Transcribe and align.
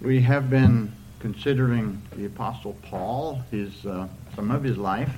We 0.00 0.22
have 0.22 0.48
been 0.48 0.92
considering 1.18 2.00
the 2.16 2.24
Apostle 2.24 2.74
Paul, 2.80 3.42
his 3.50 3.84
uh, 3.84 4.08
some 4.34 4.50
of 4.50 4.62
his 4.62 4.78
life, 4.78 5.14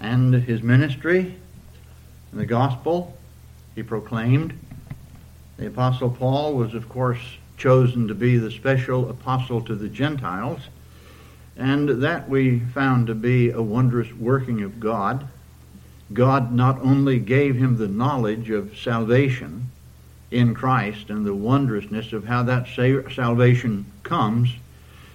and 0.00 0.34
his 0.34 0.60
ministry, 0.60 1.36
and 2.32 2.40
the 2.40 2.46
gospel 2.46 3.16
he 3.76 3.84
proclaimed. 3.84 4.58
The 5.56 5.68
Apostle 5.68 6.10
Paul 6.10 6.54
was, 6.54 6.74
of 6.74 6.88
course, 6.88 7.20
chosen 7.56 8.08
to 8.08 8.14
be 8.14 8.38
the 8.38 8.50
special 8.50 9.08
apostle 9.08 9.60
to 9.60 9.76
the 9.76 9.88
Gentiles, 9.88 10.62
and 11.56 12.02
that 12.02 12.28
we 12.28 12.58
found 12.58 13.06
to 13.06 13.14
be 13.14 13.50
a 13.50 13.62
wondrous 13.62 14.12
working 14.14 14.62
of 14.64 14.80
God. 14.80 15.28
God 16.12 16.52
not 16.52 16.80
only 16.80 17.20
gave 17.20 17.54
him 17.54 17.76
the 17.76 17.86
knowledge 17.86 18.50
of 18.50 18.76
salvation, 18.76 19.70
in 20.30 20.54
Christ 20.54 21.10
and 21.10 21.26
the 21.26 21.34
wondrousness 21.34 22.12
of 22.12 22.24
how 22.24 22.42
that 22.44 22.68
salvation 23.14 23.86
comes, 24.02 24.50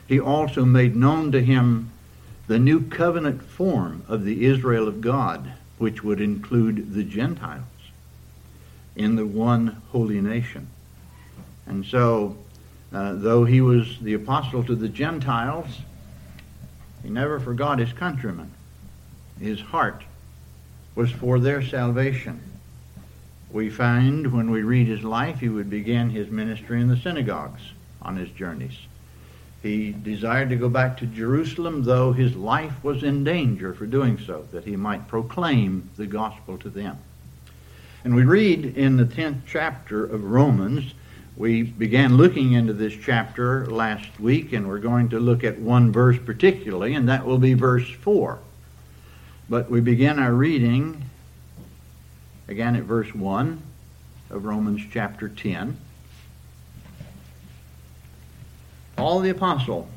he 0.08 0.20
also 0.20 0.66
made 0.66 0.96
known 0.96 1.32
to 1.32 1.44
him 1.44 1.90
the 2.48 2.60
new 2.60 2.82
covenant 2.82 3.42
form 3.42 4.04
of 4.08 4.24
the 4.24 4.46
Israel 4.46 4.88
of 4.88 5.02
God, 5.02 5.54
which 5.78 6.04
would 6.04 6.22
include 6.22 6.94
the 6.94 7.04
Gentiles 7.04 7.64
in 8.96 9.16
the 9.16 9.26
one 9.26 9.82
holy 9.90 10.22
nation. 10.22 10.68
And 11.66 11.86
so, 11.86 12.38
uh, 12.94 13.14
though 13.14 13.46
he 13.46 13.62
was 13.62 14.00
the 14.00 14.14
apostle 14.14 14.64
to 14.66 14.76
the 14.76 14.90
Gentiles, 14.90 15.68
he 17.02 17.10
never 17.10 17.40
forgot 17.40 17.80
his 17.80 17.94
countrymen. 17.94 18.52
His 19.40 19.60
heart 19.60 20.04
was 20.94 21.12
for 21.12 21.40
their 21.40 21.62
salvation 21.62 22.55
we 23.56 23.70
find 23.70 24.34
when 24.34 24.52
we 24.52 24.64
read 24.64 24.86
his 24.86 25.02
life, 25.02 25.40
he 25.40 25.48
would 25.48 25.70
begin 25.70 26.10
his 26.10 26.30
ministry 26.30 26.82
in 26.82 26.90
the 26.90 26.98
synagogues 26.98 27.62
on 28.02 28.18
his 28.18 28.30
journeys. 28.32 28.78
He 29.64 29.94
desired 29.94 30.50
to 30.50 30.58
go 30.58 30.68
back 30.68 30.98
to 30.98 31.06
Jerusalem, 31.06 31.86
though 31.86 32.12
his 32.12 32.36
life 32.36 32.84
was 32.84 33.02
in 33.02 33.24
danger 33.24 33.74
for 33.74 33.86
doing 33.86 34.20
so, 34.20 34.46
that 34.52 34.66
he 34.66 34.76
might 34.76 35.08
proclaim 35.08 35.90
the 35.96 36.06
gospel 36.06 36.58
to 36.58 36.70
them. 36.70 36.98
And 38.04 38.14
we 38.14 38.26
read 38.26 38.78
in 38.78 38.98
the 38.98 39.06
10th 39.06 39.44
chapter 39.48 40.04
of 40.04 40.26
Romans, 40.26 40.94
we 41.38 41.64
began 41.64 42.18
looking 42.18 42.52
into 42.52 42.74
this 42.74 42.94
chapter 43.02 43.68
last 43.68 44.20
week, 44.20 44.52
and 44.52 44.68
we're 44.68 44.80
going 44.80 45.08
to 45.10 45.20
look 45.22 45.46
at 45.46 45.60
one 45.60 45.94
verse 45.94 46.18
particularly, 46.26 46.94
and 46.94 47.08
that 47.08 47.26
will 47.26 47.38
be 47.38 47.54
verse 47.54 47.90
4. 47.90 48.38
But 49.50 49.72
we 49.72 49.80
begin 49.80 50.20
our 50.20 50.34
reading 50.34 51.05
again 52.48 52.76
at 52.76 52.84
verse 52.84 53.14
1 53.14 53.62
of 54.30 54.46
Romans 54.46 54.82
chapter 54.92 55.30
10. 55.30 55.78
Paul 58.96 59.20
the 59.20 59.30
Apostle 59.30 59.88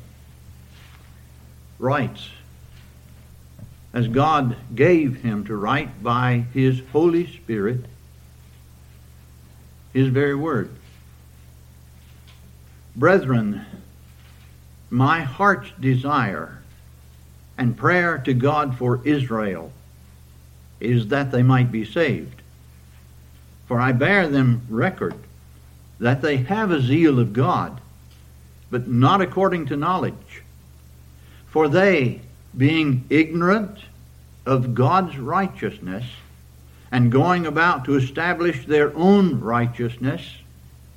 writes, 1.77 2.29
as 3.93 4.07
God 4.07 4.55
gave 4.75 5.21
him 5.21 5.45
to 5.45 5.55
write 5.55 6.03
by 6.03 6.45
his 6.53 6.81
Holy 6.91 7.25
Spirit, 7.25 7.85
his 9.93 10.09
very 10.09 10.35
word. 10.35 10.69
Brethren, 12.95 13.65
my 14.89 15.21
heart's 15.21 15.71
desire 15.79 16.61
and 17.57 17.77
prayer 17.77 18.17
to 18.19 18.33
God 18.33 18.77
for 18.77 19.01
Israel 19.05 19.71
is 20.79 21.07
that 21.07 21.31
they 21.31 21.43
might 21.43 21.71
be 21.71 21.85
saved. 21.85 22.38
For 23.69 23.79
I 23.79 23.91
bear 23.91 24.27
them 24.27 24.63
record 24.67 25.13
that 25.99 26.23
they 26.23 26.37
have 26.37 26.71
a 26.71 26.81
zeal 26.81 27.19
of 27.19 27.33
God, 27.33 27.79
but 28.71 28.87
not 28.87 29.21
according 29.21 29.67
to 29.67 29.77
knowledge. 29.77 30.41
For 31.49 31.67
they, 31.67 32.21
being 32.57 33.05
ignorant 33.11 33.77
of 34.43 34.73
God's 34.73 35.19
righteousness, 35.19 36.03
and 36.91 37.11
going 37.11 37.45
about 37.45 37.85
to 37.85 37.95
establish 37.95 38.65
their 38.65 38.91
own 38.97 39.39
righteousness, 39.39 40.23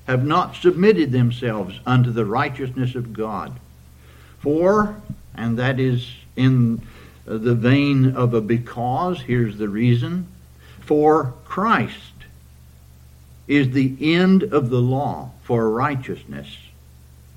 have 0.06 0.24
not 0.24 0.56
submitted 0.56 1.12
themselves 1.12 1.78
unto 1.84 2.10
the 2.10 2.24
righteousness 2.24 2.94
of 2.94 3.12
God. 3.12 3.52
For, 4.38 4.96
and 5.34 5.58
that 5.58 5.78
is 5.78 6.10
in 6.36 6.80
the 7.26 7.54
vein 7.54 8.16
of 8.16 8.32
a 8.32 8.40
because, 8.40 9.20
here's 9.20 9.58
the 9.58 9.68
reason, 9.68 10.26
for 10.80 11.34
Christ 11.44 12.11
is 13.46 13.70
the 13.70 13.96
end 14.00 14.42
of 14.42 14.70
the 14.70 14.80
law 14.80 15.30
for 15.42 15.70
righteousness 15.70 16.56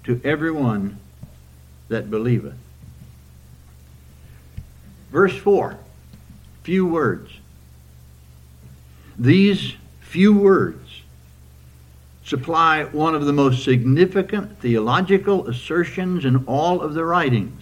to 0.04 0.22
everyone 0.24 1.00
that 1.88 2.10
believeth. 2.10 2.58
Verse 5.12 5.36
4, 5.36 5.78
few 6.64 6.86
words. 6.86 7.32
These 9.18 9.76
few 10.02 10.38
words 10.38 11.02
supply 12.24 12.84
one 12.86 13.14
of 13.14 13.26
the 13.26 13.34
most 13.34 13.64
significant 13.64 14.60
theological 14.60 15.48
assertions 15.48 16.26
in 16.26 16.44
all 16.46 16.82
of 16.82 16.94
the 16.94 17.06
writings 17.06 17.62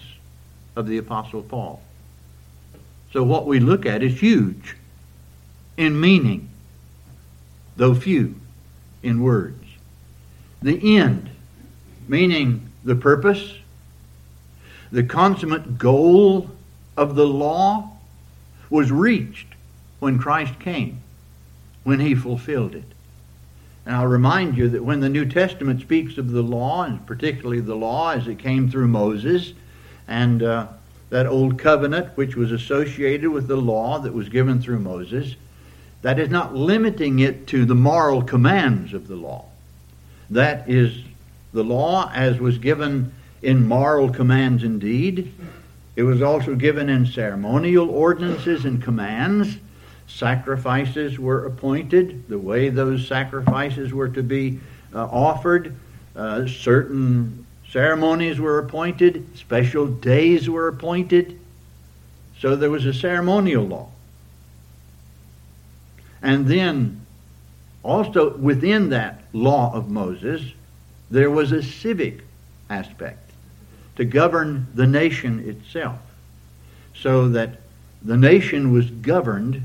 of 0.76 0.88
the 0.88 0.98
Apostle 0.98 1.44
Paul. 1.44 1.82
So 3.12 3.24
what 3.24 3.46
we 3.46 3.60
look 3.60 3.86
at 3.86 4.02
is 4.02 4.20
huge 4.20 4.76
in 5.78 6.00
meaning 6.00 6.50
though 7.76 7.94
few, 7.94 8.36
in 9.02 9.22
words. 9.22 9.66
The 10.62 10.98
end, 10.98 11.30
meaning 12.08 12.70
the 12.84 12.96
purpose, 12.96 13.56
the 14.92 15.04
consummate 15.04 15.78
goal 15.78 16.50
of 16.96 17.16
the 17.16 17.28
law, 17.28 17.90
was 18.70 18.92
reached 18.92 19.48
when 20.00 20.18
Christ 20.18 20.60
came, 20.60 21.00
when 21.84 22.00
he 22.00 22.16
fulfilled 22.16 22.76
it. 22.76 22.86
And 23.86 23.96
I'll 23.96 24.08
remind 24.08 24.58
you 24.58 24.70
that 24.70 24.84
when 24.84 25.02
the 25.02 25.10
New 25.10 25.26
Testament 25.26 25.82
speaks 25.82 26.18
of 26.18 26.32
the 26.32 26.42
law, 26.42 26.84
and 26.84 27.06
particularly 27.06 27.60
the 27.60 27.76
law 27.76 28.12
as 28.12 28.28
it 28.28 28.40
came 28.40 28.70
through 28.70 28.88
Moses, 28.88 29.54
and 30.08 30.42
uh, 30.42 30.68
that 31.10 31.28
old 31.28 31.60
covenant 31.60 32.16
which 32.16 32.36
was 32.36 32.52
associated 32.52 33.30
with 33.30 33.48
the 33.48 33.58
law 33.58 34.00
that 34.00 34.14
was 34.14 34.30
given 34.30 34.62
through 34.62 34.80
Moses, 34.80 35.36
that 36.04 36.20
is 36.20 36.30
not 36.30 36.54
limiting 36.54 37.20
it 37.20 37.48
to 37.48 37.66
the 37.66 37.76
moral 37.76 38.22
commands 38.22 38.94
of 38.94 39.08
the 39.08 39.16
law. 39.16 39.46
That 40.30 40.70
is 40.70 41.04
the 41.54 41.64
law 41.64 42.12
as 42.14 42.40
was 42.40 42.58
given 42.58 43.14
in 43.42 43.68
moral 43.68 44.10
commands 44.10 44.64
indeed. 44.64 45.34
It 45.96 46.04
was 46.04 46.22
also 46.22 46.56
given 46.56 46.90
in 46.90 47.06
ceremonial 47.06 47.90
ordinances 47.90 48.66
and 48.66 48.84
commands. 48.84 49.58
Sacrifices 50.08 51.18
were 51.18 51.46
appointed, 51.46 52.28
the 52.28 52.38
way 52.38 52.70
those 52.70 53.08
sacrifices 53.08 53.94
were 53.94 54.10
to 54.10 54.24
be 54.24 54.60
uh, 54.94 55.06
offered. 55.06 55.76
Uh, 56.16 56.46
certain 56.48 57.46
ceremonies 57.72 58.40
were 58.40 58.60
appointed, 58.60 59.26
special 59.38 59.88
days 59.88 60.50
were 60.50 60.68
appointed. 60.68 61.40
So 62.40 62.58
there 62.58 62.70
was 62.70 62.86
a 62.86 62.94
ceremonial 62.94 63.64
law. 63.64 63.93
And 66.24 66.48
then 66.48 67.06
also 67.84 68.36
within 68.38 68.90
that 68.90 69.24
law 69.34 69.74
of 69.76 69.90
Moses, 69.90 70.42
there 71.12 71.30
was 71.30 71.52
a 71.52 71.62
civic 71.62 72.22
aspect 72.70 73.32
to 73.98 74.06
govern 74.06 74.66
the 74.74 74.88
nation 74.88 75.48
itself. 75.48 76.00
So 76.96 77.28
that 77.30 77.60
the 78.02 78.18
nation 78.18 78.72
was 78.72 78.90
governed 78.90 79.64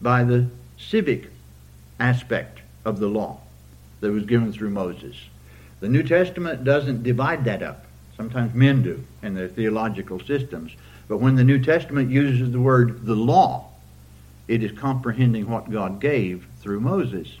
by 0.00 0.24
the 0.24 0.46
civic 0.78 1.30
aspect 1.98 2.60
of 2.84 2.98
the 2.98 3.08
law 3.08 3.40
that 4.00 4.12
was 4.12 4.24
given 4.24 4.52
through 4.52 4.70
Moses. 4.70 5.16
The 5.80 5.88
New 5.88 6.02
Testament 6.02 6.64
doesn't 6.64 7.02
divide 7.02 7.44
that 7.46 7.62
up. 7.62 7.86
Sometimes 8.16 8.54
men 8.54 8.82
do 8.82 9.02
in 9.22 9.34
their 9.34 9.48
theological 9.48 10.20
systems. 10.20 10.72
But 11.08 11.18
when 11.18 11.36
the 11.36 11.44
New 11.44 11.62
Testament 11.62 12.10
uses 12.10 12.52
the 12.52 12.60
word 12.60 13.04
the 13.06 13.14
law, 13.14 13.70
it 14.48 14.62
is 14.62 14.72
comprehending 14.72 15.48
what 15.48 15.70
God 15.70 16.00
gave 16.00 16.46
through 16.60 16.80
Moses 16.80 17.38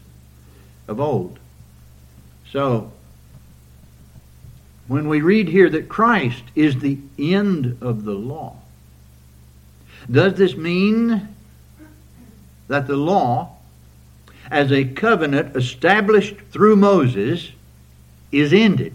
of 0.88 1.00
old. 1.00 1.38
So, 2.50 2.92
when 4.86 5.08
we 5.08 5.20
read 5.20 5.48
here 5.48 5.70
that 5.70 5.88
Christ 5.88 6.44
is 6.54 6.78
the 6.78 6.98
end 7.18 7.78
of 7.80 8.04
the 8.04 8.12
law, 8.12 8.56
does 10.10 10.34
this 10.34 10.56
mean 10.56 11.28
that 12.68 12.86
the 12.86 12.96
law, 12.96 13.56
as 14.50 14.70
a 14.70 14.84
covenant 14.84 15.56
established 15.56 16.36
through 16.50 16.76
Moses, 16.76 17.50
is 18.30 18.52
ended? 18.52 18.92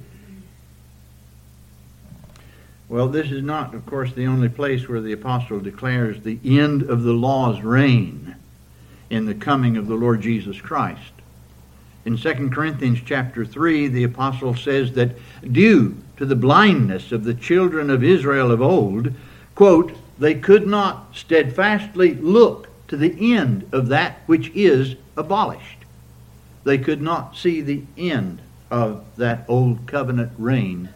Well, 2.90 3.08
this 3.08 3.30
is 3.30 3.44
not, 3.44 3.76
of 3.76 3.86
course, 3.86 4.14
the 4.14 4.26
only 4.26 4.50
place 4.50 4.90
where 4.90 5.00
the 5.00 5.14
apostle 5.14 5.60
declares 5.60 6.22
the 6.22 6.40
end 6.44 6.82
of 6.82 7.04
the 7.04 7.14
law's 7.14 7.62
reign 7.62 8.36
in 9.12 9.28
the 9.28 9.36
coming 9.36 9.78
of 9.78 9.86
the 9.88 9.94
Lord 9.94 10.22
Jesus 10.22 10.60
Christ. 10.60 11.12
In 12.04 12.18
2 12.18 12.50
Corinthians 12.50 13.00
chapter 13.06 13.46
3, 13.46 13.90
the 13.90 14.04
apostle 14.04 14.56
says 14.56 14.94
that 14.94 15.12
due 15.52 15.98
to 16.18 16.26
the 16.26 16.36
blindness 16.36 17.12
of 17.12 17.26
the 17.26 17.36
children 17.36 17.92
of 17.92 18.04
Israel 18.04 18.52
of 18.52 18.60
old, 18.60 19.14
quote, 19.54 19.94
they 20.18 20.34
could 20.34 20.66
not 20.66 21.16
steadfastly 21.16 22.16
look 22.16 22.70
to 22.88 22.98
the 22.98 23.36
end 23.36 23.70
of 23.72 23.90
that 23.90 24.18
which 24.26 24.50
is 24.56 24.96
abolished. 25.16 25.78
They 26.64 26.80
could 26.80 27.04
not 27.04 27.38
see 27.38 27.62
the 27.62 27.84
end 27.96 28.42
of 28.72 29.06
that 29.18 29.46
old 29.48 29.86
covenant 29.86 30.32
reign 30.40 30.90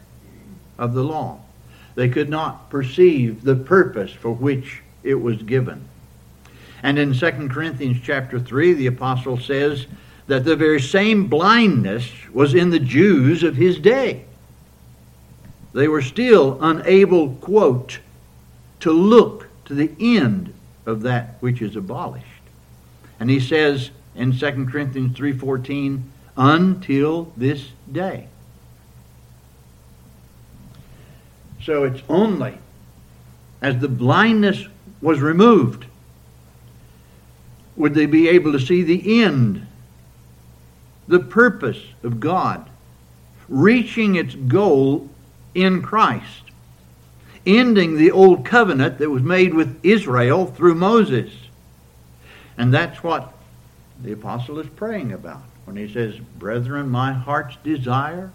of 0.80 0.96
the 0.96 1.04
law. 1.04 1.43
They 1.96 2.10
could 2.10 2.30
not 2.30 2.70
perceive 2.70 3.44
the 3.44 3.56
purpose 3.56 4.12
for 4.12 4.32
which 4.32 4.82
it 5.04 5.16
was 5.16 5.42
given. 5.44 5.88
And 6.82 7.00
in 7.00 7.14
2 7.14 7.32
Corinthians 7.50 7.98
chapter 8.04 8.40
3, 8.40 8.74
the 8.74 8.88
apostle 8.88 9.38
says 9.38 9.88
that 10.28 10.44
the 10.44 10.56
very 10.56 10.82
same 10.82 11.28
blindness 11.28 12.12
was 12.34 12.54
in 12.54 12.70
the 12.70 12.80
Jews 12.80 13.44
of 13.44 13.56
his 13.56 13.80
day. 13.80 14.26
They 15.74 15.88
were 15.88 16.02
still 16.02 16.58
unable, 16.62 17.36
quote, 17.36 18.00
to 18.82 18.92
look 18.92 19.48
to 19.66 19.74
the 19.74 19.92
end 20.00 20.54
of 20.86 21.02
that 21.04 21.38
which 21.40 21.62
is 21.62 21.76
abolished. 21.76 22.26
And 23.20 23.30
he 23.30 23.40
says 23.40 23.92
in 24.16 24.38
2 24.38 24.66
Corinthians 24.70 25.18
3:14, 25.18 26.04
until 26.36 27.32
this 27.38 27.70
day. 27.92 28.28
So 31.66 31.84
it's 31.84 32.02
only 32.10 32.58
as 33.62 33.80
the 33.80 33.88
blindness 33.88 34.66
was 35.02 35.22
removed 35.22 35.86
would 37.76 37.94
they 37.94 38.06
be 38.06 38.30
able 38.30 38.52
to 38.52 38.60
see 38.60 38.84
the 38.84 39.24
end, 39.24 39.66
the 41.08 41.20
purpose 41.20 41.82
of 42.04 42.20
God, 42.20 42.70
reaching 43.50 44.16
its 44.16 44.36
goal 44.36 45.10
in 45.56 45.82
Christ, 45.82 46.44
ending 47.46 47.98
the 47.98 48.12
old 48.12 48.46
covenant 48.46 49.00
that 49.00 49.10
was 49.10 49.24
made 49.24 49.54
with 49.54 49.80
Israel 49.84 50.46
through 50.46 50.76
Moses. 50.76 51.32
And 52.58 52.74
that's 52.74 53.04
what 53.04 53.34
the 54.02 54.12
apostle 54.12 54.60
is 54.60 54.68
praying 54.76 55.12
about 55.12 55.42
when 55.66 55.76
he 55.76 55.92
says, 55.92 56.16
Brethren, 56.38 56.90
my 56.90 57.14
heart's 57.14 57.58
desire 57.64 58.32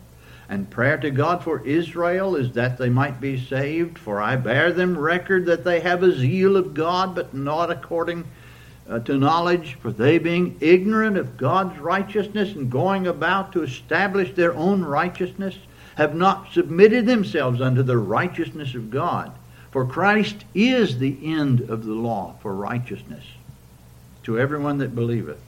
and 0.49 0.71
prayer 0.71 0.97
to 0.97 1.11
God 1.11 1.45
for 1.45 1.67
Israel 1.67 2.35
is 2.35 2.53
that 2.53 2.79
they 2.79 2.89
might 2.89 3.21
be 3.21 3.39
saved, 3.39 3.99
for 3.99 4.21
I 4.21 4.37
bear 4.37 4.73
them 4.73 4.97
record 4.97 5.47
that 5.47 5.65
they 5.65 5.81
have 5.81 6.03
a 6.03 6.13
zeal 6.13 6.57
of 6.57 6.73
God, 6.73 7.15
but 7.15 7.35
not 7.35 7.71
according 7.71 8.25
uh, 8.89 9.01
to 9.01 9.19
knowledge, 9.19 9.77
for 9.83 9.93
they 9.93 10.17
being 10.17 10.57
ignorant 10.61 11.19
of 11.19 11.37
God's 11.37 11.79
righteousness 11.79 12.55
and 12.55 12.71
going 12.71 13.07
about 13.07 13.53
to 13.53 13.63
establish 13.63 14.35
their 14.35 14.55
own 14.55 14.83
righteousness, 14.83 15.59
have 15.97 16.15
not 16.15 16.53
submitted 16.53 17.05
themselves 17.05 17.61
unto 17.61 17.83
the 17.83 17.99
righteousness 17.99 18.75
of 18.75 18.91
God. 18.91 19.33
For 19.71 19.85
Christ 19.85 20.45
is 20.55 20.99
the 20.99 21.19
end 21.23 21.61
of 21.61 21.85
the 21.85 21.93
law 21.93 22.37
for 22.41 22.55
righteousness 22.55 23.25
to 24.23 24.39
everyone 24.39 24.79
that 24.79 24.95
believeth. 24.95 25.41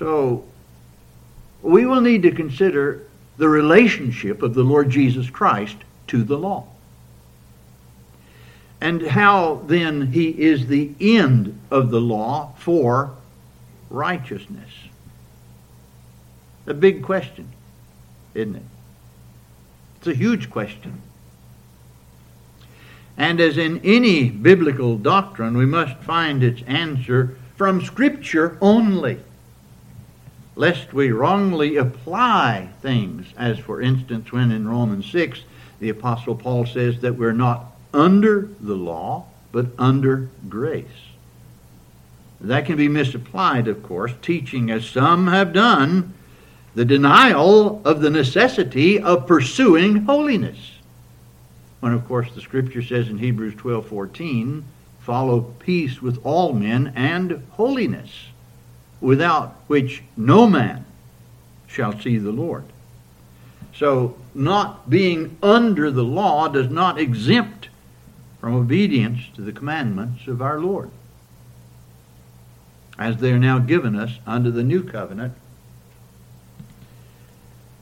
So, 0.00 0.44
we 1.62 1.86
will 1.86 2.00
need 2.00 2.22
to 2.22 2.32
consider 2.32 3.05
the 3.38 3.48
relationship 3.48 4.42
of 4.42 4.54
the 4.54 4.62
Lord 4.62 4.90
Jesus 4.90 5.28
Christ 5.30 5.76
to 6.08 6.22
the 6.22 6.38
law. 6.38 6.66
And 8.80 9.02
how 9.02 9.62
then 9.66 10.12
he 10.12 10.28
is 10.28 10.66
the 10.66 10.90
end 11.00 11.58
of 11.70 11.90
the 11.90 12.00
law 12.00 12.52
for 12.58 13.12
righteousness. 13.90 14.70
A 16.66 16.74
big 16.74 17.02
question, 17.02 17.48
isn't 18.34 18.56
it? 18.56 18.62
It's 19.98 20.08
a 20.08 20.14
huge 20.14 20.50
question. 20.50 21.00
And 23.16 23.40
as 23.40 23.56
in 23.56 23.80
any 23.82 24.28
biblical 24.28 24.98
doctrine, 24.98 25.56
we 25.56 25.64
must 25.64 25.96
find 26.02 26.42
its 26.42 26.62
answer 26.66 27.38
from 27.56 27.82
Scripture 27.82 28.58
only 28.60 29.18
lest 30.56 30.94
we 30.94 31.12
wrongly 31.12 31.76
apply 31.76 32.70
things, 32.80 33.26
as 33.36 33.58
for 33.58 33.80
instance, 33.80 34.32
when 34.32 34.50
in 34.50 34.66
Romans 34.66 35.06
6, 35.10 35.42
the 35.78 35.90
Apostle 35.90 36.34
Paul 36.34 36.64
says 36.64 37.00
that 37.00 37.16
we're 37.16 37.32
not 37.32 37.76
under 37.92 38.48
the 38.60 38.74
law, 38.74 39.26
but 39.52 39.66
under 39.78 40.30
grace. 40.48 40.86
That 42.40 42.64
can 42.66 42.76
be 42.76 42.88
misapplied, 42.88 43.68
of 43.68 43.82
course, 43.82 44.12
teaching, 44.22 44.70
as 44.70 44.86
some 44.86 45.26
have 45.28 45.52
done, 45.52 46.14
the 46.74 46.84
denial 46.84 47.82
of 47.84 48.00
the 48.00 48.10
necessity 48.10 48.98
of 48.98 49.26
pursuing 49.26 50.04
holiness. 50.04 50.72
When, 51.80 51.92
of 51.92 52.06
course, 52.06 52.32
the 52.34 52.40
Scripture 52.40 52.82
says 52.82 53.08
in 53.08 53.18
Hebrews 53.18 53.54
12:14, 53.54 54.64
follow 55.00 55.40
peace 55.58 56.02
with 56.02 56.18
all 56.24 56.52
men 56.52 56.92
and 56.96 57.42
holiness 57.52 58.10
without 59.06 59.54
which 59.68 60.02
no 60.16 60.48
man 60.48 60.84
shall 61.68 61.96
see 62.00 62.18
the 62.18 62.32
Lord. 62.32 62.64
So, 63.72 64.16
not 64.34 64.90
being 64.90 65.38
under 65.40 65.92
the 65.92 66.02
law 66.02 66.48
does 66.48 66.68
not 66.70 66.98
exempt 66.98 67.68
from 68.40 68.56
obedience 68.56 69.20
to 69.36 69.42
the 69.42 69.52
commandments 69.52 70.26
of 70.26 70.42
our 70.42 70.58
Lord, 70.58 70.90
as 72.98 73.18
they 73.18 73.30
are 73.30 73.38
now 73.38 73.60
given 73.60 73.94
us 73.94 74.18
under 74.26 74.50
the 74.50 74.64
new 74.64 74.82
covenant. 74.82 75.34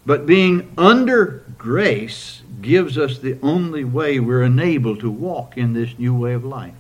But 0.05 0.27
being 0.27 0.75
under 0.77 1.43
grace 1.57 2.43
gives 2.61 2.99
us 2.99 3.17
the 3.17 3.39
only 3.41 3.83
way 3.83 4.21
we're 4.21 4.43
enabled 4.43 5.01
to 5.01 5.11
walk 5.11 5.57
in 5.57 5.73
this 5.73 5.99
new 5.99 6.15
way 6.15 6.35
of 6.35 6.45
life. 6.45 6.75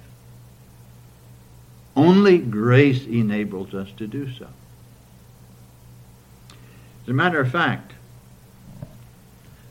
Only 1.96 2.38
grace 2.38 3.06
enables 3.06 3.72
us 3.72 3.90
to 3.98 4.06
do 4.06 4.32
so. 4.32 4.48
As 7.02 7.08
a 7.08 7.12
matter 7.12 7.40
of 7.40 7.50
fact, 7.50 7.92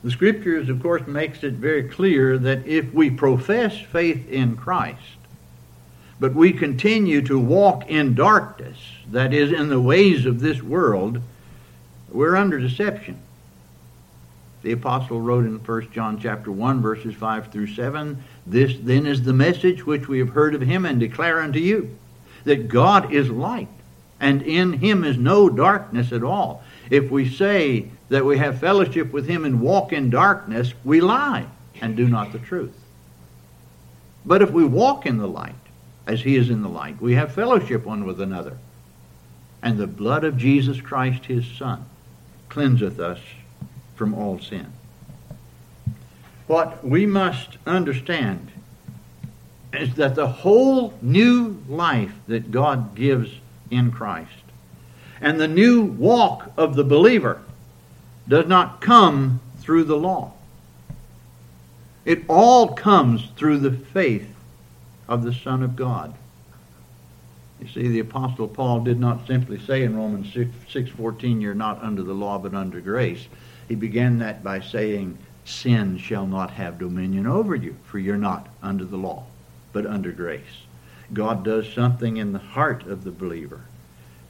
the 0.04 0.12
Scriptures, 0.12 0.70
of 0.70 0.82
course, 0.82 1.08
makes 1.08 1.44
it 1.44 1.54
very 1.54 1.84
clear 1.84 2.38
that 2.38 2.66
if 2.68 2.94
we 2.94 3.10
profess 3.10 3.80
faith 3.80 4.30
in 4.30 4.56
Christ, 4.56 5.00
but 6.20 6.34
we 6.34 6.54
continue 6.54 7.22
to 7.24 7.40
walk 7.40 7.90
in 7.90 8.14
darkness, 8.14 8.78
that 9.12 9.34
is, 9.34 9.52
in 9.52 9.70
the 9.70 9.82
ways 9.82 10.26
of 10.26 10.40
this 10.40 10.62
world, 10.62 11.22
we're 12.10 12.36
under 12.36 12.60
deception. 12.60 13.20
The 14.62 14.74
apostle 14.74 15.20
wrote 15.20 15.46
in 15.46 15.58
1 15.58 15.92
John 15.92 16.20
chapter 16.20 16.52
1 16.52 16.82
verses 16.82 17.16
5 17.16 17.52
through 17.52 17.68
7, 17.68 18.24
this 18.46 18.78
then 18.80 19.06
is 19.06 19.24
the 19.24 19.34
message 19.34 19.86
which 19.86 20.08
we 20.08 20.20
have 20.20 20.30
heard 20.30 20.56
of 20.56 20.62
him 20.62 20.86
and 20.86 21.00
declare 21.00 21.42
unto 21.42 21.60
you 21.60 21.98
that 22.44 22.68
God 22.68 23.14
is 23.14 23.30
light, 23.30 23.70
and 24.20 24.42
in 24.42 24.74
him 24.74 25.04
is 25.04 25.18
no 25.18 25.50
darkness 25.50 26.12
at 26.12 26.24
all. 26.24 26.64
If 26.90 27.10
we 27.10 27.30
say 27.30 27.88
that 28.10 28.26
we 28.26 28.38
have 28.38 28.60
fellowship 28.60 29.12
with 29.12 29.28
him 29.28 29.46
and 29.46 29.62
walk 29.62 29.94
in 29.94 30.10
darkness, 30.10 30.74
we 30.84 31.02
lie 31.02 31.46
and 31.82 31.96
do 31.96 32.08
not 32.08 32.32
the 32.32 32.40
truth. 32.40 32.80
But 34.26 34.42
if 34.42 34.52
we 34.52 34.64
walk 34.64 35.06
in 35.06 35.18
the 35.18 35.28
light, 35.28 35.56
as 36.06 36.22
he 36.22 36.36
is 36.36 36.50
in 36.50 36.62
the 36.62 36.70
light, 36.70 37.02
we 37.02 37.16
have 37.16 37.34
fellowship 37.34 37.86
one 37.86 38.06
with 38.06 38.20
another. 38.22 38.58
And 39.62 39.78
the 39.78 39.88
blood 39.88 40.24
of 40.24 40.38
Jesus 40.38 40.82
Christ, 40.82 41.26
his 41.26 41.46
Son, 41.46 41.86
cleanseth 42.50 43.00
us 43.00 43.20
from 43.96 44.14
all 44.14 44.40
sin. 44.40 44.72
What 46.48 46.86
we 46.86 47.06
must 47.06 47.58
understand 47.66 48.52
is 49.74 49.96
that 49.96 50.16
the 50.16 50.28
whole 50.28 50.94
new 51.02 51.58
life 51.68 52.14
that 52.28 52.52
God 52.52 52.96
gives 52.96 53.32
in 53.72 53.92
Christ 53.92 54.32
and 55.24 55.40
the 55.40 55.48
new 55.48 55.84
walk 55.84 56.52
of 56.58 56.76
the 56.76 56.84
believer 56.84 57.42
does 58.28 58.46
not 58.46 58.82
come 58.82 59.40
through 59.58 59.86
the 59.86 59.98
law. 59.98 60.34
It 62.06 62.24
all 62.28 62.74
comes 62.74 63.30
through 63.38 63.60
the 63.60 63.72
faith 63.72 64.30
of 65.08 65.24
the 65.24 65.34
Son 65.34 65.64
of 65.64 65.76
God. 65.76 66.14
You 67.62 67.68
see, 67.70 67.88
the 67.88 68.00
Apostle 68.00 68.50
Paul 68.50 68.82
did 68.82 69.00
not 69.00 69.26
simply 69.26 69.58
say 69.60 69.84
in 69.84 69.96
Romans 69.96 70.34
6.14, 70.34 71.42
you're 71.42 71.54
not 71.54 71.82
under 71.82 72.04
the 72.04 72.14
law 72.14 72.38
but 72.38 72.54
under 72.54 72.82
grace. 72.82 73.26
He 73.70 73.76
began 73.76 74.20
that 74.20 74.44
by 74.44 74.60
saying, 74.60 75.18
sin 75.46 75.98
shall 75.98 76.28
not 76.28 76.52
have 76.52 76.78
dominion 76.78 77.26
over 77.26 77.56
you, 77.56 77.78
for 77.86 78.00
you're 78.00 78.18
not 78.18 78.50
under 78.62 78.84
the 78.84 78.98
law 78.98 79.26
but 79.74 79.86
under 79.86 80.12
grace. 80.12 80.64
God 81.12 81.44
does 81.44 81.72
something 81.74 82.18
in 82.18 82.32
the 82.32 82.40
heart 82.40 82.84
of 82.84 83.04
the 83.04 83.12
believer 83.12 83.62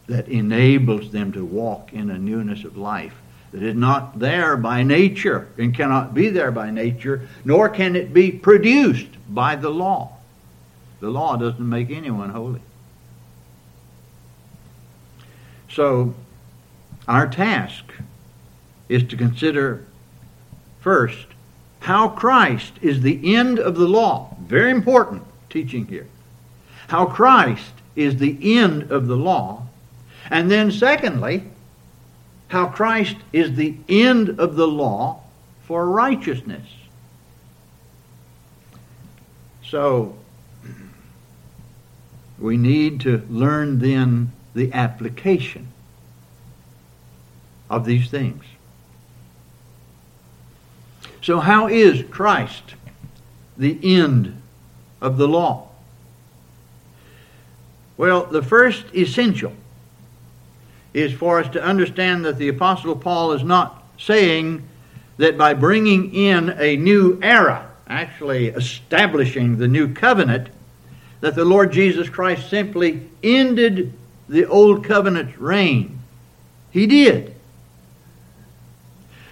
that 0.07 0.27
enables 0.27 1.11
them 1.11 1.31
to 1.33 1.45
walk 1.45 1.93
in 1.93 2.09
a 2.09 2.17
newness 2.17 2.63
of 2.63 2.77
life 2.77 3.13
that 3.51 3.61
is 3.61 3.75
not 3.75 4.17
there 4.17 4.57
by 4.57 4.81
nature 4.83 5.47
and 5.57 5.75
cannot 5.75 6.13
be 6.13 6.29
there 6.29 6.51
by 6.51 6.71
nature, 6.71 7.27
nor 7.45 7.69
can 7.69 7.95
it 7.95 8.13
be 8.13 8.31
produced 8.31 9.07
by 9.29 9.55
the 9.55 9.69
law. 9.69 10.17
The 10.99 11.09
law 11.09 11.37
doesn't 11.37 11.69
make 11.69 11.91
anyone 11.91 12.31
holy. 12.31 12.61
So, 15.69 16.15
our 17.07 17.27
task 17.27 17.93
is 18.89 19.03
to 19.05 19.17
consider 19.17 19.85
first 20.81 21.27
how 21.81 22.09
Christ 22.09 22.73
is 22.81 23.01
the 23.01 23.35
end 23.35 23.59
of 23.59 23.75
the 23.75 23.87
law. 23.87 24.35
Very 24.41 24.71
important 24.71 25.23
teaching 25.53 25.85
here. 25.85 26.07
How 26.87 27.05
Christ 27.05 27.71
is 27.95 28.17
the 28.17 28.59
end 28.59 28.91
of 28.91 29.07
the 29.07 29.15
law. 29.15 29.67
And 30.29 30.49
then, 30.49 30.71
secondly, 30.71 31.43
how 32.47 32.67
Christ 32.67 33.17
is 33.31 33.55
the 33.55 33.77
end 33.87 34.39
of 34.39 34.55
the 34.55 34.67
law 34.67 35.21
for 35.65 35.85
righteousness. 35.85 36.67
So, 39.63 40.15
we 42.39 42.57
need 42.57 43.01
to 43.01 43.25
learn 43.29 43.79
then 43.79 44.31
the 44.53 44.73
application 44.73 45.67
of 47.69 47.85
these 47.85 48.09
things. 48.09 48.43
So, 51.21 51.39
how 51.39 51.67
is 51.67 52.03
Christ 52.09 52.75
the 53.57 53.79
end 53.83 54.41
of 55.03 55.17
the 55.17 55.27
law? 55.27 55.67
Well, 57.97 58.25
the 58.25 58.41
first 58.41 58.85
essential 58.95 59.53
is 60.93 61.13
for 61.13 61.39
us 61.39 61.51
to 61.53 61.63
understand 61.63 62.25
that 62.25 62.37
the 62.37 62.47
Apostle 62.47 62.95
Paul 62.95 63.33
is 63.33 63.43
not 63.43 63.83
saying 63.99 64.67
that 65.17 65.37
by 65.37 65.53
bringing 65.53 66.13
in 66.13 66.55
a 66.57 66.77
new 66.77 67.19
era, 67.21 67.69
actually 67.87 68.47
establishing 68.47 69.57
the 69.57 69.67
new 69.67 69.93
covenant, 69.93 70.49
that 71.21 71.35
the 71.35 71.45
Lord 71.45 71.71
Jesus 71.71 72.09
Christ 72.09 72.49
simply 72.49 73.07
ended 73.21 73.93
the 74.27 74.45
old 74.45 74.83
covenant's 74.83 75.37
reign. 75.37 75.99
He 76.71 76.87
did. 76.87 77.35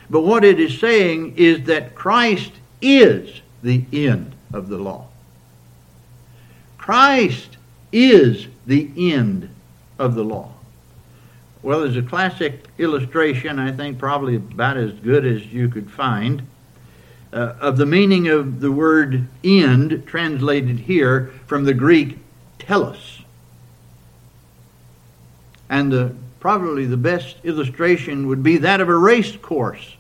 But 0.10 0.22
what 0.22 0.44
it 0.44 0.60
is 0.60 0.80
saying 0.80 1.38
is 1.38 1.64
that 1.64 1.96
Christ 1.96 2.52
is 2.82 3.42
the 3.64 3.86
end 3.94 4.34
of 4.54 4.68
the 4.68 4.78
law. 4.78 5.08
Christ 6.82 7.58
is 7.92 8.48
the 8.66 8.90
end 8.98 9.48
of 10.00 10.16
the 10.16 10.24
law. 10.24 10.52
Well, 11.62 11.82
there's 11.82 11.96
a 11.96 12.02
classic 12.02 12.66
illustration, 12.80 13.60
I 13.60 13.72
think 13.72 14.00
probably 14.00 14.36
about 14.36 14.78
as 14.78 14.92
good 14.94 15.24
as 15.24 15.46
you 15.46 15.70
could 15.70 15.92
find, 15.92 16.42
uh, 17.32 17.54
of 17.60 17.78
the 17.78 17.86
meaning 17.86 18.30
of 18.30 18.62
the 18.62 18.72
word 18.72 19.28
end, 19.44 20.08
translated 20.08 20.80
here 20.80 21.32
from 21.46 21.66
the 21.66 21.76
Greek 21.76 22.18
telos. 22.58 23.22
And 25.70 25.92
the, 25.92 26.16
probably 26.40 26.88
the 26.88 26.98
best 26.98 27.38
illustration 27.44 28.26
would 28.28 28.42
be 28.42 28.58
that 28.58 28.82
of 28.82 28.90
a 28.90 28.98
race 28.98 29.36
course. 29.38 29.98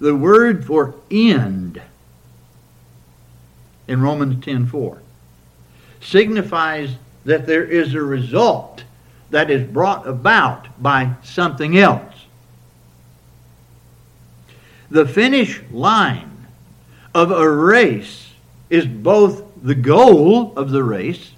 The 0.00 0.14
word 0.14 0.66
for 0.66 0.94
end 1.10 1.80
in 3.86 4.00
Romans 4.00 4.44
10:4 4.44 4.98
signifies 6.00 6.90
that 7.24 7.46
there 7.46 7.64
is 7.64 7.94
a 7.94 8.02
result 8.02 8.84
that 9.30 9.50
is 9.50 9.66
brought 9.66 10.06
about 10.06 10.66
by 10.82 11.10
something 11.22 11.78
else. 11.78 12.26
The 14.90 15.06
finish 15.06 15.60
line 15.72 16.46
of 17.14 17.30
a 17.30 17.48
race 17.50 18.28
is 18.68 18.86
both 18.86 19.42
the 19.62 19.74
goal 19.74 20.52
of 20.56 20.70
the 20.70 20.82
race, 20.84 21.32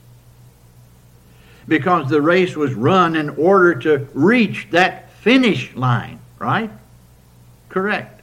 because 1.68 2.08
the 2.08 2.20
race 2.20 2.56
was 2.56 2.74
run 2.74 3.16
in 3.16 3.30
order 3.30 3.74
to 3.74 4.08
reach 4.14 4.68
that 4.70 5.12
finish 5.12 5.74
line, 5.74 6.18
right? 6.38 6.70
Correct. 7.68 8.20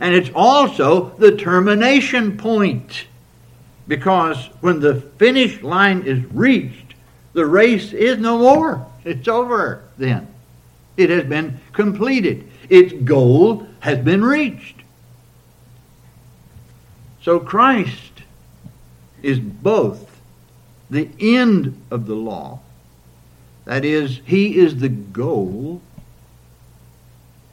And 0.00 0.14
it's 0.14 0.30
also 0.34 1.10
the 1.18 1.36
termination 1.36 2.36
point, 2.36 3.06
because 3.92 4.46
when 4.62 4.80
the 4.80 5.02
finish 5.18 5.62
line 5.62 6.00
is 6.06 6.24
reached, 6.32 6.94
the 7.34 7.44
race 7.44 7.92
is 7.92 8.16
no 8.16 8.38
more. 8.38 8.86
It's 9.04 9.28
over 9.28 9.84
then. 9.98 10.26
It 10.96 11.10
has 11.10 11.24
been 11.24 11.60
completed. 11.74 12.48
Its 12.70 12.94
goal 13.04 13.66
has 13.80 13.98
been 13.98 14.24
reached. 14.24 14.76
So 17.20 17.38
Christ 17.38 18.22
is 19.22 19.38
both 19.38 20.22
the 20.88 21.10
end 21.20 21.78
of 21.90 22.06
the 22.06 22.14
law, 22.14 22.60
that 23.66 23.84
is, 23.84 24.22
he 24.24 24.56
is 24.56 24.78
the 24.78 24.88
goal 24.88 25.82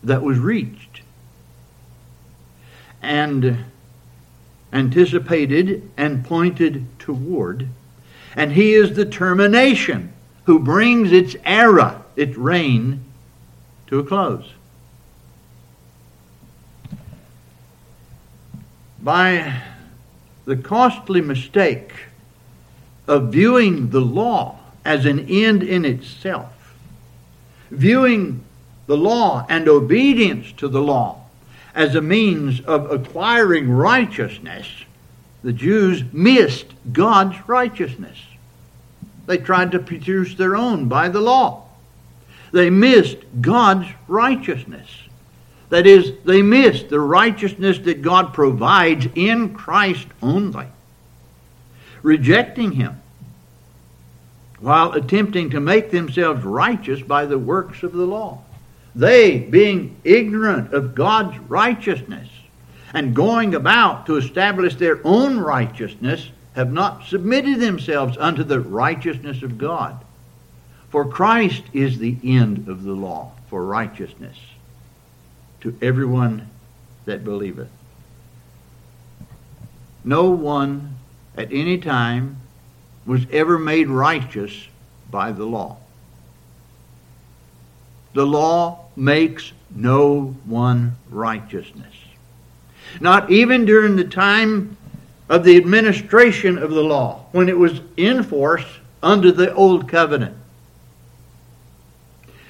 that 0.04 0.22
was 0.22 0.40
reached 0.40 1.02
and 3.02 3.66
anticipated 4.72 5.90
and 5.98 6.26
pointed 6.26 6.86
toward, 7.00 7.68
and 8.36 8.52
he 8.52 8.74
is 8.74 8.96
the 8.96 9.06
termination 9.06 10.14
who 10.46 10.60
brings 10.60 11.12
its 11.12 11.36
era, 11.46 12.04
its 12.16 12.38
reign, 12.38 13.04
to 13.88 14.00
a 14.00 14.04
close. 14.04 14.54
By 19.02 19.62
the 20.46 20.58
costly 20.58 21.22
mistake 21.22 21.94
of 23.08 23.32
viewing 23.32 23.90
the 23.90 24.02
law 24.02 24.60
as 24.86 25.06
an 25.06 25.28
end 25.30 25.64
in 25.64 25.86
itself, 25.86 26.76
viewing 27.72 28.44
the 28.88 28.98
law 28.98 29.46
and 29.50 29.68
obedience 29.68 30.52
to 30.54 30.68
the 30.68 30.82
law 30.82 31.19
as 31.74 31.96
a 31.96 32.02
means 32.02 32.62
of 32.62 32.92
acquiring 32.92 33.70
righteousness, 33.70 34.68
the 35.44 35.54
Jews 35.54 36.04
missed 36.12 36.68
God's 36.92 37.38
righteousness. 37.48 38.18
They 39.26 39.38
tried 39.38 39.72
to 39.72 39.80
produce 39.80 40.36
their 40.36 40.56
own 40.56 40.88
by 40.88 41.10
the 41.10 41.22
law. 41.22 41.66
They 42.52 42.70
missed 42.70 43.18
God's 43.42 43.88
righteousness. 44.08 44.90
That 45.70 45.86
is, 45.86 46.14
they 46.26 46.42
missed 46.42 46.90
the 46.90 47.00
righteousness 47.00 47.78
that 47.80 48.02
God 48.02 48.34
provides 48.34 49.08
in 49.14 49.54
Christ 49.54 50.08
only. 50.22 50.66
Rejecting 52.02 52.72
Him 52.72 53.00
while 54.60 54.92
attempting 54.94 55.52
to 55.52 55.60
make 55.60 55.92
themselves 55.92 56.44
righteous 56.44 57.02
by 57.02 57.26
the 57.26 57.40
works 57.40 57.84
of 57.84 57.94
the 57.94 58.06
law. 58.06 58.42
They, 59.00 59.40
being 59.40 59.96
ignorant 60.04 60.74
of 60.74 60.94
God's 60.94 61.40
righteousness 61.48 62.28
and 62.94 63.16
going 63.16 63.56
about 63.56 64.08
to 64.08 64.18
establish 64.18 64.76
their 64.76 65.00
own 65.06 65.40
righteousness, 65.40 66.30
have 66.54 66.74
not 66.74 67.06
submitted 67.06 67.62
themselves 67.62 68.18
unto 68.18 68.44
the 68.44 68.60
righteousness 68.60 69.42
of 69.42 69.58
God. 69.58 70.04
For 70.90 71.06
Christ 71.08 71.64
is 71.72 71.98
the 71.98 72.18
end 72.26 72.68
of 72.68 72.84
the 72.84 72.92
law 72.92 73.32
for 73.50 73.64
righteousness 73.64 74.36
to 75.62 75.78
everyone 75.82 76.50
that 77.06 77.24
believeth. 77.24 77.72
No 80.04 80.30
one 80.32 80.98
at 81.38 81.54
any 81.54 81.78
time 81.78 82.36
was 83.06 83.26
ever 83.32 83.58
made 83.58 83.88
righteous 83.88 84.68
by 85.10 85.32
the 85.32 85.46
law. 85.46 85.78
The 88.14 88.26
law 88.26 88.89
makes 89.00 89.52
no 89.74 90.36
one 90.46 90.96
righteousness. 91.10 91.94
Not 93.00 93.30
even 93.32 93.66
during 93.66 93.96
the 93.96 94.04
time 94.04 94.78
of 95.30 95.44
the 95.44 95.58
administration 95.58 96.58
of 96.58 96.72
the 96.72 96.84
law 96.84 97.26
when 97.32 97.50
it 97.50 97.58
was 97.58 97.82
in 97.98 98.24
force 98.24 98.66
under 99.02 99.32
the 99.32 99.54
old 99.54 99.88
covenant. 99.88 100.36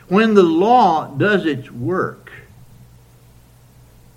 When 0.07 0.33
the 0.33 0.43
law 0.43 1.07
does 1.07 1.45
its 1.45 1.69
work, 1.69 2.31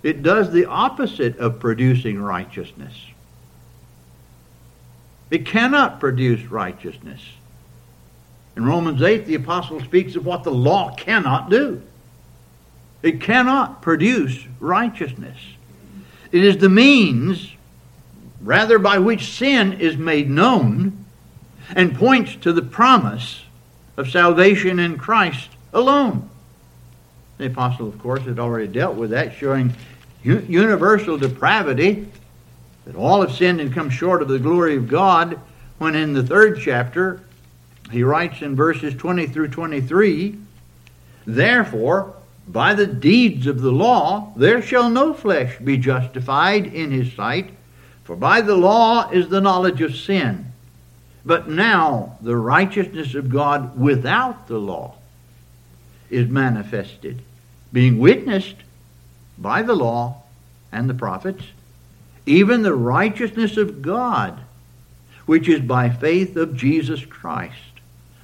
it 0.01 0.23
does 0.23 0.51
the 0.51 0.65
opposite 0.65 1.37
of 1.37 1.59
producing 1.59 2.21
righteousness. 2.21 2.93
It 5.29 5.45
cannot 5.45 5.99
produce 5.99 6.43
righteousness. 6.45 7.21
In 8.55 8.65
Romans 8.65 9.01
8, 9.01 9.25
the 9.25 9.35
apostle 9.35 9.81
speaks 9.81 10.15
of 10.15 10.25
what 10.25 10.43
the 10.43 10.51
law 10.51 10.93
cannot 10.95 11.49
do. 11.49 11.81
It 13.03 13.19
cannot 13.19 13.81
produce 13.81 14.45
righteousness. 14.59 15.37
It 16.31 16.43
is 16.43 16.57
the 16.57 16.69
means 16.69 17.51
rather 18.41 18.79
by 18.79 18.97
which 18.97 19.33
sin 19.33 19.73
is 19.73 19.97
made 19.97 20.29
known 20.29 21.05
and 21.75 21.95
points 21.95 22.35
to 22.37 22.51
the 22.51 22.61
promise 22.61 23.43
of 23.97 24.09
salvation 24.09 24.79
in 24.79 24.97
Christ 24.97 25.49
alone. 25.73 26.29
The 27.37 27.47
apostle, 27.47 27.87
of 27.87 27.99
course, 27.99 28.23
had 28.23 28.39
already 28.39 28.67
dealt 28.67 28.95
with 28.95 29.11
that, 29.11 29.33
showing 29.33 29.73
universal 30.23 31.17
depravity, 31.17 32.07
that 32.85 32.95
all 32.95 33.21
have 33.21 33.31
sinned 33.31 33.61
and 33.61 33.73
come 33.73 33.89
short 33.89 34.21
of 34.21 34.27
the 34.27 34.39
glory 34.39 34.75
of 34.75 34.87
God, 34.87 35.39
when 35.77 35.95
in 35.95 36.13
the 36.13 36.23
third 36.23 36.59
chapter 36.61 37.21
he 37.91 38.03
writes 38.03 38.41
in 38.41 38.55
verses 38.55 38.93
20 38.95 39.27
through 39.27 39.49
23 39.49 40.37
Therefore, 41.25 42.15
by 42.47 42.73
the 42.73 42.87
deeds 42.87 43.47
of 43.47 43.61
the 43.61 43.71
law, 43.71 44.33
there 44.35 44.61
shall 44.61 44.89
no 44.89 45.13
flesh 45.13 45.57
be 45.59 45.77
justified 45.77 46.65
in 46.65 46.91
his 46.91 47.13
sight, 47.13 47.51
for 48.03 48.15
by 48.15 48.41
the 48.41 48.55
law 48.55 49.09
is 49.09 49.29
the 49.29 49.41
knowledge 49.41 49.81
of 49.81 49.95
sin. 49.95 50.51
But 51.25 51.49
now 51.49 52.17
the 52.21 52.35
righteousness 52.35 53.15
of 53.15 53.29
God 53.29 53.79
without 53.79 54.47
the 54.47 54.57
law 54.57 54.95
is 56.09 56.27
manifested, 56.27 57.21
being 57.71 57.97
witnessed 57.97 58.57
by 59.37 59.61
the 59.61 59.75
law 59.75 60.23
and 60.71 60.89
the 60.89 60.93
prophets, 60.93 61.45
even 62.25 62.61
the 62.61 62.75
righteousness 62.75 63.57
of 63.57 63.81
God, 63.81 64.39
which 65.25 65.47
is 65.47 65.61
by 65.61 65.89
faith 65.89 66.35
of 66.35 66.55
Jesus 66.55 67.05
Christ, 67.05 67.79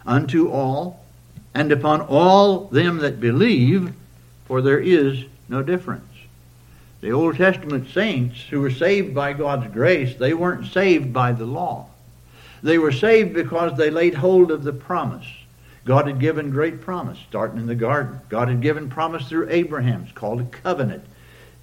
unto 0.06 0.50
all 0.50 1.06
and 1.54 1.72
upon 1.72 2.02
all 2.02 2.66
them 2.66 3.00
that 3.00 3.20
believe, 3.20 3.94
for 4.50 4.64
there 4.64 4.80
is 4.80 5.26
no 5.48 5.62
difference. 5.62 6.04
The 7.02 7.12
Old 7.12 7.38
Testament 7.38 7.88
saints 7.94 8.42
who 8.50 8.60
were 8.60 8.72
saved 8.72 9.14
by 9.14 9.34
God's 9.34 9.72
grace, 9.72 10.16
they 10.16 10.34
weren't 10.34 10.66
saved 10.66 11.14
by 11.14 11.34
the 11.34 11.46
law. 11.46 11.86
They 12.64 12.80
were 12.80 12.92
saved 12.92 13.36
because 13.36 13.78
they 13.78 13.92
laid 13.92 14.16
hold 14.16 14.50
of 14.50 14.64
the 14.64 14.74
promise. 14.74 15.28
God 15.86 16.08
had 16.08 16.20
given 16.20 16.50
great 16.50 16.82
promise, 16.82 17.20
starting 17.30 17.60
in 17.60 17.68
the 17.68 17.76
garden. 17.76 18.22
God 18.28 18.48
had 18.48 18.60
given 18.60 18.90
promise 18.90 19.30
through 19.30 19.52
Abraham. 19.52 20.02
It's 20.02 20.14
called 20.14 20.42
a 20.42 20.46
covenant. 20.46 21.04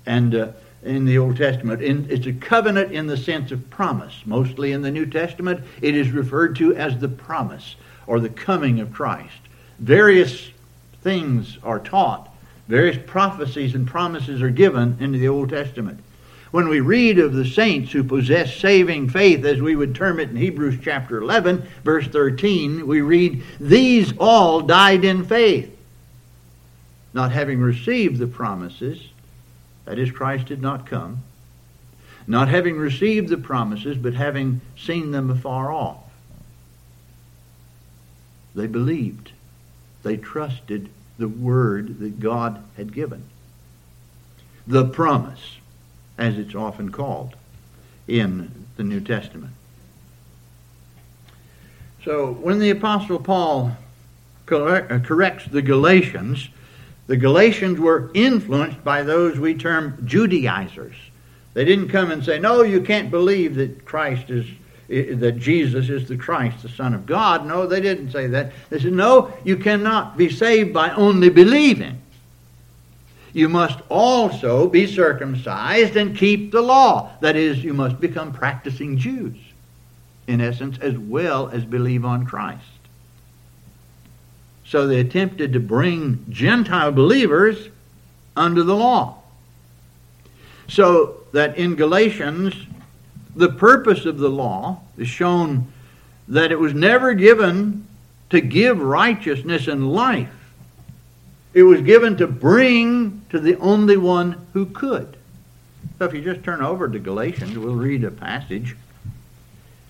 And 0.06 0.32
uh, 0.32 0.52
in 0.84 1.06
the 1.06 1.18
Old 1.18 1.36
Testament, 1.36 1.82
in, 1.82 2.06
it's 2.08 2.26
a 2.26 2.32
covenant 2.32 2.92
in 2.92 3.08
the 3.08 3.16
sense 3.16 3.50
of 3.50 3.68
promise. 3.68 4.14
Mostly 4.24 4.70
in 4.70 4.82
the 4.82 4.92
New 4.92 5.06
Testament, 5.06 5.64
it 5.82 5.96
is 5.96 6.12
referred 6.12 6.54
to 6.56 6.76
as 6.76 6.98
the 6.98 7.08
promise 7.08 7.74
or 8.06 8.20
the 8.20 8.28
coming 8.28 8.78
of 8.78 8.92
Christ. 8.92 9.40
Various 9.80 10.50
things 11.02 11.58
are 11.64 11.80
taught, 11.80 12.30
various 12.68 12.98
prophecies 13.06 13.74
and 13.74 13.86
promises 13.86 14.42
are 14.42 14.50
given 14.50 14.96
in 15.00 15.12
the 15.12 15.28
Old 15.28 15.50
Testament. 15.50 16.00
When 16.50 16.68
we 16.68 16.80
read 16.80 17.18
of 17.18 17.34
the 17.34 17.44
saints 17.44 17.92
who 17.92 18.04
possess 18.04 18.56
saving 18.56 19.10
faith, 19.10 19.44
as 19.44 19.60
we 19.60 19.76
would 19.76 19.94
term 19.94 20.20
it 20.20 20.30
in 20.30 20.36
Hebrews 20.36 20.78
chapter 20.82 21.18
11, 21.18 21.66
verse 21.84 22.06
13, 22.06 22.86
we 22.86 23.00
read, 23.00 23.42
These 23.60 24.16
all 24.18 24.62
died 24.62 25.04
in 25.04 25.24
faith, 25.24 25.76
not 27.12 27.32
having 27.32 27.60
received 27.60 28.18
the 28.18 28.26
promises, 28.26 29.08
that 29.84 29.98
is, 29.98 30.10
Christ 30.10 30.46
did 30.46 30.62
not 30.62 30.86
come, 30.86 31.22
not 32.26 32.48
having 32.48 32.76
received 32.76 33.28
the 33.28 33.36
promises, 33.36 33.96
but 33.96 34.14
having 34.14 34.60
seen 34.76 35.10
them 35.10 35.30
afar 35.30 35.72
off. 35.72 35.98
They 38.54 38.66
believed. 38.66 39.32
They 40.02 40.16
trusted 40.16 40.88
the 41.18 41.28
word 41.28 41.98
that 42.00 42.20
God 42.20 42.62
had 42.76 42.92
given. 42.92 43.24
The 44.66 44.84
promise 44.84 45.58
as 46.18 46.38
it's 46.38 46.54
often 46.54 46.90
called 46.90 47.34
in 48.08 48.66
the 48.76 48.84
New 48.84 49.00
Testament. 49.00 49.52
So 52.04 52.32
when 52.32 52.58
the 52.58 52.70
Apostle 52.70 53.18
Paul 53.18 53.76
uh, 54.50 55.00
corrects 55.02 55.46
the 55.46 55.62
Galatians, 55.62 56.48
the 57.06 57.16
Galatians 57.16 57.80
were 57.80 58.10
influenced 58.14 58.82
by 58.84 59.02
those 59.02 59.38
we 59.38 59.54
term 59.54 59.98
Judaizers. 60.04 60.94
They 61.54 61.64
didn't 61.64 61.88
come 61.88 62.10
and 62.10 62.24
say, 62.24 62.38
No, 62.38 62.62
you 62.62 62.80
can't 62.80 63.10
believe 63.10 63.54
that 63.56 63.84
Christ 63.84 64.30
is, 64.30 64.46
that 64.88 65.38
Jesus 65.38 65.88
is 65.88 66.08
the 66.08 66.16
Christ, 66.16 66.62
the 66.62 66.68
Son 66.68 66.94
of 66.94 67.06
God. 67.06 67.46
No, 67.46 67.66
they 67.66 67.80
didn't 67.80 68.12
say 68.12 68.26
that. 68.28 68.52
They 68.70 68.78
said, 68.78 68.92
No, 68.92 69.32
you 69.44 69.56
cannot 69.56 70.16
be 70.16 70.30
saved 70.30 70.72
by 70.72 70.90
only 70.90 71.28
believing 71.28 72.00
you 73.36 73.50
must 73.50 73.80
also 73.90 74.66
be 74.66 74.86
circumcised 74.86 75.94
and 75.94 76.16
keep 76.16 76.52
the 76.52 76.62
law. 76.62 77.10
That 77.20 77.36
is, 77.36 77.62
you 77.62 77.74
must 77.74 78.00
become 78.00 78.32
practicing 78.32 78.96
Jews, 78.96 79.36
in 80.26 80.40
essence, 80.40 80.78
as 80.80 80.96
well 80.96 81.50
as 81.50 81.62
believe 81.66 82.06
on 82.06 82.24
Christ. 82.24 82.64
So 84.64 84.86
they 84.86 85.00
attempted 85.00 85.52
to 85.52 85.60
bring 85.60 86.24
Gentile 86.30 86.92
believers 86.92 87.68
under 88.34 88.62
the 88.62 88.74
law. 88.74 89.18
So 90.66 91.18
that 91.32 91.58
in 91.58 91.74
Galatians, 91.74 92.54
the 93.36 93.50
purpose 93.50 94.04
of 94.04 94.18
the 94.18 94.30
law 94.30 94.80
is 94.98 95.08
shown 95.08 95.70
that 96.28 96.50
it 96.50 96.58
was 96.58 96.74
never 96.74 97.14
given 97.14 97.86
to 98.30 98.40
give 98.40 98.80
righteousness 98.80 99.68
and 99.68 99.92
life 99.92 100.30
it 101.56 101.62
was 101.62 101.80
given 101.80 102.18
to 102.18 102.26
bring 102.26 103.24
to 103.30 103.40
the 103.40 103.56
only 103.56 103.96
one 103.96 104.46
who 104.52 104.66
could. 104.66 105.16
So 105.98 106.04
if 106.04 106.12
you 106.12 106.20
just 106.20 106.44
turn 106.44 106.60
over 106.60 106.86
to 106.86 106.98
Galatians, 106.98 107.56
we'll 107.56 107.74
read 107.74 108.04
a 108.04 108.10
passage 108.10 108.76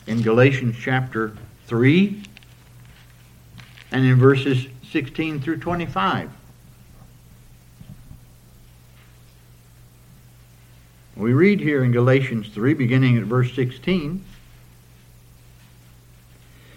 in 0.06 0.22
Galatians 0.22 0.76
chapter 0.78 1.36
3 1.66 2.22
and 3.90 4.06
in 4.06 4.14
verses 4.14 4.68
16 4.92 5.40
through 5.40 5.58
25. 5.58 6.30
We 11.16 11.32
read 11.32 11.60
here 11.60 11.82
in 11.82 11.92
Galatians 11.92 12.48
3, 12.50 12.74
beginning 12.74 13.16
at 13.16 13.24
verse 13.24 13.54
16. 13.54 14.22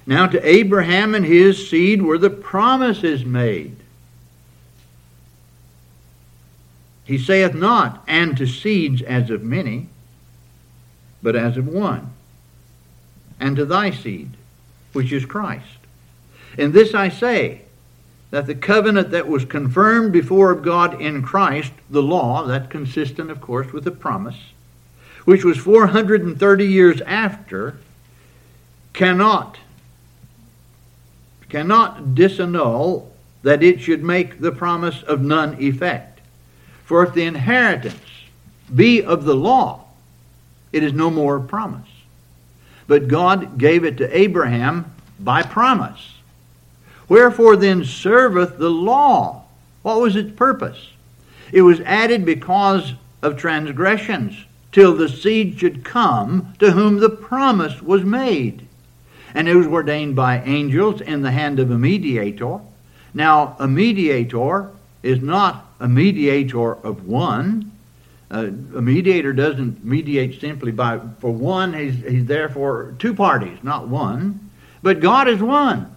Now 0.06 0.28
to 0.28 0.48
Abraham 0.48 1.14
and 1.14 1.26
his 1.26 1.70
seed 1.70 2.02
were 2.02 2.18
the 2.18 2.30
promises 2.30 3.26
made. 3.26 3.76
He 7.04 7.18
saith 7.18 7.54
not, 7.54 8.04
and 8.08 8.38
to 8.38 8.48
seeds 8.48 9.02
as 9.02 9.30
of 9.30 9.44
many, 9.44 9.90
but 11.22 11.36
as 11.36 11.58
of 11.58 11.68
one, 11.68 12.14
and 13.40 13.56
to 13.58 13.66
thy 13.66 13.92
seed, 13.92 14.32
which 14.94 15.12
is 15.12 15.26
Christ. 15.26 15.66
And 16.58 16.72
this 16.72 16.94
I 16.94 17.10
say, 17.10 17.64
that 18.32 18.46
the 18.46 18.56
covenant 18.56 19.12
that 19.12 19.28
was 19.28 19.46
confirmed 19.46 20.12
before 20.12 20.52
of 20.52 20.62
God 20.62 21.02
in 21.02 21.24
Christ, 21.24 21.72
the 21.90 22.04
law, 22.04 22.46
that 22.46 22.70
consistent, 22.70 23.32
of 23.32 23.42
course, 23.42 23.74
with 23.74 23.84
the 23.84 23.92
promise, 23.92 24.38
which 25.26 25.44
was 25.44 25.58
430 25.58 26.66
years 26.66 27.02
after, 27.02 27.78
cannot, 28.94 29.58
cannot 31.50 32.16
disannul 32.16 33.08
that 33.42 33.64
it 33.64 33.82
should 33.82 34.04
make 34.04 34.40
the 34.40 34.52
promise 34.52 35.02
of 35.04 35.22
none 35.22 35.62
effect. 35.62 36.22
For 36.86 37.04
if 37.04 37.14
the 37.14 37.24
inheritance 37.24 38.02
be 38.74 39.04
of 39.04 39.24
the 39.24 39.36
law, 39.36 39.86
it 40.72 40.84
is 40.84 40.94
no 40.94 41.10
more 41.10 41.40
promise. 41.40 41.88
But 42.88 43.08
God 43.08 43.58
gave 43.58 43.84
it 43.84 43.98
to 43.98 44.18
Abraham 44.18 44.92
by 45.20 45.44
promise. 45.44 46.19
Wherefore 47.10 47.56
then 47.56 47.84
serveth 47.84 48.58
the 48.58 48.70
law? 48.70 49.44
What 49.82 50.00
was 50.00 50.16
its 50.16 50.32
purpose? 50.32 50.92
It 51.52 51.64
was 51.64 51.82
added 51.82 52.24
because 52.24 52.94
of 53.22 53.36
transgressions, 53.36 54.46
till 54.72 54.96
the 54.96 55.10
seed 55.10 55.60
should 55.60 55.84
come 55.84 56.54
to 56.60 56.72
whom 56.72 56.98
the 56.98 57.10
promise 57.10 57.82
was 57.82 58.04
made. 58.04 58.68
And 59.34 59.48
it 59.48 59.56
was 59.56 59.68
ordained 59.68 60.16
by 60.16 60.42
angels 60.44 61.02
in 61.02 61.22
the 61.24 61.32
hand 61.32 61.60
of 61.60 61.72
a 61.72 61.78
mediator. 61.78 62.60
Now, 63.14 63.56
a 63.60 63.68
mediator 63.68 64.72
is 65.02 65.22
not 65.22 65.66
a 65.80 65.88
mediator 65.88 66.74
of 66.74 67.08
one. 67.08 67.72
Uh, 68.30 68.48
a 68.76 68.82
mediator 68.82 69.34
doesn't 69.34 69.84
mediate 69.84 70.40
simply 70.40 70.72
by 70.72 71.00
for 71.20 71.32
one. 71.32 71.74
He's 71.74 71.96
he's 72.04 72.26
there 72.26 72.50
for 72.50 72.94
two 73.00 73.16
parties, 73.16 73.58
not 73.64 73.88
one. 73.88 74.52
But 74.84 75.00
God 75.00 75.28
is 75.28 75.42
one. 75.42 75.96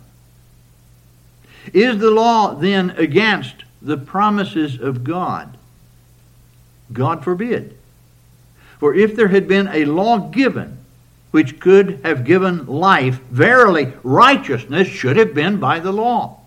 Is 1.73 1.99
the 1.99 2.11
law 2.11 2.55
then 2.55 2.91
against 2.91 3.65
the 3.81 3.97
promises 3.97 4.81
of 4.81 5.05
God? 5.05 5.57
God 6.93 7.25
forbid. 7.25 7.77
For 8.79 8.95
if 8.95 9.15
there 9.15 9.29
had 9.29 9.47
been 9.47 9.69
a 9.69 9.85
law 9.85 10.19
given 10.19 10.79
which 11.31 11.61
could 11.61 12.01
have 12.05 12.25
given 12.25 12.67
life, 12.67 13.21
verily 13.31 13.93
righteousness 14.03 14.89
should 14.89 15.17
have 15.17 15.35
been 15.35 15.59
by 15.59 15.79
the 15.81 15.93
law. 15.93 16.39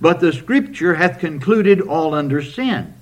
But 0.00 0.20
the 0.20 0.32
Scripture 0.32 0.94
hath 0.94 1.18
concluded 1.18 1.80
all 1.80 2.14
under 2.14 2.42
sin, 2.42 2.94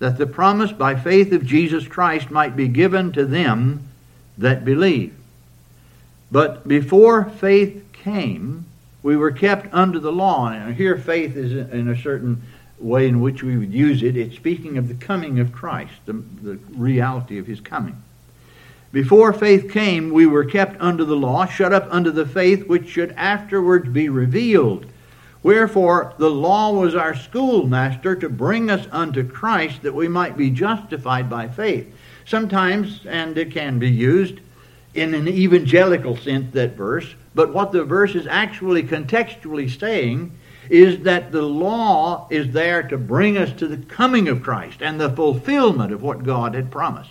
that 0.00 0.18
the 0.18 0.26
promise 0.26 0.72
by 0.72 0.96
faith 0.96 1.32
of 1.32 1.46
Jesus 1.46 1.86
Christ 1.86 2.30
might 2.30 2.56
be 2.56 2.68
given 2.68 3.12
to 3.12 3.24
them 3.24 3.86
that 4.38 4.64
believe. 4.64 5.14
But 6.32 6.66
before 6.66 7.24
faith 7.24 7.84
came, 7.92 8.64
we 9.02 9.16
were 9.16 9.30
kept 9.30 9.72
under 9.72 9.98
the 9.98 10.12
law. 10.12 10.48
And 10.48 10.74
here 10.74 10.96
faith 10.96 11.36
is 11.36 11.52
in 11.52 11.88
a 11.88 12.00
certain 12.00 12.42
way 12.78 13.08
in 13.08 13.20
which 13.20 13.42
we 13.42 13.56
would 13.56 13.72
use 13.72 14.02
it. 14.02 14.16
It's 14.16 14.36
speaking 14.36 14.78
of 14.78 14.88
the 14.88 14.94
coming 14.94 15.38
of 15.38 15.52
Christ, 15.52 15.92
the, 16.06 16.12
the 16.42 16.58
reality 16.76 17.38
of 17.38 17.46
his 17.46 17.60
coming. 17.60 18.02
Before 18.92 19.32
faith 19.32 19.70
came, 19.70 20.10
we 20.10 20.26
were 20.26 20.44
kept 20.44 20.80
under 20.80 21.04
the 21.04 21.16
law, 21.16 21.46
shut 21.46 21.72
up 21.72 21.86
under 21.90 22.10
the 22.10 22.26
faith 22.26 22.66
which 22.66 22.88
should 22.88 23.12
afterwards 23.12 23.88
be 23.88 24.08
revealed 24.08 24.86
Wherefore 25.42 26.12
the 26.18 26.30
law 26.30 26.72
was 26.72 26.94
our 26.94 27.14
schoolmaster 27.14 28.14
to 28.16 28.28
bring 28.28 28.70
us 28.70 28.86
unto 28.92 29.26
Christ 29.26 29.82
that 29.82 29.94
we 29.94 30.06
might 30.06 30.36
be 30.36 30.50
justified 30.50 31.30
by 31.30 31.48
faith. 31.48 31.92
Sometimes, 32.26 33.06
and 33.06 33.36
it 33.38 33.50
can 33.50 33.78
be 33.78 33.90
used 33.90 34.40
in 34.92 35.14
an 35.14 35.28
evangelical 35.28 36.16
sense, 36.16 36.52
that 36.52 36.76
verse, 36.76 37.14
but 37.34 37.52
what 37.52 37.72
the 37.72 37.84
verse 37.84 38.14
is 38.14 38.26
actually 38.26 38.82
contextually 38.82 39.70
saying 39.78 40.36
is 40.68 41.00
that 41.00 41.32
the 41.32 41.42
law 41.42 42.28
is 42.30 42.52
there 42.52 42.82
to 42.84 42.96
bring 42.96 43.36
us 43.36 43.52
to 43.52 43.66
the 43.66 43.76
coming 43.76 44.28
of 44.28 44.42
Christ 44.42 44.80
and 44.80 45.00
the 45.00 45.10
fulfillment 45.10 45.92
of 45.92 46.02
what 46.02 46.22
God 46.22 46.54
had 46.54 46.70
promised. 46.70 47.10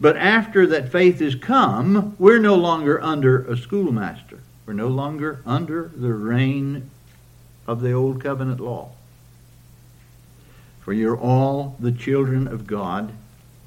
But 0.00 0.16
after 0.16 0.66
that 0.66 0.90
faith 0.90 1.20
is 1.20 1.34
come, 1.34 2.16
we're 2.18 2.38
no 2.38 2.54
longer 2.54 3.02
under 3.02 3.44
a 3.44 3.56
schoolmaster. 3.56 4.38
We're 4.64 4.72
no 4.72 4.88
longer 4.88 5.42
under 5.44 5.90
the 5.94 6.12
reign 6.12 6.90
of 7.66 7.82
the 7.82 7.92
old 7.92 8.22
covenant 8.22 8.60
law. 8.60 8.90
For 10.80 10.92
you're 10.92 11.18
all 11.18 11.76
the 11.78 11.92
children 11.92 12.48
of 12.48 12.66
God 12.66 13.12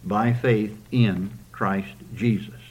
by 0.03 0.33
faith 0.33 0.77
in 0.91 1.31
Christ 1.51 1.93
Jesus. 2.15 2.62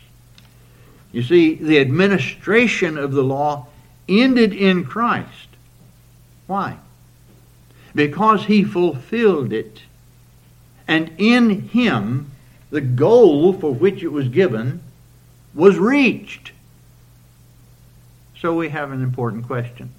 You 1.13 1.23
see, 1.23 1.55
the 1.55 1.79
administration 1.79 2.97
of 2.97 3.13
the 3.13 3.23
law 3.23 3.67
ended 4.09 4.53
in 4.53 4.85
Christ. 4.85 5.49
Why? 6.47 6.79
Because 7.95 8.47
he 8.47 8.65
fulfilled 8.65 9.53
it. 9.53 9.83
And 10.89 11.13
in 11.19 11.69
him, 11.69 12.31
the 12.71 12.81
goal 12.81 13.53
for 13.53 13.73
which 13.73 14.03
it 14.03 14.09
was 14.09 14.29
given 14.29 14.83
was 15.55 15.79
reached. 15.79 16.53
So 18.39 18.55
we 18.55 18.71
have 18.71 18.91
an 18.91 19.03
important 19.03 19.47
question. 19.47 19.91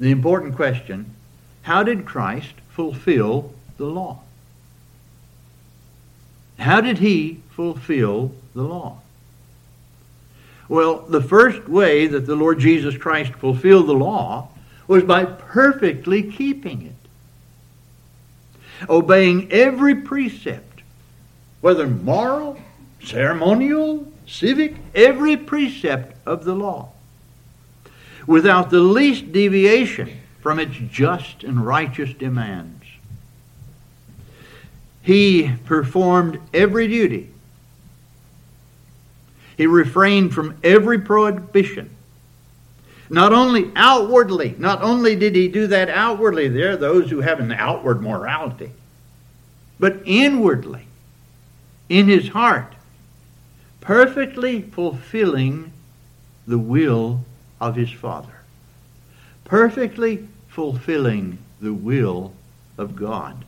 The 0.00 0.10
important 0.10 0.56
question 0.56 1.14
how 1.62 1.82
did 1.82 2.04
Christ 2.04 2.54
fulfill 2.68 3.54
the 3.78 3.86
law? 3.86 4.20
How 6.58 6.80
did 6.80 6.98
he 6.98 7.40
fulfill 7.50 8.32
the 8.54 8.62
law? 8.62 8.98
Well, 10.68 11.02
the 11.02 11.22
first 11.22 11.68
way 11.68 12.06
that 12.06 12.26
the 12.26 12.36
Lord 12.36 12.58
Jesus 12.58 12.96
Christ 12.96 13.32
fulfilled 13.34 13.86
the 13.86 13.92
law 13.92 14.48
was 14.86 15.02
by 15.02 15.24
perfectly 15.24 16.22
keeping 16.22 16.82
it. 16.82 16.92
Obeying 18.88 19.52
every 19.52 19.94
precept, 19.94 20.82
whether 21.60 21.86
moral, 21.86 22.58
ceremonial, 23.02 24.10
civic, 24.26 24.76
every 24.94 25.36
precept 25.36 26.16
of 26.26 26.44
the 26.44 26.54
law, 26.54 26.90
without 28.26 28.70
the 28.70 28.80
least 28.80 29.32
deviation 29.32 30.18
from 30.40 30.58
its 30.58 30.76
just 30.90 31.44
and 31.44 31.64
righteous 31.64 32.12
demands. 32.14 32.84
He 35.02 35.52
performed 35.66 36.40
every 36.52 36.88
duty 36.88 37.33
he 39.56 39.66
refrained 39.66 40.34
from 40.34 40.56
every 40.62 40.98
prohibition. 40.98 41.90
Not 43.10 43.32
only 43.32 43.70
outwardly, 43.76 44.54
not 44.58 44.82
only 44.82 45.14
did 45.14 45.36
he 45.36 45.48
do 45.48 45.66
that 45.68 45.88
outwardly, 45.88 46.48
there 46.48 46.72
are 46.72 46.76
those 46.76 47.10
who 47.10 47.20
have 47.20 47.38
an 47.38 47.52
outward 47.52 48.02
morality, 48.02 48.70
but 49.78 50.00
inwardly, 50.04 50.86
in 51.88 52.08
his 52.08 52.28
heart, 52.28 52.72
perfectly 53.80 54.62
fulfilling 54.62 55.72
the 56.46 56.58
will 56.58 57.20
of 57.60 57.76
his 57.76 57.90
Father. 57.90 58.40
Perfectly 59.44 60.26
fulfilling 60.48 61.38
the 61.60 61.74
will 61.74 62.32
of 62.78 62.96
God. 62.96 63.44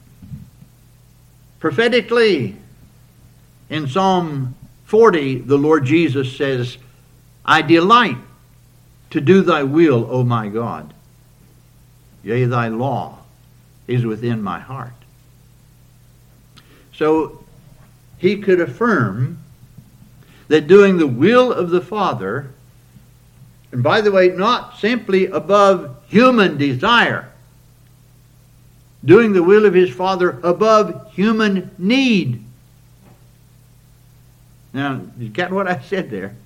Prophetically, 1.59 2.57
in 3.71 3.89
Psalm 3.89 4.55
40, 4.87 5.41
the 5.41 5.59
Lord 5.59 5.85
Jesus 5.85 6.37
says, 6.37 6.79
I 7.45 7.61
delight 7.61 8.17
to 9.11 9.21
do 9.21 9.43
thy 9.43 9.65
will, 9.65 10.09
O 10.11 10.23
my 10.23 10.49
God. 10.49 10.95
Yea, 12.23 12.45
thy 12.45 12.69
law 12.69 13.19
is 13.89 14.07
within 14.07 14.43
my 14.43 14.61
heart. 14.61 14.93
So 16.95 17.45
he 18.19 18.41
could 18.41 18.61
affirm 18.61 19.39
that 20.49 20.69
doing 20.69 20.99
the 20.99 21.07
will 21.07 21.53
of 21.53 21.71
the 21.71 21.81
Father, 21.81 22.51
and 23.73 23.83
by 23.83 24.01
the 24.01 24.13
way, 24.13 24.29
not 24.29 24.79
simply 24.79 25.27
above 25.27 25.97
human 26.07 26.57
desire, 26.57 27.29
doing 29.05 29.33
the 29.33 29.43
will 29.43 29.67
of 29.67 29.75
his 29.75 29.91
Father 29.91 30.39
above 30.45 31.13
human 31.13 31.73
need 31.77 32.46
now, 34.77 35.01
you 35.19 35.31
got 35.31 35.53
what 35.53 35.67
I 35.67 35.81
said 35.81 36.11
there. 36.11 36.37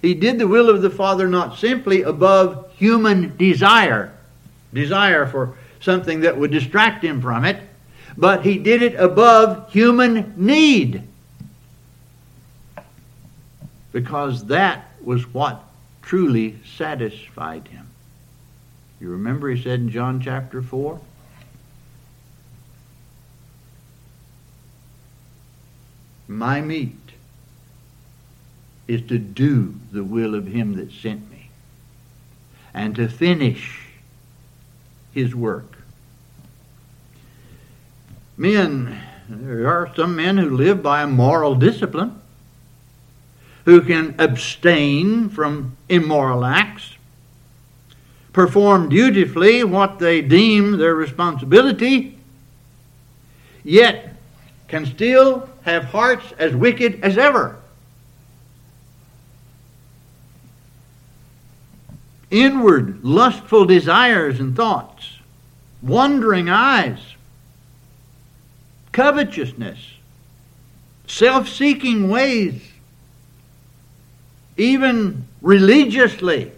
He 0.00 0.14
did 0.14 0.38
the 0.38 0.48
will 0.48 0.70
of 0.70 0.80
the 0.80 0.88
Father 0.88 1.28
not 1.28 1.58
simply 1.58 2.00
above 2.00 2.72
human 2.74 3.36
desire, 3.36 4.14
desire 4.72 5.26
for 5.26 5.58
something 5.80 6.20
that 6.20 6.38
would 6.38 6.50
distract 6.50 7.04
him 7.04 7.20
from 7.20 7.44
it, 7.44 7.62
but 8.16 8.46
he 8.46 8.56
did 8.56 8.80
it 8.80 8.94
above 8.94 9.70
human 9.70 10.32
need. 10.38 11.02
Because 13.92 14.46
that 14.46 14.90
was 15.02 15.32
what 15.34 15.62
truly 16.00 16.58
satisfied 16.78 17.68
him. 17.68 17.86
You 19.02 19.10
remember 19.10 19.50
he 19.50 19.62
said 19.62 19.80
in 19.80 19.90
John 19.90 20.22
chapter 20.22 20.62
4? 20.62 20.98
My 26.26 26.62
meat 26.62 27.05
is 28.88 29.02
to 29.02 29.18
do 29.18 29.74
the 29.92 30.04
will 30.04 30.34
of 30.34 30.46
him 30.46 30.76
that 30.76 30.92
sent 30.92 31.30
me 31.30 31.50
and 32.72 32.94
to 32.94 33.08
finish 33.08 33.80
his 35.12 35.34
work. 35.34 35.76
Men, 38.36 39.00
there 39.28 39.68
are 39.68 39.90
some 39.96 40.14
men 40.14 40.36
who 40.36 40.50
live 40.50 40.82
by 40.82 41.02
a 41.02 41.06
moral 41.06 41.54
discipline, 41.54 42.20
who 43.64 43.80
can 43.80 44.14
abstain 44.18 45.30
from 45.30 45.76
immoral 45.88 46.44
acts, 46.44 46.96
perform 48.32 48.90
dutifully 48.90 49.64
what 49.64 49.98
they 49.98 50.20
deem 50.20 50.76
their 50.76 50.94
responsibility, 50.94 52.18
yet 53.64 54.14
can 54.68 54.84
still 54.84 55.48
have 55.62 55.84
hearts 55.84 56.32
as 56.38 56.54
wicked 56.54 57.02
as 57.02 57.16
ever. 57.16 57.56
Inward, 62.30 63.04
lustful 63.04 63.64
desires 63.64 64.40
and 64.40 64.56
thoughts, 64.56 65.18
wandering 65.82 66.48
eyes, 66.48 66.98
covetousness, 68.92 69.78
self 71.06 71.48
seeking 71.48 72.08
ways, 72.08 72.60
even 74.56 75.26
religiously, 75.42 76.50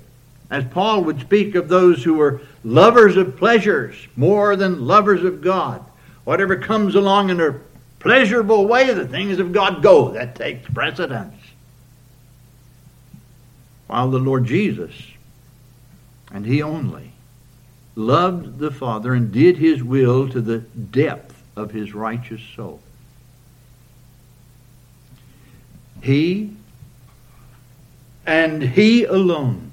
as 0.51 0.65
Paul 0.65 1.05
would 1.05 1.21
speak 1.21 1.55
of 1.55 1.69
those 1.69 2.03
who 2.03 2.15
were 2.15 2.41
lovers 2.65 3.17
of 3.17 3.37
pleasures 3.37 3.95
more 4.17 4.57
than 4.57 4.87
lovers 4.87 5.23
of 5.25 5.43
God. 5.43 5.85
Whatever 6.25 6.57
comes 6.57 6.95
along 6.95 7.31
in 7.31 7.41
a 7.41 7.55
pleasurable 7.99 8.67
way, 8.67 8.93
the 8.95 9.07
things 9.07 9.39
of 9.39 9.53
God 9.53 9.83
go. 9.83 10.11
That 10.11 10.35
takes 10.35 10.69
precedence. 10.71 11.35
While 13.89 14.11
the 14.11 14.19
Lord 14.19 14.45
Jesus 14.45 14.95
and 16.31 16.47
he 16.47 16.63
only, 16.63 17.13
loved 17.95 18.59
the 18.59 18.71
Father 18.71 19.15
and 19.15 19.33
did 19.33 19.57
his 19.57 19.83
will 19.83 20.29
to 20.29 20.41
the 20.41 20.59
depth 20.59 21.43
of 21.57 21.73
his 21.73 21.95
righteous 21.95 22.43
soul. 22.55 22.81
He 26.01 26.53
and 28.25 28.63
he 28.63 29.05
alone 29.05 29.73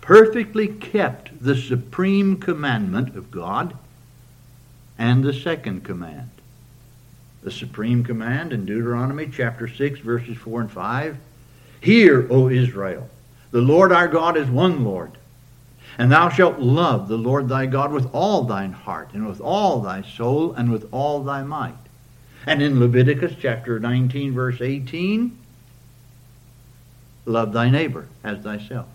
perfectly 0.00 0.68
kept 0.68 1.42
the 1.42 1.56
supreme 1.56 2.36
commandment 2.36 3.16
of 3.16 3.30
God 3.30 3.76
and 4.96 5.24
the 5.24 5.32
second 5.32 5.84
command. 5.84 6.30
The 7.42 7.50
supreme 7.50 8.04
command 8.04 8.52
in 8.52 8.64
Deuteronomy 8.64 9.28
chapter 9.32 9.68
6, 9.68 10.00
verses 10.00 10.36
4 10.36 10.62
and 10.62 10.70
5 10.70 11.18
Hear, 11.80 12.26
O 12.30 12.48
Israel, 12.48 13.08
the 13.50 13.60
Lord 13.60 13.92
our 13.92 14.08
God 14.08 14.36
is 14.36 14.48
one 14.48 14.84
Lord. 14.84 15.12
And 15.98 16.12
thou 16.12 16.28
shalt 16.28 16.58
love 16.58 17.08
the 17.08 17.16
Lord 17.16 17.48
thy 17.48 17.66
God 17.66 17.90
with 17.90 18.08
all 18.12 18.42
thine 18.42 18.72
heart, 18.72 19.10
and 19.14 19.26
with 19.26 19.40
all 19.40 19.80
thy 19.80 20.02
soul, 20.02 20.52
and 20.52 20.70
with 20.70 20.88
all 20.92 21.22
thy 21.22 21.42
might. 21.42 21.74
And 22.44 22.62
in 22.62 22.78
Leviticus 22.78 23.34
chapter 23.40 23.80
19, 23.80 24.32
verse 24.32 24.60
18, 24.60 25.36
love 27.24 27.52
thy 27.52 27.70
neighbor 27.70 28.08
as 28.22 28.38
thyself. 28.42 28.86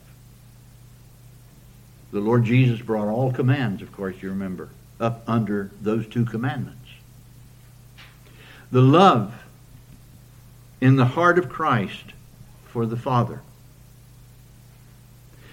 The 2.11 2.19
Lord 2.19 2.45
Jesus 2.45 2.81
brought 2.81 3.07
all 3.07 3.31
commands, 3.31 3.81
of 3.81 3.91
course, 3.91 4.15
you 4.21 4.29
remember, 4.29 4.69
up 4.99 5.23
under 5.27 5.71
those 5.81 6.05
two 6.07 6.25
commandments. 6.25 6.77
The 8.71 8.81
love 8.81 9.33
in 10.79 10.97
the 10.97 11.05
heart 11.05 11.39
of 11.39 11.49
Christ 11.49 12.13
for 12.67 12.85
the 12.85 12.97
Father 12.97 13.41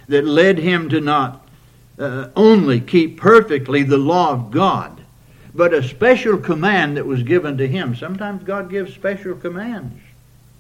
that 0.09 0.25
led 0.25 0.59
him 0.59 0.89
to 0.89 1.01
not 1.01 1.47
uh, 1.99 2.29
only 2.37 2.81
keep 2.81 3.21
perfectly 3.21 3.83
the 3.83 3.99
law 3.99 4.33
of 4.33 4.51
God, 4.51 5.01
but 5.55 5.75
a 5.75 5.83
special 5.83 6.39
command 6.39 6.97
that 6.97 7.07
was 7.07 7.23
given 7.23 7.57
to 7.59 7.67
him. 7.67 7.95
Sometimes 7.95 8.43
God 8.45 8.71
gives 8.71 8.95
special 8.95 9.35
commands. 9.35 10.01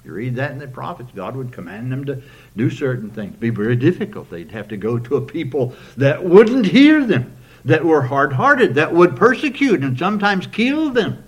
You 0.04 0.12
read 0.12 0.36
that 0.36 0.52
in 0.52 0.58
the 0.58 0.66
prophets. 0.66 1.10
God 1.14 1.36
would 1.36 1.52
command 1.52 1.92
them 1.92 2.04
to 2.06 2.22
do 2.56 2.70
certain 2.70 3.10
things. 3.10 3.30
It'd 3.30 3.40
be 3.40 3.50
very 3.50 3.76
difficult. 3.76 4.30
They'd 4.30 4.50
have 4.52 4.68
to 4.68 4.76
go 4.76 4.98
to 4.98 5.16
a 5.16 5.20
people 5.20 5.74
that 5.96 6.24
wouldn't 6.24 6.66
hear 6.66 7.04
them, 7.04 7.36
that 7.64 7.84
were 7.84 8.02
hard 8.02 8.32
hearted, 8.32 8.74
that 8.76 8.92
would 8.92 9.16
persecute 9.16 9.82
and 9.82 9.98
sometimes 9.98 10.46
kill 10.46 10.90
them. 10.90 11.24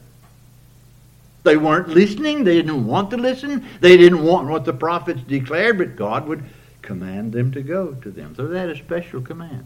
They 1.43 1.57
weren't 1.57 1.89
listening. 1.89 2.45
They 2.45 2.57
didn't 2.57 2.87
want 2.87 3.11
to 3.11 3.17
listen. 3.17 3.67
They 3.81 3.97
didn't 3.97 4.23
want 4.23 4.49
what 4.49 4.65
the 4.65 4.73
prophets 4.73 5.23
declared, 5.23 5.79
but 5.79 5.97
God 5.97 6.27
would 6.27 6.43
command 6.91 7.33
them 7.33 7.53
to 7.53 7.63
go 7.63 7.93
to 7.93 8.11
them. 8.11 8.35
So 8.35 8.49
they 8.49 8.59
had 8.59 8.69
a 8.69 8.77
special 8.77 9.21
command. 9.21 9.65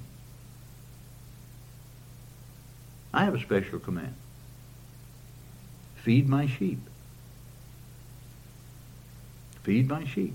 I 3.14 3.24
have 3.24 3.34
a 3.34 3.40
special 3.40 3.78
command. 3.78 4.14
Feed 6.02 6.28
my 6.28 6.46
sheep. 6.46 6.80
Feed 9.62 9.88
my 9.88 10.04
sheep. 10.04 10.34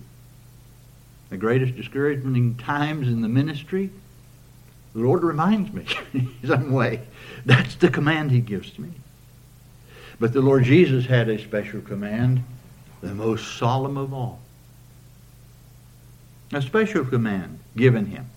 The 1.29 1.37
greatest 1.37 1.75
discouraging 1.75 2.55
times 2.55 3.07
in 3.07 3.21
the 3.21 3.29
ministry, 3.29 3.91
the 4.95 5.01
Lord 5.01 5.21
reminds 5.21 5.71
me 5.71 5.85
in 6.15 6.31
some 6.43 6.71
way. 6.71 7.01
That's 7.45 7.75
the 7.75 7.89
command 7.89 8.31
He 8.31 8.39
gives 8.39 8.71
to 8.71 8.81
me. 8.81 8.89
But 10.19 10.33
the 10.33 10.41
Lord 10.41 10.63
Jesus 10.63 11.05
had 11.05 11.29
a 11.29 11.37
special 11.37 11.81
command, 11.81 12.43
the 13.01 13.13
most 13.13 13.59
solemn 13.59 13.95
of 13.95 14.11
all. 14.11 14.39
A 16.51 16.61
special 16.61 17.05
command 17.05 17.59
given 17.75 18.07
him. 18.07 18.29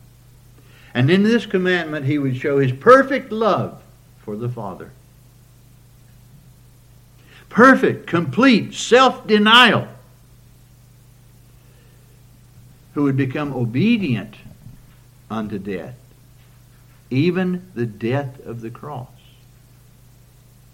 And 0.95 1.11
in 1.11 1.23
this 1.23 1.47
commandment, 1.47 2.07
he 2.07 2.19
would 2.19 2.37
show 2.37 2.59
his 2.59 2.73
perfect 2.73 3.33
love 3.33 3.83
for 4.19 4.37
the 4.37 4.49
Father. 4.49 4.91
Perfect, 7.49 8.07
complete 8.07 8.75
self 8.75 9.27
denial. 9.27 9.89
Who 12.95 13.05
would 13.05 13.17
become 13.17 13.55
obedient 13.55 14.35
unto 15.31 15.59
death, 15.59 15.97
even 17.09 17.71
the 17.75 17.87
death 17.87 18.45
of 18.45 18.61
the 18.61 18.71
cross. 18.71 19.09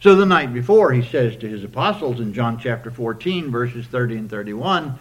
So 0.01 0.15
the 0.15 0.27
night 0.27 0.53
before, 0.53 0.93
he 0.93 1.03
says 1.03 1.37
to 1.37 1.49
his 1.49 1.65
apostles 1.65 2.21
in 2.21 2.33
John 2.33 2.59
chapter 2.59 2.91
14, 2.91 3.51
verses 3.51 3.87
30 3.87 4.17
and 4.17 4.31
31, 4.31 4.99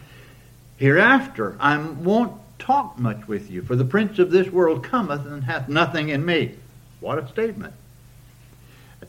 Hereafter 0.78 1.58
I 1.60 1.78
won't 1.78 2.34
talk 2.60 2.98
much 2.98 3.28
with 3.28 3.52
you, 3.52 3.62
for 3.62 3.76
the 3.76 3.86
prince 3.86 4.20
of 4.20 4.32
this 4.32 4.50
world 4.50 4.84
cometh 4.84 5.26
and 5.26 5.44
hath 5.44 5.70
nothing 5.70 6.10
in 6.10 6.26
me. 6.26 6.56
What 7.00 7.20
a 7.20 7.28
statement. 7.28 7.74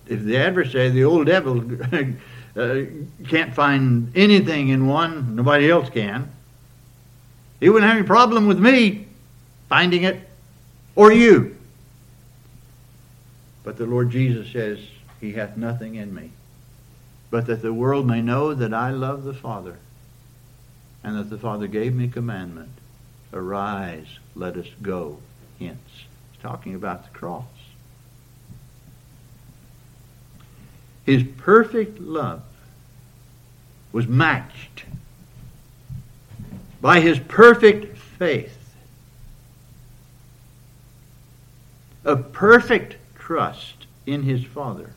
If 0.06 0.22
the 0.22 0.36
adversary, 0.36 0.90
the 0.90 1.04
old 1.04 1.26
devil, 1.26 1.64
uh, 2.56 2.80
can't 3.26 3.54
find 3.54 4.12
anything 4.16 4.68
in 4.68 4.86
one, 4.86 5.36
nobody 5.36 5.70
else 5.70 5.88
can. 5.88 6.30
He 7.60 7.68
wouldn't 7.68 7.88
have 7.88 7.98
any 7.98 8.06
problem 8.06 8.46
with 8.46 8.58
me 8.58 9.08
finding 9.68 10.04
it, 10.04 10.28
or 10.96 11.12
you. 11.12 11.56
But 13.62 13.76
the 13.76 13.86
Lord 13.86 14.10
Jesus 14.10 14.50
says, 14.50 14.78
he 15.20 15.32
hath 15.32 15.56
nothing 15.56 15.96
in 15.96 16.14
me, 16.14 16.30
but 17.30 17.46
that 17.46 17.62
the 17.62 17.72
world 17.72 18.06
may 18.06 18.22
know 18.22 18.54
that 18.54 18.72
I 18.72 18.90
love 18.90 19.24
the 19.24 19.34
Father, 19.34 19.78
and 21.08 21.18
that 21.18 21.30
the 21.30 21.38
Father 21.38 21.66
gave 21.66 21.94
me 21.94 22.06
commandment. 22.06 22.68
Arise, 23.32 24.18
let 24.34 24.58
us 24.58 24.66
go 24.82 25.18
hence. 25.58 25.78
He's 26.32 26.42
talking 26.42 26.74
about 26.74 27.04
the 27.04 27.18
cross. 27.18 27.46
His 31.06 31.22
perfect 31.38 31.98
love 31.98 32.42
was 33.90 34.06
matched 34.06 34.84
by 36.82 37.00
his 37.00 37.18
perfect 37.18 37.96
faith, 37.96 38.74
a 42.04 42.16
perfect 42.16 42.96
trust 43.14 43.86
in 44.04 44.24
his 44.24 44.44
Father. 44.44 44.90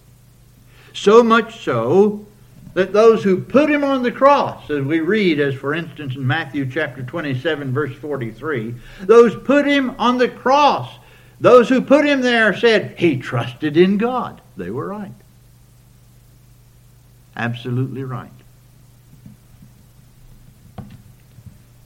So 0.93 1.24
much 1.24 1.63
so 1.63 2.26
that 2.74 2.94
those 2.94 3.24
who 3.24 3.42
put 3.42 3.70
him 3.70 3.84
on 3.84 4.04
the 4.04 4.12
cross, 4.12 4.70
as 4.70 4.84
we 4.84 5.00
read, 5.02 5.40
as 5.40 5.56
for 5.56 5.74
instance 5.74 6.16
in 6.16 6.26
Matthew 6.26 6.70
chapter 6.70 7.04
27, 7.04 7.74
verse 7.74 7.96
43, 7.96 8.76
those 9.02 9.36
put 9.36 9.66
him 9.66 9.96
on 10.00 10.18
the 10.18 10.30
cross, 10.30 10.90
those 11.40 11.68
who 11.68 11.82
put 11.82 12.06
him 12.06 12.22
there 12.22 12.56
said 12.56 12.96
he 12.98 13.18
trusted 13.18 13.76
in 13.76 13.98
God. 13.98 14.42
They 14.56 14.70
were 14.70 14.88
right. 14.88 15.12
Absolutely 17.36 18.04
right. 18.04 18.30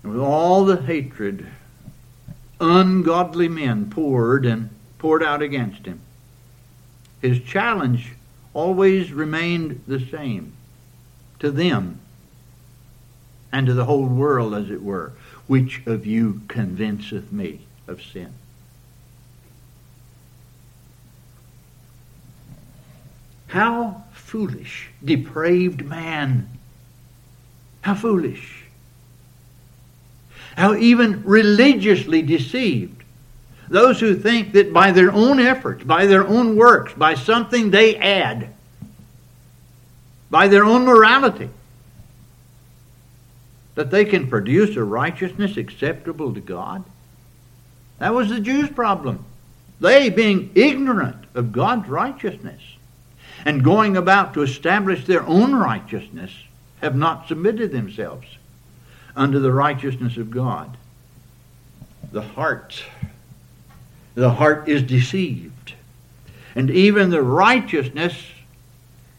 And 0.04 0.12
with 0.12 0.22
all 0.22 0.66
the 0.66 0.82
hatred 0.82 1.48
ungodly 2.60 3.48
men 3.48 3.90
poured 3.90 4.46
and 4.46 4.70
poured 5.00 5.24
out 5.24 5.42
against 5.42 5.86
him, 5.86 6.02
his 7.22 7.40
challenge 7.42 8.12
always 8.54 9.12
remained 9.12 9.82
the 9.88 10.00
same 10.00 10.55
to 11.40 11.52
them 11.52 12.00
and 13.52 13.68
to 13.68 13.74
the 13.74 13.86
whole 13.86 14.06
world, 14.06 14.54
as 14.54 14.70
it 14.70 14.84
were. 14.84 15.14
Which 15.48 15.82
of 15.86 16.06
you 16.06 16.42
convinceth 16.48 17.32
me 17.32 17.62
of 17.88 18.02
sin? 18.02 18.34
How 23.48 24.04
foolish, 24.12 24.90
depraved 25.04 25.86
man. 25.86 26.50
How 27.82 27.94
foolish. 27.94 28.64
How 30.58 30.76
even 30.76 31.24
religiously 31.24 32.22
deceived 32.22 33.04
those 33.68 34.00
who 34.00 34.16
think 34.16 34.54
that 34.54 34.74
by 34.74 34.92
their 34.92 35.12
own 35.12 35.40
efforts, 35.40 35.84
by 35.84 36.06
their 36.06 36.28
own 36.28 36.56
works, 36.56 36.94
by 36.94 37.16
something 37.16 37.72
they 37.72 37.96
add, 37.98 38.55
by 40.36 40.50
their 40.50 40.66
own 40.66 40.84
morality, 40.84 41.50
that 43.76 43.90
they 43.90 44.04
can 44.04 44.28
produce 44.28 44.76
a 44.76 44.84
righteousness 44.84 45.56
acceptable 45.56 46.34
to 46.34 46.42
God. 46.42 46.84
That 48.00 48.14
was 48.14 48.28
the 48.28 48.42
Jews' 48.42 48.70
problem. 48.70 49.24
They, 49.80 50.10
being 50.10 50.52
ignorant 50.54 51.24
of 51.36 51.54
God's 51.54 51.88
righteousness 51.88 52.62
and 53.46 53.64
going 53.64 53.96
about 53.96 54.34
to 54.34 54.42
establish 54.42 55.06
their 55.06 55.24
own 55.24 55.56
righteousness, 55.56 56.34
have 56.82 56.98
not 56.98 57.30
submitted 57.30 57.72
themselves 57.72 58.28
unto 59.16 59.40
the 59.40 59.54
righteousness 59.54 60.18
of 60.18 60.32
God. 60.32 60.76
The 62.12 62.24
heart 62.24 62.84
the 64.16 64.32
heart 64.32 64.68
is 64.68 64.84
deceived. 64.84 65.76
And 66.56 66.70
even 66.70 67.10
the 67.10 67.24
righteousness 67.24 68.22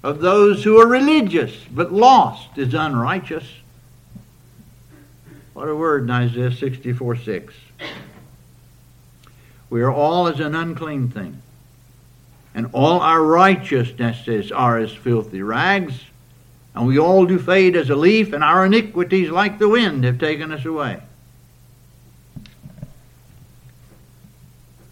of 0.07 0.21
those 0.21 0.63
who 0.63 0.81
are 0.81 0.87
religious 0.87 1.53
but 1.69 1.93
lost 1.93 2.57
is 2.57 2.75
unrighteous. 2.75 3.45
What 5.53 5.69
a 5.69 5.75
word 5.75 6.05
in 6.05 6.11
Isaiah 6.13 6.53
64 6.53 7.17
6. 7.17 7.55
We 9.69 9.83
are 9.83 9.91
all 9.91 10.29
as 10.29 10.39
an 10.39 10.55
unclean 10.55 11.09
thing, 11.09 11.43
and 12.55 12.69
all 12.73 13.01
our 13.01 13.21
righteousnesses 13.21 14.53
are 14.53 14.79
as 14.79 14.93
filthy 14.93 15.43
rags, 15.43 15.95
and 16.73 16.87
we 16.87 17.01
all 17.01 17.27
do 17.27 17.37
fade 17.37 17.75
as 17.75 17.91
a 17.91 17.97
leaf, 17.97 18.33
and 18.33 18.45
our 18.45 18.65
iniquities, 18.65 19.31
like 19.31 19.59
the 19.59 19.69
wind, 19.69 20.05
have 20.05 20.21
taken 20.21 20.53
us 20.53 20.65
away. 20.65 21.03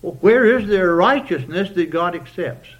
Well, 0.03 0.19
where 0.21 0.59
is 0.59 0.67
there 0.67 0.93
righteousness 0.97 1.71
that 1.71 1.91
God 1.91 2.17
accepts? 2.17 2.71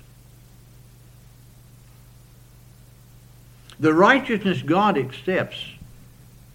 The 3.81 3.93
righteousness 3.93 4.63
God 4.63 4.97
accepts 4.97 5.65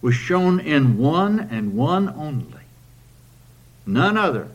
was 0.01 0.15
shown 0.15 0.59
in 0.59 0.97
one 0.97 1.39
and 1.39 1.73
one 1.73 2.09
only. 2.09 2.63
None 3.85 4.17
other. 4.17 4.47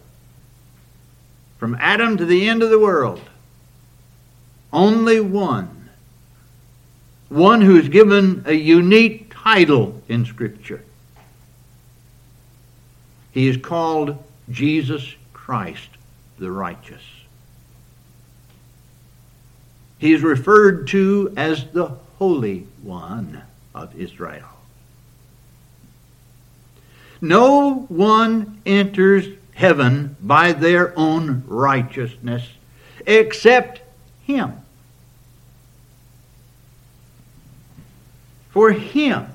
From 1.59 1.77
Adam 1.79 2.17
to 2.17 2.25
the 2.25 2.49
end 2.49 2.63
of 2.63 2.71
the 2.71 2.79
world. 2.79 3.21
Only 4.73 5.21
one. 5.21 5.91
One 7.29 7.61
who 7.61 7.77
is 7.77 7.89
given 7.89 8.45
a 8.47 8.53
unique 8.53 9.33
title 9.35 10.03
in 10.09 10.25
Scripture. 10.25 10.83
He 13.33 13.49
is 13.49 13.57
called 13.57 14.23
Jesus 14.51 15.15
Christ 15.33 15.89
the 16.39 16.51
righteous. 16.51 17.03
He 19.99 20.13
is 20.13 20.23
referred 20.23 20.89
to 20.89 21.33
as 21.37 21.65
the 21.73 21.93
Holy 22.25 22.67
One 22.83 23.43
of 23.75 23.95
Israel. 24.01 24.49
No 27.21 27.85
one 27.89 28.63
enters 28.65 29.27
heaven 29.53 30.17
by 30.23 30.53
their 30.53 30.99
own 30.99 31.45
righteousness 31.47 32.49
except 33.07 33.83
Him. 34.23 34.55
For 38.53 38.73
Him 38.73 39.27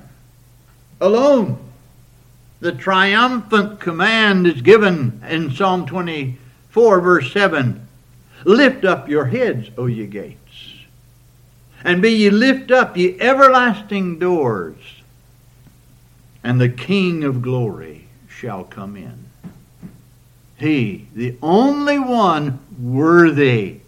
alone, 1.00 1.58
the 2.58 2.72
triumphant 2.72 3.78
command 3.78 4.48
is 4.48 4.62
given 4.62 5.22
in 5.28 5.52
Psalm 5.52 5.86
24, 5.86 7.00
verse 7.00 7.32
7 7.32 7.86
Lift 8.44 8.84
up 8.84 9.08
your 9.08 9.26
heads, 9.26 9.70
O 9.78 9.86
ye 9.86 10.08
gates, 10.08 10.39
and 11.84 12.02
be 12.02 12.10
ye 12.10 12.30
lift 12.30 12.70
up, 12.70 12.96
ye 12.96 13.18
everlasting 13.20 14.18
doors, 14.18 14.76
and 16.42 16.60
the 16.60 16.68
King 16.68 17.24
of 17.24 17.42
glory 17.42 18.06
shall 18.28 18.64
come 18.64 18.96
in. 18.96 19.26
He, 20.56 21.08
the 21.14 21.36
only 21.42 21.98
one 21.98 22.58
worthy, 22.78 23.80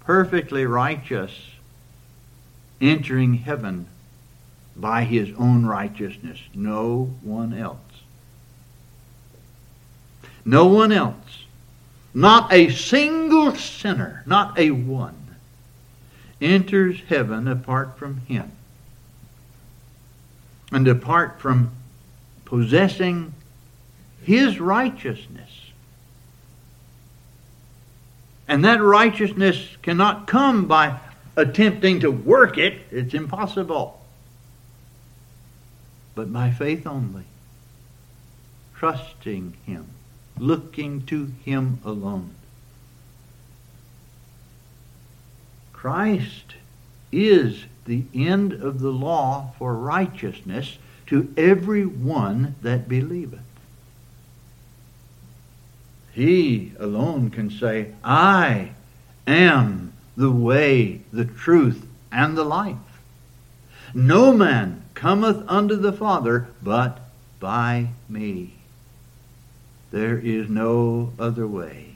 perfectly 0.00 0.64
righteous, 0.64 1.32
entering 2.80 3.34
heaven 3.34 3.86
by 4.74 5.04
his 5.04 5.30
own 5.38 5.66
righteousness. 5.66 6.40
No 6.54 7.10
one 7.22 7.52
else. 7.52 7.78
No 10.44 10.66
one 10.66 10.92
else. 10.92 11.44
Not 12.14 12.50
a 12.52 12.70
single 12.70 13.54
sinner, 13.54 14.22
not 14.24 14.58
a 14.58 14.70
one, 14.70 15.17
enters 16.40 17.00
heaven 17.08 17.48
apart 17.48 17.98
from 17.98 18.18
him. 18.22 18.52
And 20.70 20.86
apart 20.86 21.40
from 21.40 21.72
possessing 22.44 23.34
his 24.22 24.60
righteousness. 24.60 25.50
And 28.46 28.64
that 28.64 28.82
righteousness 28.82 29.76
cannot 29.82 30.26
come 30.26 30.66
by 30.66 30.98
attempting 31.36 32.00
to 32.00 32.10
work 32.10 32.58
it. 32.58 32.80
It's 32.90 33.14
impossible. 33.14 34.00
But 36.14 36.32
by 36.32 36.50
faith 36.50 36.86
only. 36.86 37.24
Trusting 38.74 39.54
him. 39.66 39.86
Looking 40.38 41.04
to 41.06 41.32
him 41.44 41.80
alone. 41.84 42.34
Christ 45.78 46.56
is 47.12 47.66
the 47.84 48.02
end 48.12 48.52
of 48.52 48.80
the 48.80 48.90
law 48.90 49.52
for 49.58 49.74
righteousness 49.74 50.76
to 51.06 51.32
every 51.36 51.86
one 51.86 52.56
that 52.62 52.88
believeth. 52.88 53.38
He 56.12 56.72
alone 56.80 57.30
can 57.30 57.48
say, 57.48 57.92
I 58.02 58.72
am 59.24 59.92
the 60.16 60.32
way, 60.32 61.02
the 61.12 61.24
truth, 61.24 61.86
and 62.10 62.36
the 62.36 62.42
life. 62.42 62.76
No 63.94 64.32
man 64.32 64.82
cometh 64.94 65.44
unto 65.46 65.76
the 65.76 65.92
Father 65.92 66.48
but 66.60 66.98
by 67.38 67.90
me. 68.08 68.54
There 69.92 70.18
is 70.18 70.48
no 70.48 71.12
other 71.20 71.46
way. 71.46 71.94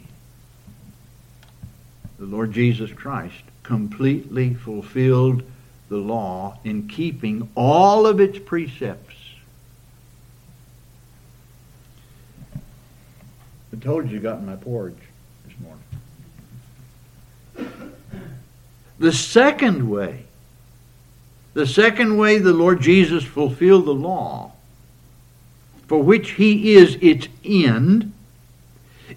The 2.20 2.26
Lord 2.26 2.52
Jesus 2.52 2.92
Christ 2.92 3.42
completely 3.62 4.54
fulfilled 4.54 5.42
the 5.88 5.96
law 5.96 6.58
in 6.64 6.88
keeping 6.88 7.48
all 7.54 8.06
of 8.06 8.20
its 8.20 8.38
precepts. 8.38 9.14
I 13.72 13.76
told 13.80 14.08
you, 14.08 14.14
you 14.14 14.20
got 14.20 14.38
in 14.38 14.46
my 14.46 14.56
porridge 14.56 14.96
this 15.46 15.54
morning. 15.60 15.84
The 18.98 19.12
second 19.12 19.88
way, 19.88 20.24
the 21.54 21.66
second 21.66 22.16
way 22.16 22.38
the 22.38 22.52
Lord 22.52 22.80
Jesus 22.80 23.24
fulfilled 23.24 23.84
the 23.86 23.94
law, 23.94 24.52
for 25.86 26.02
which 26.02 26.30
he 26.32 26.74
is 26.74 26.96
its 27.00 27.28
end, 27.44 28.12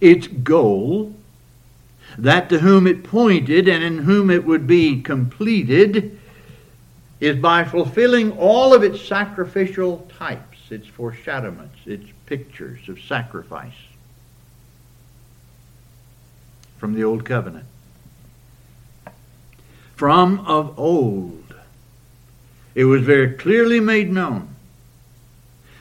its 0.02 0.28
goal, 0.28 1.15
that 2.18 2.50
to 2.50 2.60
whom 2.60 2.88
it 2.88 3.04
pointed 3.04 3.68
and 3.68 3.84
in 3.84 4.00
whom 4.00 4.30
it 4.30 4.46
would 4.46 4.68
be 4.68 5.02
completed, 5.02 6.20
is 7.20 7.38
by 7.38 7.64
fulfilling 7.64 8.32
all 8.34 8.74
of 8.74 8.84
its 8.84 9.02
sacrificial 9.02 10.08
types, 10.18 10.58
its 10.70 10.88
foreshadowments, 10.88 11.78
its 11.86 12.06
pictures 12.26 12.88
of 12.90 13.00
sacrifice 13.00 13.74
from 16.78 16.94
the 16.94 17.04
Old 17.04 17.26
Covenant. 17.26 17.66
From 19.96 20.40
of 20.42 20.78
old, 20.78 21.56
it 22.74 22.86
was 22.86 23.02
very 23.02 23.34
clearly 23.34 23.80
made 23.80 24.12
known 24.12 24.50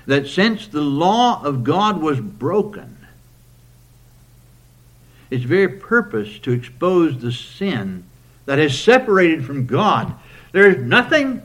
that 0.06 0.28
since 0.28 0.68
the 0.68 0.80
law 0.80 1.42
of 1.42 1.64
God 1.64 2.00
was 2.00 2.20
broken, 2.20 2.93
its 5.30 5.44
very 5.44 5.68
purpose 5.68 6.38
to 6.40 6.52
expose 6.52 7.20
the 7.20 7.32
sin 7.32 8.04
that 8.46 8.58
has 8.58 8.78
separated 8.78 9.44
from 9.44 9.66
God, 9.66 10.14
there 10.52 10.68
is 10.68 10.84
nothing 10.84 11.42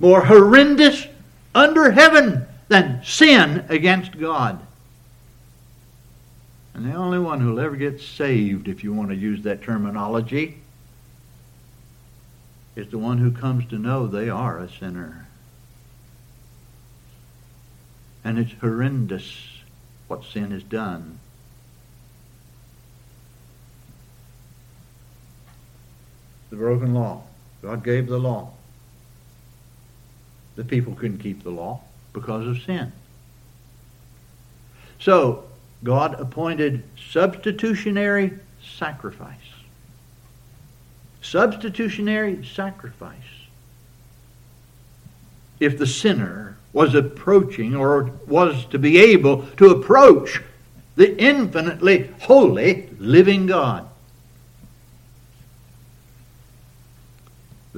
more 0.00 0.24
horrendous 0.24 1.06
under 1.54 1.90
heaven 1.90 2.46
than 2.68 3.02
sin 3.04 3.64
against 3.68 4.18
God. 4.18 4.60
And 6.74 6.86
the 6.86 6.94
only 6.94 7.18
one 7.18 7.40
who'll 7.40 7.60
ever 7.60 7.76
get 7.76 8.00
saved, 8.00 8.68
if 8.68 8.84
you 8.84 8.92
want 8.92 9.08
to 9.08 9.16
use 9.16 9.42
that 9.42 9.62
terminology, 9.62 10.58
is 12.76 12.88
the 12.88 12.98
one 12.98 13.18
who 13.18 13.32
comes 13.32 13.66
to 13.66 13.78
know 13.78 14.06
they 14.06 14.28
are 14.28 14.58
a 14.58 14.70
sinner. 14.70 15.26
And 18.22 18.38
it's 18.38 18.52
horrendous 18.60 19.58
what 20.06 20.24
sin 20.24 20.52
has 20.52 20.62
done. 20.62 21.18
The 26.50 26.56
broken 26.56 26.94
law. 26.94 27.22
God 27.62 27.84
gave 27.84 28.06
the 28.06 28.18
law. 28.18 28.52
The 30.56 30.64
people 30.64 30.94
couldn't 30.94 31.18
keep 31.18 31.42
the 31.42 31.50
law 31.50 31.80
because 32.12 32.46
of 32.46 32.62
sin. 32.62 32.92
So, 34.98 35.44
God 35.84 36.18
appointed 36.20 36.82
substitutionary 37.10 38.38
sacrifice. 38.62 39.36
Substitutionary 41.22 42.44
sacrifice. 42.44 43.14
If 45.60 45.78
the 45.78 45.86
sinner 45.86 46.56
was 46.72 46.94
approaching 46.94 47.74
or 47.74 48.10
was 48.26 48.64
to 48.66 48.78
be 48.78 48.98
able 48.98 49.46
to 49.56 49.70
approach 49.70 50.40
the 50.96 51.16
infinitely 51.16 52.10
holy 52.20 52.88
living 52.98 53.46
God. 53.46 53.87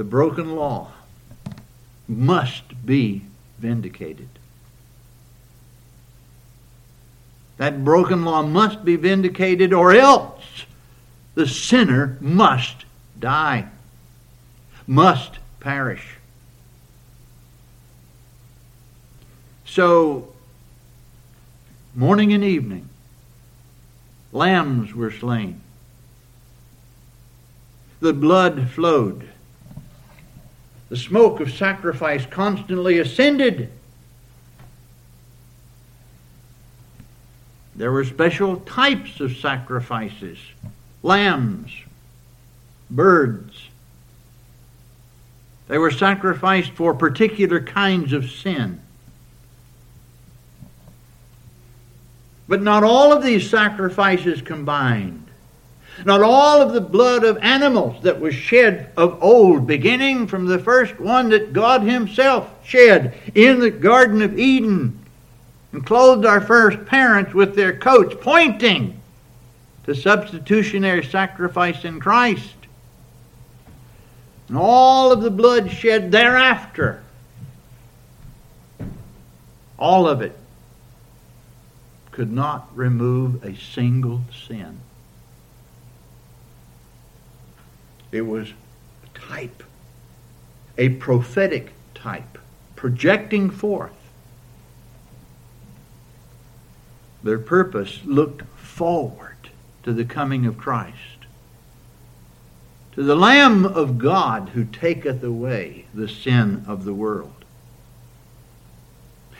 The 0.01 0.05
broken 0.05 0.57
law 0.57 0.93
must 2.09 2.87
be 2.87 3.21
vindicated. 3.59 4.31
That 7.59 7.85
broken 7.85 8.25
law 8.25 8.43
must 8.43 8.83
be 8.83 8.97
vindicated, 8.97 9.75
or 9.75 9.93
else 9.93 10.65
the 11.35 11.47
sinner 11.47 12.17
must 12.19 12.87
die, 13.19 13.69
must 14.87 15.33
perish. 15.61 16.17
So, 19.67 20.33
morning 21.95 22.33
and 22.33 22.43
evening, 22.43 22.89
lambs 24.33 24.95
were 24.95 25.11
slain. 25.11 25.61
The 28.01 28.15
blood 28.15 28.71
flowed. 28.71 29.30
The 30.91 30.97
smoke 30.97 31.39
of 31.41 31.53
sacrifice 31.53 32.27
constantly 32.27 32.99
ascended. 32.99 33.71
There 37.77 37.93
were 37.93 38.05
special 38.05 38.57
types 38.59 39.21
of 39.21 39.37
sacrifices 39.37 40.39
lambs, 41.03 41.73
birds. 42.91 43.69
They 45.69 45.79
were 45.79 45.93
sacrificed 45.93 46.73
for 46.73 46.93
particular 46.93 47.61
kinds 47.61 48.13
of 48.13 48.29
sin. 48.29 48.83
But 52.49 52.61
not 52.61 52.83
all 52.83 53.13
of 53.13 53.23
these 53.23 53.49
sacrifices 53.49 54.43
combined. 54.43 55.20
Not 56.05 56.23
all 56.23 56.63
of 56.63 56.73
the 56.73 56.81
blood 56.81 57.25
of 57.25 57.39
animals 57.43 58.03
that 58.03 58.21
was 58.21 58.35
shed 58.35 58.91
of 58.97 59.23
old, 59.23 59.67
beginning 59.67 60.27
from 60.27 60.47
the 60.47 60.59
first 60.59 60.99
one 60.99 61.29
that 61.31 61.53
God 61.53 61.83
Himself 61.83 62.49
shed 62.67 63.15
in 63.35 63.61
the 63.61 63.71
Garden 63.71 64.23
of 64.23 64.39
Eden 64.39 64.99
and 65.73 65.85
clothed 65.85 66.25
our 66.25 66.41
first 66.41 66.85
parents 66.87 67.35
with 67.35 67.55
their 67.55 67.77
coats, 67.77 68.15
pointing 68.21 69.01
to 69.85 69.95
substitutionary 69.95 71.05
sacrifice 71.05 71.85
in 71.85 72.01
Christ. 72.01 72.55
And 74.49 74.57
all 74.59 75.13
of 75.13 75.21
the 75.21 75.31
blood 75.31 75.71
shed 75.71 76.11
thereafter, 76.11 77.03
all 79.79 80.09
of 80.09 80.23
it 80.23 80.37
could 82.11 82.33
not 82.33 82.69
remove 82.75 83.45
a 83.45 83.55
single 83.55 84.23
sin. 84.47 84.81
It 88.13 88.23
was 88.23 88.53
a 89.05 89.19
type, 89.19 89.63
a 90.77 90.89
prophetic 90.91 91.73
type, 91.95 92.39
projecting 92.77 93.51
forth. 93.51 93.93
Their 97.23 97.39
purpose 97.39 98.01
looked 98.05 98.43
forward 98.57 99.51
to 99.83 99.93
the 99.93 100.05
coming 100.05 100.47
of 100.47 100.59
Christ, 100.59 101.27
to 102.93 103.03
the 103.03 103.15
Lamb 103.15 103.65
of 103.65 103.99
God 103.99 104.51
who 104.51 104.65
taketh 104.65 105.23
away 105.23 105.85
the 105.95 106.09
sin 106.09 106.65
of 106.67 106.85
the 106.85 106.95
world. 106.95 107.45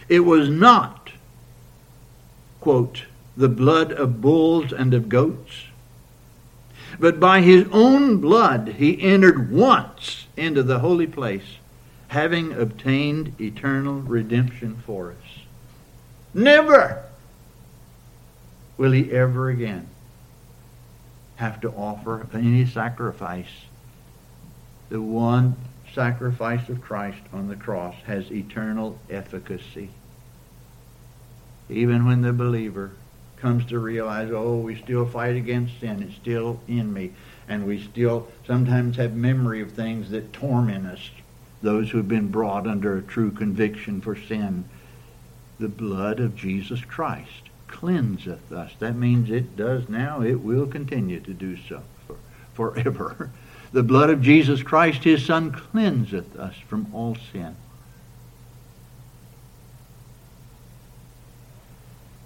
It 0.09 0.21
was 0.21 0.49
not, 0.49 1.13
quote, 2.61 3.05
the 3.37 3.49
blood 3.49 3.93
of 3.93 4.21
bulls 4.21 4.73
and 4.73 4.93
of 4.93 5.09
goats, 5.09 5.65
but 7.01 7.19
by 7.19 7.41
his 7.41 7.67
own 7.73 8.19
blood 8.19 8.75
he 8.77 9.01
entered 9.01 9.51
once 9.51 10.27
into 10.37 10.63
the 10.63 10.81
holy 10.81 11.07
place, 11.07 11.57
having 12.09 12.53
obtained 12.53 13.41
eternal 13.41 13.95
redemption 13.95 14.77
for 14.85 15.13
us. 15.13 15.41
Never 16.35 17.03
will 18.77 18.93
he 18.93 19.11
ever 19.11 19.49
again 19.49 19.89
have 21.37 21.59
to 21.63 21.71
offer 21.71 22.29
any 22.35 22.67
sacrifice. 22.67 23.65
The 24.91 25.01
one 25.01 25.57
sacrifice 25.95 26.69
of 26.69 26.83
Christ 26.83 27.23
on 27.33 27.49
the 27.49 27.57
cross 27.57 27.95
has 28.07 28.31
eternal 28.31 28.99
efficacy. 29.09 29.89
Even 31.71 32.05
when 32.05 32.21
the 32.21 32.35
believer 32.35 32.93
comes 33.41 33.65
to 33.67 33.79
realize, 33.79 34.31
oh, 34.31 34.57
we 34.57 34.77
still 34.77 35.07
fight 35.07 35.37
against 35.37 35.81
sin, 35.81 36.03
it's 36.03 36.17
still 36.17 36.61
in 36.69 36.93
me, 36.93 37.13
and 37.49 37.67
we 37.67 37.83
still 37.83 38.29
sometimes 38.47 38.97
have 38.97 39.15
memory 39.15 39.63
of 39.63 39.73
things 39.73 40.11
that 40.11 40.33
torment 40.33 40.87
us, 40.87 41.11
those 41.63 41.91
who 41.91 41.99
have 41.99 42.09
been 42.09 42.29
brought 42.29 42.67
under 42.67 42.97
a 42.97 43.03
true 43.03 43.31
conviction 43.31 44.01
for 44.01 44.15
sin. 44.15 44.65
The 45.59 45.69
blood 45.69 46.21
of 46.21 46.37
Jesus 46.37 46.83
Christ 46.85 47.51
cleanseth 47.69 48.53
us. 48.53 48.73
That 48.79 48.97
means 48.97 49.31
it 49.31 49.57
does 49.57 49.89
now, 49.89 50.23
it 50.23 50.41
will 50.41 50.67
continue 50.67 51.21
to 51.21 51.33
do 51.33 51.57
so 51.57 51.83
for, 52.07 52.17
forever. 52.55 53.31
The 53.73 53.85
blood 53.85 54.11
of 54.11 54.21
Jesus 54.21 54.65
Christ, 54.65 55.05
his 55.05 55.25
Son, 55.25 55.53
cleanseth 55.53 56.37
us 56.37 56.57
from 56.57 56.89
all 56.93 57.17
sin. 57.33 57.55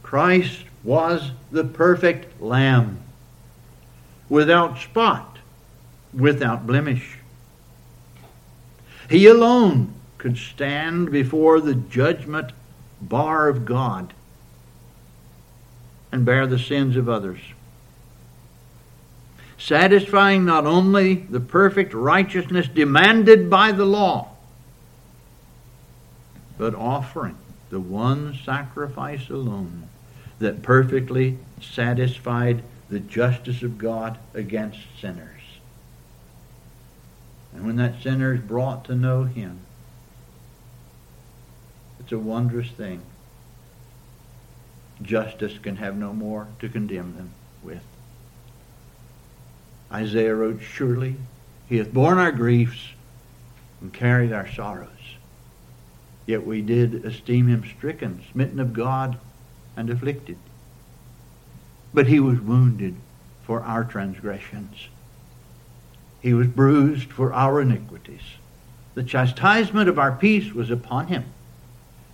Christ 0.02 0.64
was 0.84 1.30
the 1.50 1.64
perfect 1.64 2.40
Lamb, 2.40 2.98
without 4.28 4.78
spot, 4.78 5.38
without 6.12 6.66
blemish. 6.66 7.18
He 9.08 9.26
alone 9.26 9.94
could 10.18 10.36
stand 10.36 11.10
before 11.10 11.60
the 11.60 11.74
judgment 11.74 12.52
bar 13.00 13.48
of 13.48 13.64
God 13.64 14.12
and 16.12 16.24
bear 16.24 16.46
the 16.46 16.58
sins 16.58 16.96
of 16.96 17.08
others. 17.08 17.40
Satisfying 19.58 20.44
not 20.44 20.66
only 20.66 21.14
the 21.14 21.40
perfect 21.40 21.94
righteousness 21.94 22.68
demanded 22.68 23.48
by 23.48 23.72
the 23.72 23.84
law, 23.84 24.28
but 26.58 26.74
offering 26.74 27.36
the 27.70 27.80
one 27.80 28.38
sacrifice 28.44 29.30
alone 29.30 29.88
that 30.38 30.62
perfectly 30.62 31.38
satisfied 31.60 32.62
the 32.90 33.00
justice 33.00 33.62
of 33.62 33.78
God 33.78 34.18
against 34.34 34.80
sinners. 35.00 35.40
And 37.54 37.66
when 37.66 37.76
that 37.76 38.02
sinner 38.02 38.34
is 38.34 38.40
brought 38.40 38.84
to 38.86 38.94
know 38.94 39.24
Him, 39.24 39.60
it's 42.00 42.12
a 42.12 42.18
wondrous 42.18 42.70
thing 42.70 43.00
justice 45.02 45.58
can 45.58 45.76
have 45.76 45.96
no 45.96 46.12
more 46.12 46.46
to 46.60 46.68
condemn 46.68 47.16
them 47.16 47.30
with. 47.62 47.82
Isaiah 49.92 50.34
wrote, 50.34 50.60
Surely 50.60 51.16
he 51.68 51.78
hath 51.78 51.92
borne 51.92 52.18
our 52.18 52.32
griefs 52.32 52.90
and 53.80 53.92
carried 53.92 54.32
our 54.32 54.48
sorrows. 54.48 54.88
Yet 56.26 56.46
we 56.46 56.62
did 56.62 57.04
esteem 57.04 57.48
him 57.48 57.64
stricken, 57.76 58.22
smitten 58.32 58.60
of 58.60 58.72
God, 58.72 59.18
and 59.76 59.90
afflicted. 59.90 60.38
But 61.92 62.06
he 62.06 62.20
was 62.20 62.40
wounded 62.40 62.96
for 63.44 63.60
our 63.62 63.84
transgressions. 63.84 64.88
He 66.20 66.34
was 66.34 66.46
bruised 66.46 67.10
for 67.10 67.32
our 67.32 67.60
iniquities. 67.60 68.22
The 68.94 69.02
chastisement 69.02 69.88
of 69.88 69.98
our 69.98 70.12
peace 70.12 70.52
was 70.52 70.70
upon 70.70 71.08
him, 71.08 71.24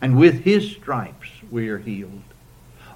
and 0.01 0.19
with 0.19 0.45
his 0.45 0.71
stripes 0.71 1.29
we 1.51 1.69
are 1.69 1.79
healed. 1.79 2.23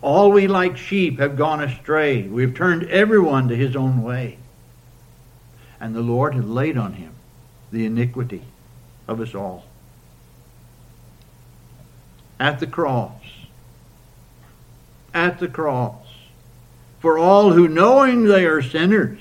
All 0.03 0.33
we 0.33 0.47
like 0.47 0.77
sheep 0.77 1.19
have 1.19 1.37
gone 1.37 1.63
astray. 1.63 2.23
We 2.25 2.43
have 2.43 2.55
turned 2.55 2.85
everyone 2.91 3.49
to 3.49 3.57
his 3.57 3.75
own 3.75 4.03
way. 4.03 4.37
And 5.81 5.95
the 5.95 6.03
Lord 6.03 6.35
had 6.35 6.45
laid 6.45 6.77
on 6.77 6.95
him 6.95 7.13
the 7.73 7.87
iniquity 7.87 8.43
of 9.09 9.21
us 9.21 9.35
all. 9.35 9.65
At 12.39 12.61
the 12.61 12.67
cross, 12.67 13.23
at 15.15 15.39
the 15.39 15.49
cross, 15.49 16.05
for 17.01 17.19
all 17.19 17.53
who, 17.53 17.69
knowing 17.69 18.25
they 18.25 18.45
are 18.45 18.61
sinners, 18.61 19.21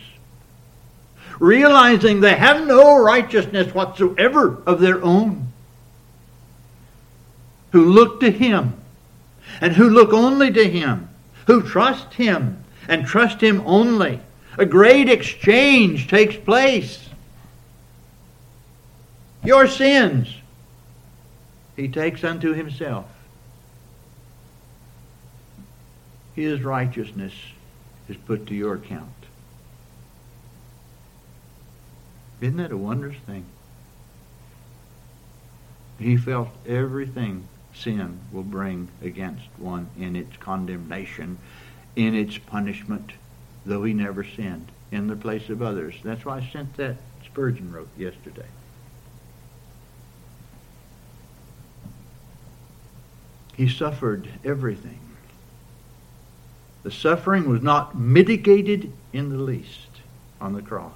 realizing 1.40 2.20
they 2.20 2.36
have 2.36 2.68
no 2.68 3.02
righteousness 3.02 3.74
whatsoever 3.74 4.62
of 4.66 4.82
their 4.82 5.02
own, 5.02 5.48
who 7.72 7.86
look 7.86 8.20
to 8.20 8.32
him 8.32 8.74
and 9.62 9.74
who 9.74 9.90
look 9.90 10.14
only 10.14 10.52
to 10.52 10.70
Him, 10.70 11.10
who 11.48 11.62
trust 11.62 12.14
Him 12.14 12.64
and 12.88 13.06
trust 13.06 13.42
Him 13.42 13.62
only. 13.66 14.20
A 14.58 14.66
great 14.66 15.10
exchange 15.10 16.08
takes 16.08 16.36
place. 16.36 17.10
Your 19.44 19.68
sins 19.68 20.34
He 21.76 21.88
takes 21.88 22.24
unto 22.24 22.54
Himself. 22.54 23.06
His 26.36 26.62
righteousness 26.62 27.34
is 28.10 28.18
put 28.18 28.48
to 28.48 28.56
your 28.56 28.76
account. 28.76 29.10
Isn't 32.42 32.58
that 32.58 32.72
a 32.72 32.78
wondrous 32.78 33.18
thing? 33.26 33.46
He 36.00 36.18
felt 36.18 36.50
everything 36.68 37.48
sin 37.74 38.20
will 38.32 38.44
bring 38.44 38.90
against 39.02 39.46
one 39.58 39.90
in 39.98 40.16
its 40.16 40.36
condemnation, 40.38 41.38
in 41.96 42.16
its 42.16 42.38
punishment, 42.38 43.14
though 43.66 43.84
he 43.84 43.94
never 43.94 44.24
sinned, 44.24 44.72
in 44.92 45.08
the 45.08 45.16
place 45.16 45.50
of 45.50 45.62
others. 45.62 45.96
That's 46.04 46.26
why 46.26 46.38
I 46.38 46.50
sent 46.52 46.76
that 46.78 46.98
Spurgeon 47.26 47.72
wrote 47.72 47.90
yesterday. 47.98 48.48
He 53.56 53.70
suffered 53.70 54.28
everything. 54.44 55.00
The 56.84 56.92
suffering 56.92 57.50
was 57.50 57.62
not 57.62 57.98
mitigated 57.98 58.92
in 59.14 59.30
the 59.30 59.38
least 59.38 59.88
on 60.40 60.54
the 60.54 60.62
cross. 60.62 60.92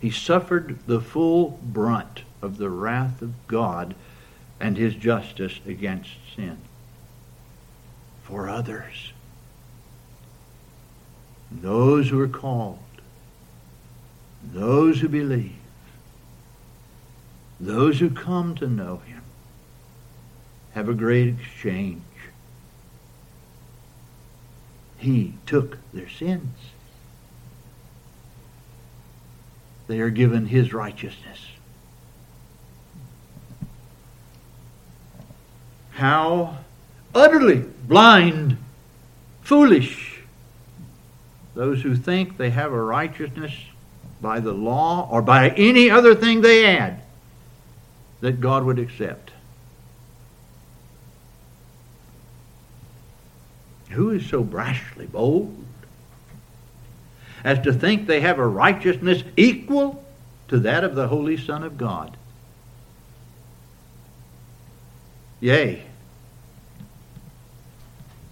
He 0.00 0.10
suffered 0.10 0.78
the 0.86 1.00
full 1.00 1.58
brunt 1.62 2.22
of 2.40 2.58
the 2.58 2.70
wrath 2.70 3.22
of 3.22 3.34
God 3.48 3.94
and 4.60 4.76
his 4.76 4.94
justice 4.94 5.58
against 5.66 6.10
sin 6.34 6.58
for 8.22 8.48
others. 8.48 9.12
Those 11.50 12.10
who 12.10 12.20
are 12.20 12.28
called, 12.28 12.78
those 14.44 15.00
who 15.00 15.08
believe, 15.08 15.52
those 17.58 18.00
who 18.00 18.10
come 18.10 18.54
to 18.56 18.68
know 18.68 18.98
him 18.98 19.22
have 20.72 20.88
a 20.88 20.94
great 20.94 21.28
exchange. 21.28 22.02
He 24.98 25.34
took 25.46 25.78
their 25.92 26.08
sins. 26.08 26.56
They 29.86 30.00
are 30.00 30.10
given 30.10 30.46
his 30.46 30.72
righteousness. 30.72 31.46
How 35.92 36.58
utterly 37.14 37.64
blind, 37.86 38.58
foolish 39.42 40.20
those 41.54 41.82
who 41.82 41.96
think 41.96 42.36
they 42.36 42.50
have 42.50 42.72
a 42.72 42.82
righteousness 42.82 43.52
by 44.20 44.40
the 44.40 44.52
law 44.52 45.08
or 45.10 45.22
by 45.22 45.50
any 45.50 45.90
other 45.90 46.14
thing 46.14 46.42
they 46.42 46.66
add 46.66 47.00
that 48.20 48.40
God 48.40 48.64
would 48.64 48.78
accept. 48.78 49.30
Who 53.90 54.10
is 54.10 54.26
so 54.26 54.42
brashly 54.42 55.10
bold 55.10 55.64
as 57.44 57.60
to 57.60 57.72
think 57.72 58.06
they 58.06 58.20
have 58.20 58.38
a 58.38 58.46
righteousness 58.46 59.22
equal 59.36 60.04
to 60.48 60.58
that 60.60 60.84
of 60.84 60.94
the 60.94 61.08
Holy 61.08 61.36
Son 61.36 61.62
of 61.62 61.78
God? 61.78 62.16
Yea. 65.40 65.82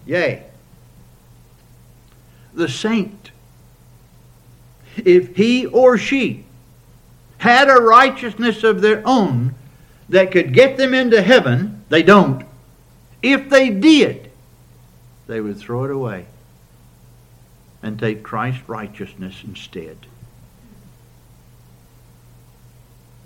Yea. 0.07 0.43
The 2.55 2.69
saint, 2.69 3.31
if 4.97 5.37
he 5.37 5.67
or 5.67 5.99
she 5.99 6.45
had 7.39 7.69
a 7.69 7.75
righteousness 7.75 8.65
of 8.65 8.81
their 8.81 9.03
own 9.05 9.55
that 10.09 10.31
could 10.31 10.53
get 10.53 10.77
them 10.77 10.95
into 10.95 11.21
heaven, 11.21 11.85
they 11.89 12.03
don't. 12.03 12.45
If 13.23 13.49
they 13.49 13.71
did, 13.71 14.24
they 15.27 15.41
would 15.41 15.59
throw 15.59 15.85
it 15.85 15.91
away 15.91 16.27
and 17.83 17.99
take 17.99 18.23
Christ's 18.23 18.67
righteousness 18.69 19.43
instead. 19.47 19.97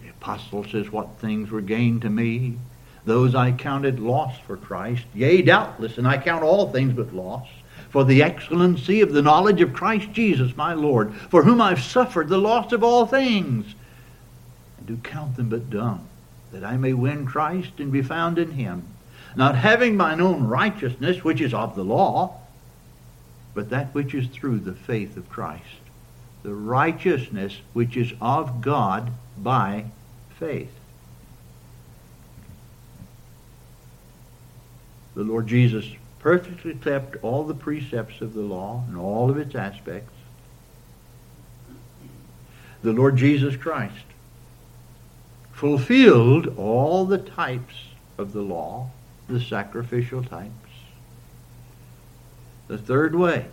The 0.03 0.11
apostle 0.11 0.65
says, 0.65 0.91
What 0.91 1.19
things 1.19 1.51
were 1.51 1.61
gained 1.61 2.03
to 2.03 2.11
me, 2.11 2.57
those 3.05 3.35
I 3.35 3.53
counted 3.53 4.01
loss 4.01 4.37
for 4.47 4.57
Christ. 4.57 5.05
Yea, 5.15 5.43
doubtless, 5.43 5.97
and 5.97 6.07
I 6.07 6.19
count 6.19 6.43
all 6.43 6.71
things 6.71 6.93
but 6.93 7.15
loss. 7.15 7.47
For 7.91 8.05
the 8.05 8.23
excellency 8.23 9.01
of 9.01 9.13
the 9.13 9.23
knowledge 9.23 9.61
of 9.61 9.73
Christ 9.73 10.13
Jesus 10.13 10.57
my 10.57 10.75
Lord, 10.75 11.15
for 11.15 11.43
whom 11.43 11.61
I've 11.61 11.81
suffered 11.81 12.29
the 12.29 12.37
loss 12.37 12.73
of 12.73 12.85
all 12.85 13.07
things, 13.07 13.75
and 14.77 14.87
do 14.87 14.97
count 14.99 15.37
them 15.37 15.49
but 15.49 15.71
dung, 15.71 16.07
that 16.53 16.65
I 16.65 16.77
may 16.77 16.93
win 16.93 17.25
Christ 17.25 17.71
and 17.79 17.91
be 17.91 18.03
found 18.03 18.39
in 18.39 18.51
him 18.51 18.85
not 19.39 19.55
having 19.55 19.97
mine 19.97 20.21
own 20.21 20.49
righteousness, 20.49 21.23
which 21.23 21.41
is 21.41 21.55
of 21.55 21.77
the 21.77 21.85
law, 21.85 22.41
but 23.55 23.71
that 23.71 23.95
which 23.95 24.13
is 24.13 24.27
through 24.27 24.59
the 24.59 24.73
faith 24.73 25.17
of 25.17 25.31
Christ. 25.31 25.63
The 26.43 26.53
righteousness 26.53 27.61
which 27.73 27.97
is 27.97 28.13
of 28.21 28.61
God 28.61 29.13
by 29.37 29.85
faith. 30.41 30.73
The 35.15 35.23
Lord 35.23 35.47
Jesus 35.47 35.87
perfectly 36.19 36.75
kept 36.75 37.23
all 37.23 37.45
the 37.45 37.55
precepts 37.55 38.21
of 38.21 38.35
the 38.35 38.41
law 38.41 38.83
and 38.89 38.97
all 38.97 39.31
of 39.31 39.39
its 39.39 39.55
aspects. 39.55 40.15
The 42.83 42.93
Lord 42.93 43.17
Jesus 43.17 43.55
Christ 43.55 43.95
fulfilled 45.53 46.55
all 46.57 47.05
the 47.05 47.19
types 47.19 47.75
of 48.19 48.33
the 48.33 48.43
law 48.43 48.91
the 49.29 49.41
sacrificial 49.41 50.25
types. 50.25 50.53
The 52.67 52.79
third 52.79 53.15
way. 53.15 53.47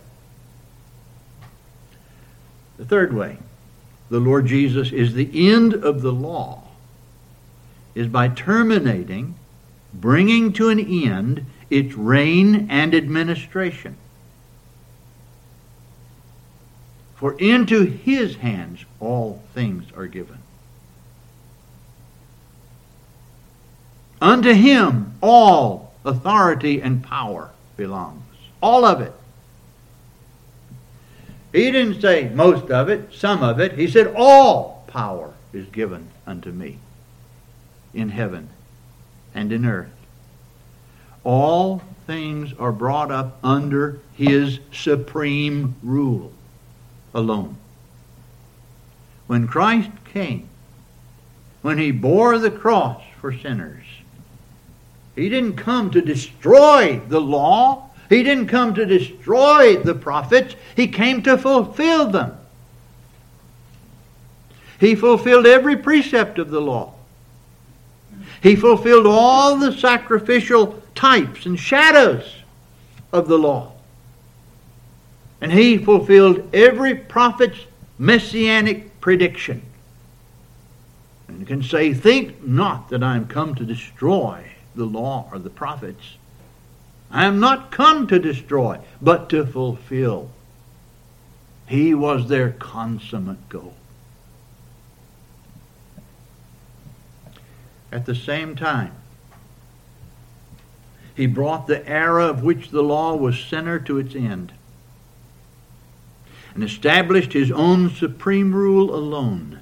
The 2.76 2.84
third 2.84 3.14
way. 3.14 3.38
The 4.08 4.20
Lord 4.20 4.46
Jesus 4.46 4.92
is 4.92 5.14
the 5.14 5.50
end 5.52 5.74
of 5.74 6.02
the 6.02 6.12
law, 6.12 6.62
is 7.94 8.06
by 8.06 8.28
terminating, 8.28 9.34
bringing 9.92 10.52
to 10.54 10.68
an 10.68 10.78
end 10.78 11.46
its 11.70 11.94
reign 11.94 12.68
and 12.70 12.94
administration. 12.94 13.96
For 17.16 17.32
into 17.40 17.84
his 17.84 18.36
hands 18.36 18.84
all 19.00 19.42
things 19.54 19.86
are 19.96 20.06
given. 20.06 20.38
Unto 24.26 24.52
him 24.52 25.14
all 25.20 25.94
authority 26.04 26.82
and 26.82 27.00
power 27.00 27.52
belongs. 27.76 28.24
All 28.60 28.84
of 28.84 29.00
it. 29.00 29.12
He 31.52 31.70
didn't 31.70 32.00
say 32.00 32.28
most 32.30 32.68
of 32.72 32.88
it, 32.88 33.14
some 33.14 33.44
of 33.44 33.60
it. 33.60 33.74
He 33.78 33.86
said 33.88 34.12
all 34.16 34.82
power 34.88 35.32
is 35.52 35.68
given 35.68 36.08
unto 36.26 36.50
me 36.50 36.78
in 37.94 38.08
heaven 38.08 38.48
and 39.32 39.52
in 39.52 39.64
earth. 39.64 39.94
All 41.22 41.84
things 42.08 42.52
are 42.58 42.72
brought 42.72 43.12
up 43.12 43.38
under 43.44 44.00
his 44.14 44.58
supreme 44.72 45.76
rule 45.84 46.32
alone. 47.14 47.56
When 49.28 49.46
Christ 49.46 49.90
came, 50.12 50.48
when 51.62 51.78
he 51.78 51.92
bore 51.92 52.40
the 52.40 52.50
cross 52.50 53.04
for 53.20 53.32
sinners, 53.32 53.85
he 55.16 55.30
didn't 55.30 55.56
come 55.56 55.90
to 55.92 56.02
destroy 56.02 57.00
the 57.08 57.20
law. 57.20 57.88
He 58.10 58.22
didn't 58.22 58.48
come 58.48 58.74
to 58.74 58.84
destroy 58.84 59.76
the 59.78 59.94
prophets. 59.94 60.54
He 60.76 60.86
came 60.86 61.22
to 61.22 61.38
fulfill 61.38 62.10
them. 62.10 62.36
He 64.78 64.94
fulfilled 64.94 65.46
every 65.46 65.76
precept 65.76 66.38
of 66.38 66.50
the 66.50 66.60
law. 66.60 66.92
He 68.42 68.54
fulfilled 68.54 69.06
all 69.06 69.56
the 69.56 69.72
sacrificial 69.72 70.82
types 70.94 71.46
and 71.46 71.58
shadows 71.58 72.30
of 73.10 73.26
the 73.26 73.38
law. 73.38 73.72
And 75.40 75.50
he 75.50 75.78
fulfilled 75.78 76.48
every 76.52 76.94
prophet's 76.94 77.58
messianic 77.98 79.00
prediction. 79.00 79.62
And 81.28 81.46
can 81.46 81.62
say, 81.62 81.94
Think 81.94 82.46
not 82.46 82.90
that 82.90 83.02
I 83.02 83.16
am 83.16 83.26
come 83.26 83.54
to 83.54 83.64
destroy 83.64 84.44
the 84.76 84.84
law 84.84 85.28
or 85.32 85.38
the 85.38 85.50
prophets. 85.50 86.16
I 87.10 87.24
am 87.26 87.40
not 87.40 87.70
come 87.70 88.06
to 88.08 88.18
destroy, 88.18 88.80
but 89.00 89.28
to 89.30 89.46
fulfill. 89.46 90.30
He 91.66 91.94
was 91.94 92.28
their 92.28 92.50
consummate 92.50 93.48
goal. 93.48 93.74
At 97.90 98.06
the 98.06 98.14
same 98.14 98.56
time, 98.56 98.92
he 101.14 101.26
brought 101.26 101.66
the 101.66 101.88
era 101.88 102.26
of 102.26 102.42
which 102.42 102.70
the 102.70 102.82
law 102.82 103.16
was 103.16 103.38
center 103.38 103.78
to 103.80 103.98
its 103.98 104.14
end 104.14 104.52
and 106.54 106.62
established 106.62 107.32
his 107.32 107.50
own 107.50 107.90
supreme 107.90 108.54
rule 108.54 108.94
alone 108.94 109.60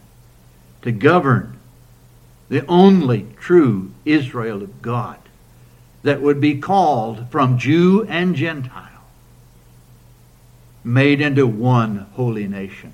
to 0.83 0.91
govern 0.91 1.59
the 2.55 2.65
only 2.69 3.27
true 3.41 3.91
Israel 4.05 4.63
of 4.63 4.81
God 4.81 5.19
that 6.05 6.23
would 6.23 6.41
be 6.41 6.57
called 6.57 7.29
from 7.29 7.59
Jew 7.59 8.07
and 8.09 8.37
Gentile, 8.37 9.03
made 10.85 11.21
into 11.21 11.49
one 11.49 12.07
holy 12.13 12.47
nation. 12.47 12.93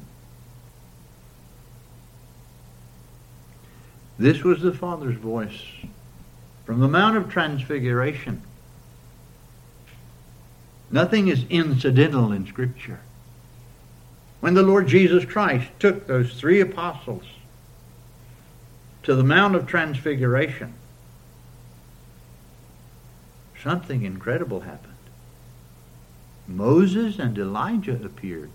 This 4.19 4.43
was 4.43 4.63
the 4.63 4.73
Father's 4.73 5.19
voice 5.19 5.61
from 6.65 6.81
the 6.81 6.89
Mount 6.89 7.19
of 7.19 7.29
Transfiguration. 7.29 8.41
Nothing 10.91 11.29
is 11.29 11.45
incidental 11.51 12.33
in 12.33 12.47
Scripture. 12.47 13.01
When 14.41 14.55
the 14.55 14.63
Lord 14.63 14.89
Jesus 14.89 15.27
Christ 15.27 15.69
took 15.79 16.07
those 16.07 16.33
three 16.33 16.63
apostles 16.63 17.25
to 19.03 19.14
the 19.14 19.24
Mount 19.24 19.55
of 19.55 19.66
Transfiguration, 19.66 20.74
something 23.62 24.03
incredible 24.03 24.61
happened. 24.61 24.94
Moses 26.46 27.18
and 27.18 27.38
Elijah 27.38 28.01
appeared. 28.05 28.51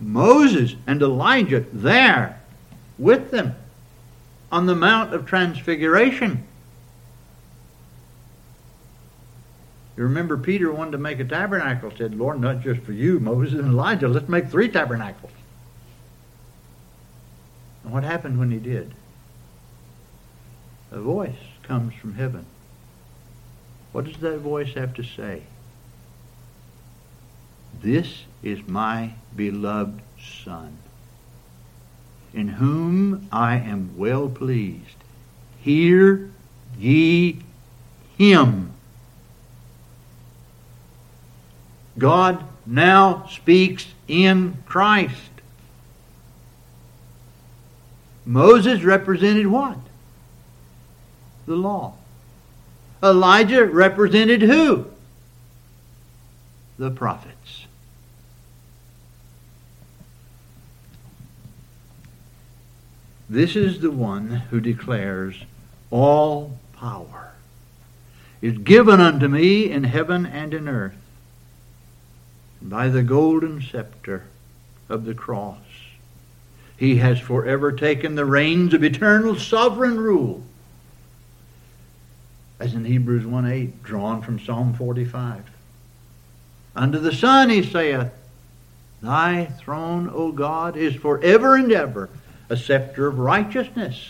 Moses 0.00 0.76
and 0.86 1.00
Elijah 1.00 1.64
there 1.72 2.40
with 2.98 3.30
them 3.30 3.54
on 4.52 4.66
the 4.66 4.74
Mount 4.74 5.14
of 5.14 5.26
Transfiguration. 5.26 6.44
You 9.96 10.02
remember 10.02 10.36
Peter 10.36 10.72
wanted 10.72 10.92
to 10.92 10.98
make 10.98 11.20
a 11.20 11.24
tabernacle, 11.24 11.92
said, 11.96 12.14
Lord, 12.16 12.40
not 12.40 12.60
just 12.60 12.80
for 12.82 12.92
you, 12.92 13.20
Moses 13.20 13.54
and 13.54 13.68
Elijah, 13.68 14.08
let's 14.08 14.28
make 14.28 14.48
three 14.48 14.68
tabernacles. 14.68 15.32
And 17.84 17.92
what 17.92 18.02
happened 18.02 18.38
when 18.38 18.50
he 18.50 18.58
did? 18.58 18.92
A 20.90 20.98
voice 20.98 21.36
comes 21.62 21.94
from 21.94 22.14
heaven. 22.14 22.46
What 23.92 24.06
does 24.06 24.16
that 24.18 24.38
voice 24.38 24.74
have 24.74 24.94
to 24.94 25.04
say? 25.04 25.42
This 27.80 28.24
is 28.42 28.66
my 28.66 29.12
beloved 29.36 30.00
Son, 30.44 30.78
in 32.32 32.48
whom 32.48 33.28
I 33.30 33.56
am 33.56 33.96
well 33.96 34.28
pleased. 34.28 34.96
Hear 35.60 36.30
ye 36.78 37.42
him. 38.16 38.72
God 41.98 42.42
now 42.66 43.26
speaks 43.26 43.86
in 44.08 44.56
Christ. 44.66 45.33
Moses 48.26 48.82
represented 48.82 49.46
what? 49.46 49.78
The 51.46 51.56
law. 51.56 51.94
Elijah 53.02 53.66
represented 53.66 54.42
who? 54.42 54.86
The 56.78 56.90
prophets. 56.90 57.66
This 63.28 63.56
is 63.56 63.80
the 63.80 63.90
one 63.90 64.28
who 64.50 64.60
declares, 64.60 65.44
All 65.90 66.58
power 66.76 67.32
is 68.40 68.58
given 68.58 69.00
unto 69.00 69.26
me 69.26 69.70
in 69.70 69.84
heaven 69.84 70.26
and 70.26 70.52
in 70.52 70.68
earth 70.68 70.96
by 72.60 72.88
the 72.88 73.02
golden 73.02 73.60
scepter 73.62 74.24
of 74.88 75.04
the 75.04 75.14
cross. 75.14 75.63
He 76.76 76.96
has 76.96 77.20
forever 77.20 77.72
taken 77.72 78.14
the 78.14 78.24
reins 78.24 78.74
of 78.74 78.82
eternal 78.82 79.36
sovereign 79.36 79.98
rule 79.98 80.42
as 82.64 82.74
in 82.74 82.84
Hebrews 82.84 83.26
1 83.26 83.46
8, 83.46 83.82
drawn 83.82 84.22
from 84.22 84.38
Psalm 84.38 84.74
45. 84.74 85.44
Under 86.76 86.98
the 86.98 87.12
Son, 87.12 87.50
he 87.50 87.62
saith, 87.62 88.10
Thy 89.02 89.44
throne, 89.44 90.10
O 90.12 90.32
God, 90.32 90.76
is 90.76 90.94
forever 90.94 91.56
and 91.56 91.70
ever. 91.70 92.08
A 92.48 92.56
scepter 92.56 93.06
of 93.06 93.18
righteousness 93.18 94.08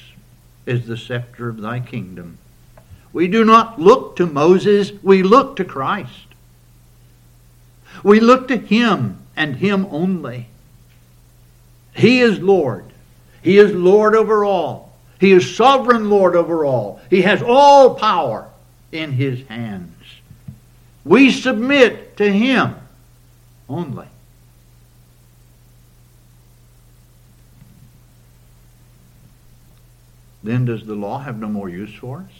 is 0.66 0.86
the 0.86 0.96
scepter 0.96 1.48
of 1.48 1.60
thy 1.60 1.80
kingdom. 1.80 2.38
We 3.12 3.28
do 3.28 3.44
not 3.44 3.80
look 3.80 4.16
to 4.16 4.26
Moses, 4.26 4.92
we 5.02 5.22
look 5.22 5.56
to 5.56 5.64
Christ. 5.64 6.26
We 8.02 8.20
look 8.20 8.48
to 8.48 8.56
him 8.56 9.18
and 9.36 9.56
him 9.56 9.86
only. 9.90 10.48
He 11.94 12.20
is 12.20 12.38
Lord. 12.40 12.84
He 13.42 13.58
is 13.58 13.72
Lord 13.72 14.14
over 14.14 14.44
all. 14.44 14.92
He 15.20 15.32
is 15.32 15.56
sovereign 15.56 16.10
Lord 16.10 16.34
over 16.34 16.64
all. 16.64 17.00
He 17.08 17.22
has 17.22 17.42
all 17.42 17.94
power 17.94 18.48
in 18.92 19.12
his 19.12 19.46
hands. 19.46 19.90
We 21.04 21.30
submit 21.30 22.16
to 22.16 22.30
him 22.30 22.74
only. 23.68 24.06
Then 30.42 30.66
does 30.66 30.84
the 30.84 30.94
law 30.94 31.20
have 31.20 31.38
no 31.38 31.48
more 31.48 31.70
use 31.70 31.94
for 31.94 32.18
us? 32.18 32.32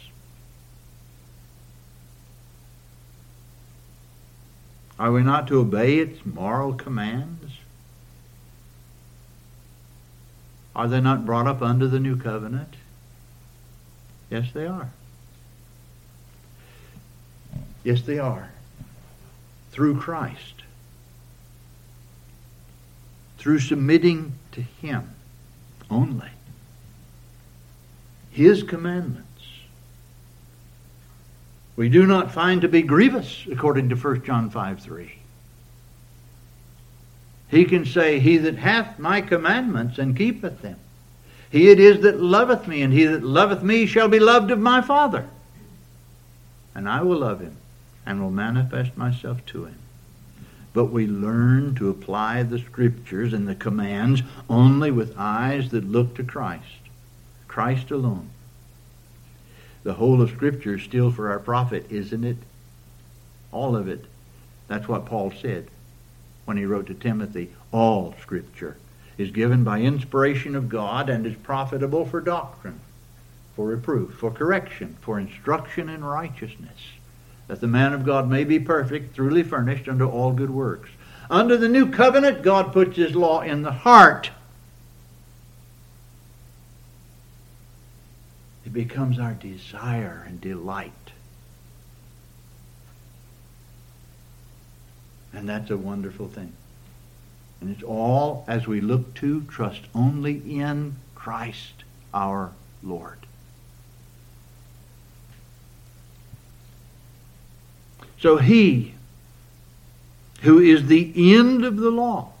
Are 4.99 5.11
we 5.11 5.23
not 5.23 5.47
to 5.47 5.59
obey 5.59 5.97
its 5.97 6.23
moral 6.25 6.73
commands? 6.73 7.44
Are 10.75 10.87
they 10.87 10.99
not 10.99 11.25
brought 11.25 11.47
up 11.47 11.61
under 11.61 11.87
the 11.87 11.99
new 11.99 12.17
covenant? 12.17 12.75
Yes, 14.29 14.47
they 14.53 14.65
are. 14.65 14.89
Yes, 17.83 18.01
they 18.01 18.19
are. 18.19 18.49
Through 19.71 19.99
Christ. 19.99 20.63
Through 23.37 23.59
submitting 23.59 24.33
to 24.51 24.61
Him 24.61 25.11
only. 25.89 26.29
His 28.31 28.63
commandments. 28.63 29.25
We 31.75 31.89
do 31.89 32.05
not 32.05 32.33
find 32.33 32.61
to 32.61 32.67
be 32.67 32.81
grievous, 32.81 33.45
according 33.49 33.89
to 33.89 33.95
1 33.95 34.23
John 34.23 34.49
5 34.49 34.81
3. 34.81 35.13
He 37.49 37.65
can 37.65 37.85
say, 37.85 38.19
He 38.19 38.37
that 38.37 38.57
hath 38.57 38.99
my 38.99 39.21
commandments 39.21 39.97
and 39.97 40.17
keepeth 40.17 40.61
them. 40.61 40.77
He 41.51 41.69
it 41.69 41.79
is 41.79 42.01
that 42.01 42.19
loveth 42.19 42.67
me, 42.67 42.81
and 42.81 42.91
he 42.91 43.05
that 43.05 43.23
loveth 43.23 43.63
me 43.63 43.85
shall 43.85 44.07
be 44.07 44.19
loved 44.19 44.51
of 44.51 44.59
my 44.59 44.81
Father. 44.81 45.27
And 46.73 46.89
I 46.89 47.01
will 47.01 47.19
love 47.19 47.39
him, 47.39 47.55
and 48.05 48.21
will 48.21 48.31
manifest 48.31 48.97
myself 48.97 49.45
to 49.47 49.65
him. 49.65 49.77
But 50.73 50.85
we 50.85 51.07
learn 51.07 51.75
to 51.75 51.89
apply 51.89 52.43
the 52.43 52.59
scriptures 52.59 53.31
and 53.31 53.47
the 53.47 53.55
commands 53.55 54.23
only 54.49 54.91
with 54.91 55.15
eyes 55.17 55.71
that 55.71 55.89
look 55.89 56.15
to 56.15 56.23
Christ, 56.23 56.63
Christ 57.47 57.91
alone. 57.91 58.29
The 59.83 59.93
whole 59.93 60.21
of 60.21 60.31
Scripture 60.31 60.75
is 60.75 60.83
still 60.83 61.11
for 61.11 61.29
our 61.29 61.39
profit, 61.39 61.85
isn't 61.91 62.23
it? 62.23 62.37
All 63.51 63.75
of 63.75 63.87
it. 63.87 64.03
That's 64.67 64.87
what 64.87 65.05
Paul 65.05 65.31
said 65.31 65.67
when 66.45 66.57
he 66.57 66.65
wrote 66.65 66.87
to 66.87 66.93
Timothy, 66.93 67.49
all 67.71 68.15
Scripture 68.21 68.77
is 69.17 69.31
given 69.31 69.63
by 69.63 69.81
inspiration 69.81 70.55
of 70.55 70.69
God 70.69 71.09
and 71.09 71.25
is 71.25 71.35
profitable 71.35 72.05
for 72.05 72.21
doctrine, 72.21 72.79
for 73.55 73.67
reproof, 73.67 74.13
for 74.13 74.31
correction, 74.31 74.95
for 75.01 75.19
instruction 75.19 75.89
in 75.89 76.03
righteousness, 76.03 76.93
that 77.47 77.61
the 77.61 77.67
man 77.67 77.93
of 77.93 78.05
God 78.05 78.29
may 78.29 78.43
be 78.43 78.59
perfect, 78.59 79.15
truly 79.15 79.43
furnished 79.43 79.87
unto 79.87 80.07
all 80.07 80.31
good 80.31 80.49
works. 80.49 80.89
Under 81.29 81.57
the 81.57 81.69
new 81.69 81.89
covenant, 81.89 82.43
God 82.43 82.73
puts 82.73 82.97
his 82.97 83.15
law 83.15 83.41
in 83.41 83.63
the 83.63 83.71
heart. 83.71 84.29
It 88.65 88.73
becomes 88.73 89.17
our 89.17 89.33
desire 89.33 90.23
and 90.27 90.41
delight. 90.41 90.91
And 95.35 95.49
that's 95.49 95.69
a 95.69 95.77
wonderful 95.77 96.27
thing. 96.27 96.53
And 97.59 97.69
it's 97.69 97.83
all 97.83 98.45
as 98.47 98.67
we 98.67 98.81
look 98.81 99.13
to 99.15 99.41
trust 99.43 99.81
only 99.93 100.41
in 100.59 100.95
Christ 101.13 101.83
our 102.13 102.51
Lord. 102.83 103.19
So 108.19 108.37
he 108.37 108.93
who 110.41 110.59
is 110.59 110.87
the 110.87 111.35
end 111.35 111.65
of 111.65 111.77
the 111.77 111.91
law, 111.91 112.31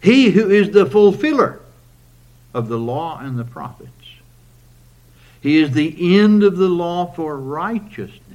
he 0.00 0.30
who 0.30 0.50
is 0.50 0.70
the 0.70 0.86
fulfiller 0.86 1.60
of 2.52 2.68
the 2.68 2.78
law 2.78 3.18
and 3.18 3.38
the 3.38 3.44
prophets, 3.44 3.90
he 5.40 5.58
is 5.58 5.72
the 5.72 6.18
end 6.18 6.42
of 6.42 6.56
the 6.56 6.68
law 6.68 7.06
for 7.12 7.36
righteousness 7.36 8.31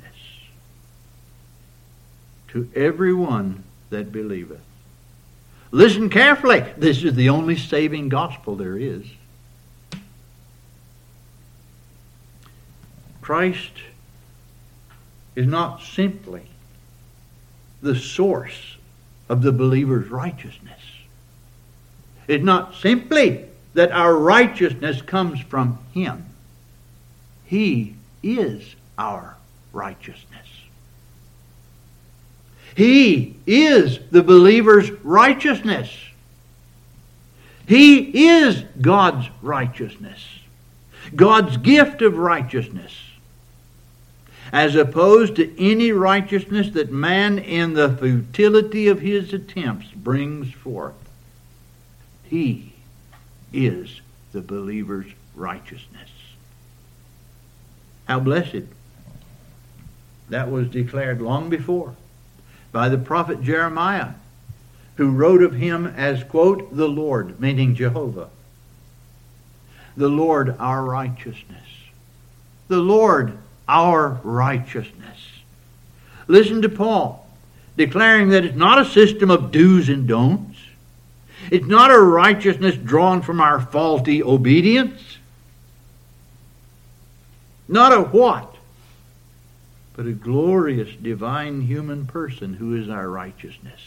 to 2.49 2.69
everyone 2.75 3.63
that 3.89 4.11
believeth. 4.11 4.61
Listen 5.71 6.09
carefully. 6.09 6.65
This 6.77 7.03
is 7.03 7.13
the 7.15 7.29
only 7.29 7.57
saving 7.57 8.09
gospel 8.09 8.55
there 8.55 8.77
is. 8.77 9.05
Christ 13.21 13.73
is 15.35 15.45
not 15.45 15.81
simply 15.81 16.43
the 17.81 17.95
source 17.95 18.77
of 19.29 19.41
the 19.41 19.51
believer's 19.51 20.09
righteousness. 20.09 20.81
It's 22.27 22.43
not 22.43 22.75
simply 22.75 23.45
that 23.73 23.91
our 23.91 24.15
righteousness 24.15 25.01
comes 25.01 25.39
from 25.39 25.77
Him. 25.93 26.25
He 27.45 27.95
is 28.23 28.75
our 28.97 29.37
righteousness. 29.73 30.46
He 32.77 33.35
is 33.47 33.97
the 34.11 34.21
believer's 34.21 34.91
righteousness. 35.03 35.89
He 37.65 38.27
is 38.27 38.63
God's 38.79 39.27
righteousness. 39.41 40.23
God's 41.15 41.57
gift 41.57 42.03
of 42.03 42.19
righteousness. 42.19 42.95
As 44.53 44.75
opposed 44.75 45.37
to 45.37 45.59
any 45.59 45.91
righteousness 45.91 46.69
that 46.73 46.91
man 46.91 47.39
in 47.39 47.73
the 47.73 47.97
futility 47.97 48.87
of 48.89 49.01
his 49.01 49.33
attempts 49.33 49.87
brings 49.87 50.53
forth. 50.53 50.93
He 52.25 52.73
is 53.51 54.01
the 54.33 54.41
believer's 54.41 55.11
righteousness. 55.33 56.11
How 58.07 58.19
blessed. 58.19 58.67
That 60.29 60.51
was 60.51 60.67
declared 60.67 61.23
long 61.23 61.49
before 61.49 61.95
by 62.71 62.89
the 62.89 62.97
prophet 62.97 63.41
Jeremiah, 63.41 64.11
who 64.95 65.11
wrote 65.11 65.41
of 65.41 65.53
him 65.53 65.87
as, 65.87 66.23
quote, 66.23 66.75
the 66.75 66.87
Lord, 66.87 67.39
meaning 67.39 67.75
Jehovah. 67.75 68.29
The 69.95 70.09
Lord, 70.09 70.55
our 70.59 70.83
righteousness. 70.83 71.67
The 72.67 72.77
Lord, 72.77 73.37
our 73.67 74.19
righteousness. 74.23 75.17
Listen 76.27 76.61
to 76.61 76.69
Paul. 76.69 77.27
declaring 77.77 78.29
that 78.29 78.43
it's 78.43 78.57
not 78.57 78.81
a 78.81 78.85
system 78.85 79.29
of 79.31 79.51
do's 79.51 79.87
and 79.87 80.07
don'ts. 80.07 80.57
It's 81.51 81.67
not 81.67 81.91
a 81.91 81.99
righteousness 81.99 82.75
drawn 82.75 83.21
from 83.21 83.39
our 83.39 83.61
faulty 83.61 84.21
obedience. 84.21 85.17
Not 87.67 87.93
a 87.93 88.01
what? 88.01 88.55
But 89.97 90.05
a 90.05 90.13
glorious 90.13 90.95
divine 90.95 91.61
human 91.61 92.05
person 92.05 92.53
who 92.53 92.75
is 92.75 92.87
our 92.87 93.09
righteousness. 93.09 93.81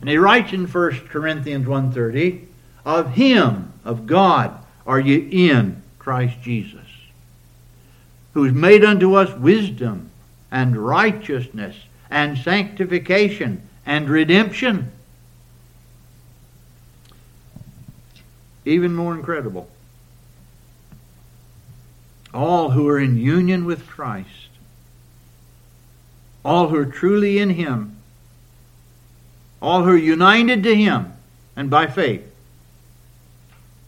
And 0.00 0.08
he 0.08 0.16
writes 0.16 0.52
in 0.52 0.66
1 0.66 0.90
Corinthians 1.08 1.66
1.30, 1.66 2.46
Of 2.86 3.12
him, 3.12 3.74
of 3.84 4.06
God, 4.06 4.64
are 4.86 4.98
ye 4.98 5.50
in 5.50 5.82
Christ 5.98 6.40
Jesus, 6.40 6.86
who 8.32 8.44
is 8.44 8.54
made 8.54 8.82
unto 8.82 9.14
us 9.14 9.38
wisdom 9.38 10.10
and 10.50 10.74
righteousness 10.74 11.76
and 12.10 12.38
sanctification 12.38 13.68
and 13.84 14.08
redemption. 14.08 14.90
Even 18.64 18.94
more 18.94 19.14
incredible. 19.14 19.68
All 22.32 22.70
who 22.70 22.88
are 22.88 22.98
in 22.98 23.18
union 23.18 23.66
with 23.66 23.86
Christ, 23.86 24.47
all 26.48 26.68
who 26.68 26.76
are 26.76 26.86
truly 26.86 27.38
in 27.38 27.50
Him, 27.50 27.94
all 29.60 29.82
who 29.82 29.90
are 29.90 29.96
united 29.98 30.62
to 30.62 30.74
Him 30.74 31.12
and 31.54 31.68
by 31.68 31.86
faith, 31.86 32.24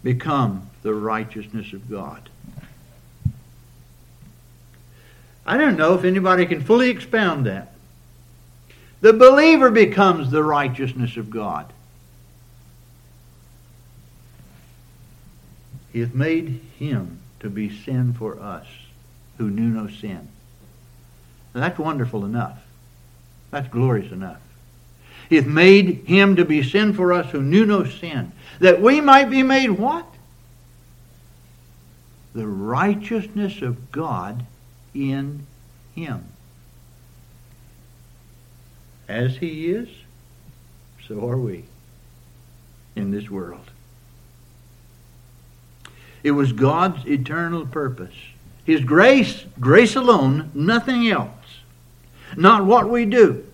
become 0.05 0.69
the 0.83 0.93
righteousness 0.93 1.73
of 1.73 1.89
God. 1.89 2.29
I 5.47 5.57
don't 5.57 5.79
know 5.79 5.95
if 5.95 6.05
anybody 6.05 6.45
can 6.45 6.61
fully 6.61 6.91
expound 6.91 7.47
that. 7.47 7.73
The 9.01 9.15
believer 9.15 9.71
becomes 9.71 10.31
the 10.31 10.45
righteousness 10.45 11.17
of 11.17 11.31
God. 11.31 11.73
He 15.95 16.01
hath 16.01 16.15
made 16.15 16.61
him 16.79 17.21
to 17.41 17.49
be 17.49 17.75
sin 17.75 18.13
for 18.13 18.39
us 18.39 18.67
who 19.39 19.49
knew 19.49 19.71
no 19.71 19.89
sin. 19.89 20.29
Now 21.55 21.61
that's 21.63 21.79
wonderful 21.79 22.25
enough. 22.25 22.59
That's 23.51 23.69
glorious 23.69 24.13
enough. 24.13 24.41
He 25.29 25.37
hath 25.37 25.47
made 25.47 26.05
him 26.07 26.37
to 26.37 26.45
be 26.45 26.63
sin 26.63 26.93
for 26.93 27.13
us 27.13 27.31
who 27.31 27.43
knew 27.43 27.65
no 27.65 27.85
sin, 27.85 28.33
that 28.59 28.81
we 28.81 29.01
might 29.01 29.31
be 29.31 29.43
made 29.43 29.71
what? 29.71 30.07
The 32.35 32.47
righteousness 32.47 33.63
of 33.63 33.93
God 33.93 34.45
in 34.95 35.47
him. 35.95 36.25
As 39.09 39.37
he 39.37 39.71
is, 39.71 39.89
so 41.07 41.29
are 41.29 41.39
we 41.39 41.65
in 42.95 43.11
this 43.11 43.31
world. 43.31 43.71
It 46.23 46.33
was 46.33 46.53
God's 46.53 47.07
eternal 47.07 47.67
purpose. 47.67 48.15
His 48.65 48.83
grace, 48.83 49.45
grace 49.59 49.97
alone, 49.97 50.51
nothing 50.55 51.09
else. 51.09 51.39
Not 52.37 52.64
what 52.64 52.89
we 52.89 53.05
do, 53.05 53.45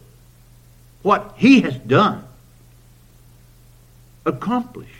what 1.03 1.35
He 1.37 1.62
has 1.62 1.77
done, 1.77 2.24
accomplished, 4.24 4.91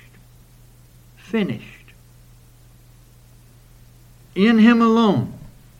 finished. 1.16 1.64
In 4.35 4.59
Him 4.59 4.83
alone, 4.83 5.33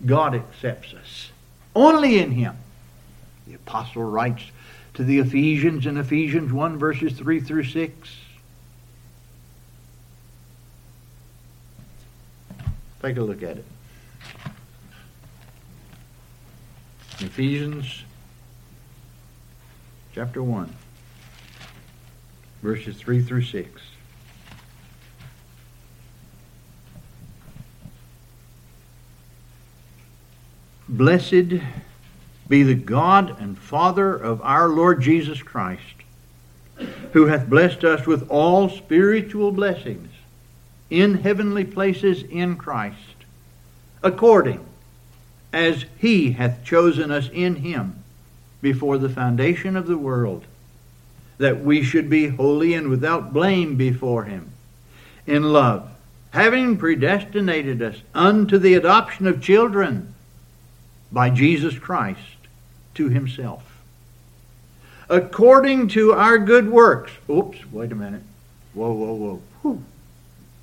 God 0.05 0.35
accepts 0.35 0.95
us. 0.95 1.31
Only 1.75 2.19
in 2.19 2.33
Him. 2.33 2.57
The 3.47 3.55
apostle 3.55 4.05
writes 4.05 4.43
to 4.95 5.05
the 5.05 5.19
Ephesians 5.19 5.87
in 5.87 5.97
Ephesians 5.97 6.53
1, 6.53 6.79
verses 6.79 7.13
3 7.13 7.41
through 7.41 7.65
6. 7.65 8.17
Take 13.03 13.17
a 13.19 13.23
look 13.23 13.43
at 13.43 13.59
it. 13.59 13.65
Ephesians 17.21 18.05
chapter 20.15 20.43
1, 20.43 20.71
verses 22.63 22.95
3 22.99 23.23
through 23.23 23.43
6. 23.43 23.81
Blessed 30.91 31.63
be 32.49 32.63
the 32.63 32.75
God 32.75 33.41
and 33.41 33.57
Father 33.57 34.15
of 34.15 34.43
our 34.43 34.69
Lord 34.69 35.01
Jesus 35.01 35.43
Christ, 35.43 35.83
who 37.13 37.27
hath 37.27 37.49
blessed 37.49 37.83
us 37.83 38.07
with 38.07 38.29
all 38.29 38.69
spiritual 38.69 39.53
blessings 39.53 40.11
in 40.91 41.15
heavenly 41.15 41.65
places 41.65 42.25
in 42.25 42.57
Christ, 42.57 43.25
according 44.03 44.65
as 45.57 45.87
he 45.97 46.33
hath 46.33 46.63
chosen 46.63 47.11
us 47.11 47.31
in 47.33 47.57
him 47.57 48.05
before 48.61 48.99
the 48.99 49.09
foundation 49.09 49.75
of 49.75 49.87
the 49.87 49.97
world, 49.97 50.45
that 51.39 51.65
we 51.65 51.83
should 51.83 52.11
be 52.11 52.29
holy 52.29 52.75
and 52.75 52.89
without 52.89 53.33
blame 53.33 53.75
before 53.75 54.25
him 54.25 54.51
in 55.27 55.43
love, 55.43 55.89
having 56.29 56.77
predestinated 56.77 57.81
us 57.81 57.97
unto 58.15 58.59
the 58.59 58.75
adoption 58.75 59.27
of 59.27 59.41
children 59.41 60.13
by 61.11 61.31
Jesus 61.31 61.79
Christ 61.79 62.21
to 62.95 63.09
himself. 63.09 63.63
According 65.09 65.89
to 65.89 66.13
our 66.13 66.37
good 66.37 66.71
works. 66.71 67.13
Oops, 67.31 67.57
wait 67.73 67.93
a 67.93 67.95
minute. 67.95 68.23
Whoa, 68.75 68.93
whoa, 68.93 69.15
whoa. 69.15 69.43
Whew. 69.63 69.83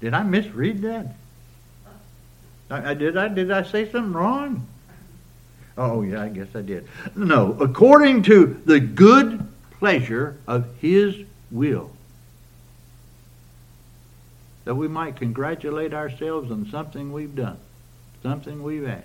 Did 0.02 0.14
I 0.14 0.22
misread 0.22 0.84
that? 0.84 1.16
I, 2.70 2.92
I, 2.92 2.94
did 2.94 3.18
I 3.18 3.28
did 3.28 3.50
I 3.50 3.64
say 3.64 3.90
something 3.90 4.14
wrong? 4.14 4.68
Oh 5.78 6.02
yeah, 6.02 6.22
I 6.22 6.30
guess 6.30 6.50
I 6.56 6.62
did. 6.62 6.88
No, 7.16 7.58
according 7.60 8.24
to 8.24 8.62
the 8.66 8.80
good 8.80 9.48
pleasure 9.80 10.38
of 10.48 10.68
his 10.80 11.16
will. 11.52 11.92
That 14.66 14.76
we 14.76 14.88
might 14.88 15.18
congratulate 15.18 15.94
ourselves 15.94 16.52
on 16.52 16.70
something 16.70 17.12
we've 17.12 17.36
done, 17.36 17.58
something 18.22 18.64
we've 18.64 18.86
had. 18.86 19.04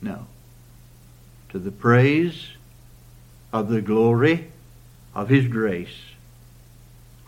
No. 0.00 0.26
To 1.50 1.58
the 1.58 1.70
praise 1.70 2.48
of 3.52 3.68
the 3.68 3.80
glory 3.80 4.50
of 5.14 5.28
his 5.28 5.48
grace, 5.48 5.96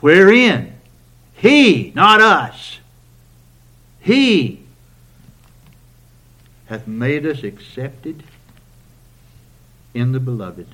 wherein 0.01 0.75
he, 1.35 1.93
not 1.95 2.21
us. 2.21 2.79
He 4.01 4.63
hath 6.71 6.87
made 6.87 7.27
us 7.27 7.43
accepted 7.43 8.23
in 9.93 10.13
the 10.13 10.21
beloved. 10.21 10.69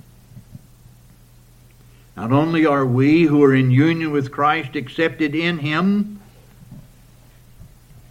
Not 2.15 2.33
only 2.33 2.67
are 2.67 2.85
we 2.85 3.23
who 3.23 3.43
are 3.43 3.55
in 3.55 3.71
union 3.71 4.13
with 4.13 4.31
Christ 4.31 4.77
accepted 4.77 5.35
in 5.35 5.57
Him, 5.59 6.21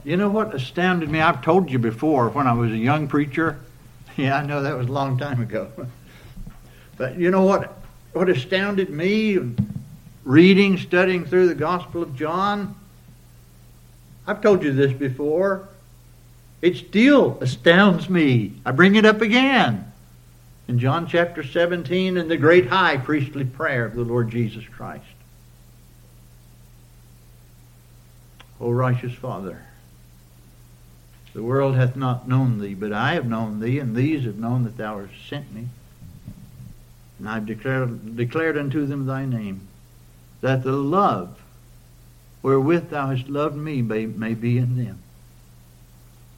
you 0.03 0.17
know 0.17 0.29
what 0.29 0.55
astounded 0.55 1.09
me? 1.09 1.21
I've 1.21 1.43
told 1.43 1.69
you 1.69 1.77
before 1.77 2.29
when 2.29 2.47
I 2.47 2.53
was 2.53 2.71
a 2.71 2.77
young 2.77 3.07
preacher. 3.07 3.59
Yeah, 4.17 4.37
I 4.37 4.45
know 4.45 4.61
that 4.61 4.77
was 4.77 4.87
a 4.87 4.91
long 4.93 5.17
time 5.17 5.41
ago. 5.41 5.69
But 6.97 7.17
you 7.17 7.31
know 7.31 7.43
what? 7.43 7.77
What 8.13 8.29
astounded 8.29 8.89
me 8.89 9.37
reading, 10.23 10.77
studying 10.77 11.25
through 11.25 11.49
the 11.49 11.55
Gospel 11.55 12.01
of 12.01 12.15
John, 12.15 12.73
I've 14.25 14.39
told 14.39 14.63
you 14.63 14.71
this 14.71 14.93
before. 14.93 15.67
It 16.61 16.77
still 16.77 17.37
astounds 17.41 18.09
me. 18.09 18.53
I 18.65 18.71
bring 18.71 18.95
it 18.95 19.05
up 19.05 19.21
again. 19.21 19.91
In 20.67 20.79
John 20.79 21.07
chapter 21.07 21.43
17, 21.43 22.17
in 22.17 22.27
the 22.27 22.37
great 22.37 22.67
high 22.67 22.97
priestly 22.97 23.45
prayer 23.45 23.85
of 23.85 23.95
the 23.95 24.03
Lord 24.03 24.31
Jesus 24.31 24.65
Christ. 24.65 25.03
O 28.59 28.71
righteous 28.71 29.13
Father, 29.13 29.61
the 31.33 31.43
world 31.43 31.75
hath 31.75 31.95
not 31.95 32.27
known 32.27 32.59
thee, 32.59 32.73
but 32.73 32.93
I 32.93 33.13
have 33.13 33.27
known 33.27 33.59
thee, 33.59 33.79
and 33.79 33.95
these 33.95 34.23
have 34.23 34.37
known 34.37 34.63
that 34.63 34.77
thou 34.77 34.99
hast 34.99 35.29
sent 35.29 35.53
me. 35.53 35.67
And 37.19 37.29
I 37.29 37.35
have 37.35 37.45
declared, 37.45 38.15
declared 38.15 38.57
unto 38.57 38.85
them 38.85 39.05
thy 39.05 39.25
name 39.25 39.67
that 40.41 40.63
the 40.63 40.73
love 40.73 41.41
wherewith 42.41 42.89
thou 42.89 43.07
hast 43.07 43.27
loved 43.27 43.57
me 43.57 43.81
may, 43.81 44.05
may 44.05 44.33
be 44.33 44.57
in 44.57 44.77
them, 44.77 45.01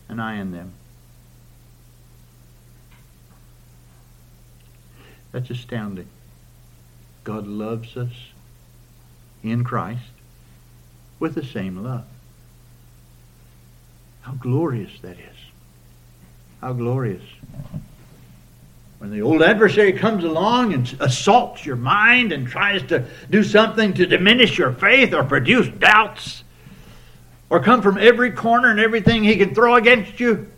and 0.09 0.21
I 0.21 0.35
in 0.35 0.51
them. 0.51 0.73
That's 5.31 5.49
astounding. 5.49 6.07
God 7.23 7.45
loves 7.45 7.97
us 7.97 8.13
in 9.43 9.63
Christ 9.63 10.01
with 11.19 11.35
the 11.35 11.43
same 11.43 11.83
love. 11.83 12.05
How 14.21 14.33
glorious 14.33 14.91
that 15.01 15.17
is. 15.19 15.37
How 16.61 16.73
glorious. 16.73 17.23
When 18.99 19.11
the 19.11 19.21
old 19.21 19.43
adversary 19.43 19.93
comes 19.93 20.23
along 20.23 20.73
and 20.73 20.97
assaults 20.99 21.65
your 21.65 21.75
mind 21.75 22.31
and 22.31 22.47
tries 22.47 22.81
to 22.83 23.05
do 23.29 23.43
something 23.43 23.93
to 23.93 24.05
diminish 24.05 24.57
your 24.57 24.71
faith 24.71 25.13
or 25.13 25.23
produce 25.23 25.67
doubts 25.67 26.43
or 27.49 27.59
come 27.61 27.81
from 27.81 27.97
every 27.97 28.31
corner 28.31 28.69
and 28.69 28.79
everything 28.79 29.23
he 29.23 29.37
can 29.37 29.53
throw 29.53 29.75
against 29.75 30.19
you, 30.19 30.49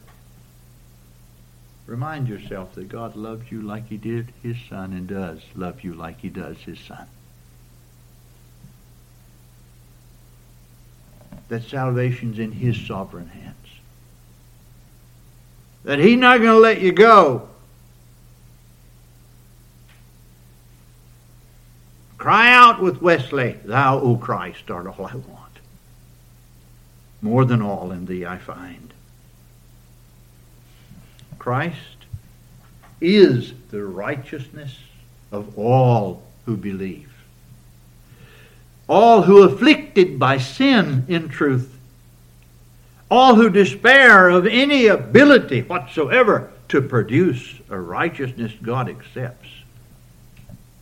remind 1.86 2.28
yourself 2.28 2.74
that 2.76 2.90
God 2.90 3.16
loves 3.16 3.52
you 3.52 3.62
like 3.62 3.88
he 3.88 3.98
did 3.98 4.34
his 4.42 4.58
son 4.70 4.94
and 4.94 5.08
does 5.08 5.42
love 5.56 5.84
you 5.84 5.94
like 5.94 6.20
he 6.20 6.30
does 6.30 6.58
his 6.58 6.80
son. 6.80 7.08
That 11.50 11.64
salvation's 11.64 12.38
in 12.38 12.52
his 12.52 12.80
sovereign 12.86 13.28
hands. 13.28 13.56
That 15.84 16.00
he's 16.00 16.18
not 16.18 16.38
going 16.38 16.52
to 16.52 16.60
let 16.60 16.82
you 16.82 16.92
go 16.92 17.50
Cry 22.20 22.54
out 22.54 22.82
with 22.82 23.02
Wesley, 23.02 23.56
Thou, 23.64 24.02
O 24.02 24.18
Christ, 24.18 24.70
art 24.70 24.88
all 24.88 25.06
I 25.06 25.16
want. 25.16 25.49
More 27.22 27.46
than 27.46 27.62
all 27.62 27.92
in 27.92 28.06
thee 28.06 28.26
I 28.26 28.38
find. 28.38 28.94
Christ 31.38 32.06
is 33.02 33.54
the 33.72 33.84
righteousness 33.84 34.78
of 35.32 35.58
all 35.58 36.24
who 36.46 36.58
believe. 36.58 37.12
All 38.88 39.22
who 39.24 39.44
afflicted 39.44 40.20
by 40.20 40.38
sin 40.38 41.06
in 41.08 41.30
truth. 41.30 41.76
All 43.12 43.36
who 43.36 43.50
despair 43.50 44.30
of 44.30 44.46
any 44.46 44.88
ability 44.88 45.62
whatsoever 45.62 46.52
to 46.70 46.82
produce 46.82 47.56
a 47.70 47.80
righteousness 47.80 48.54
God 48.62 48.90
accepts. 48.90 49.50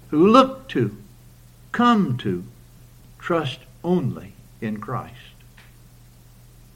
Who 0.10 0.28
look 0.28 0.68
to 0.70 0.96
come 1.72 2.18
to 2.20 2.44
trust 3.20 3.60
only 3.84 4.34
in 4.62 4.80
Christ. 4.80 5.14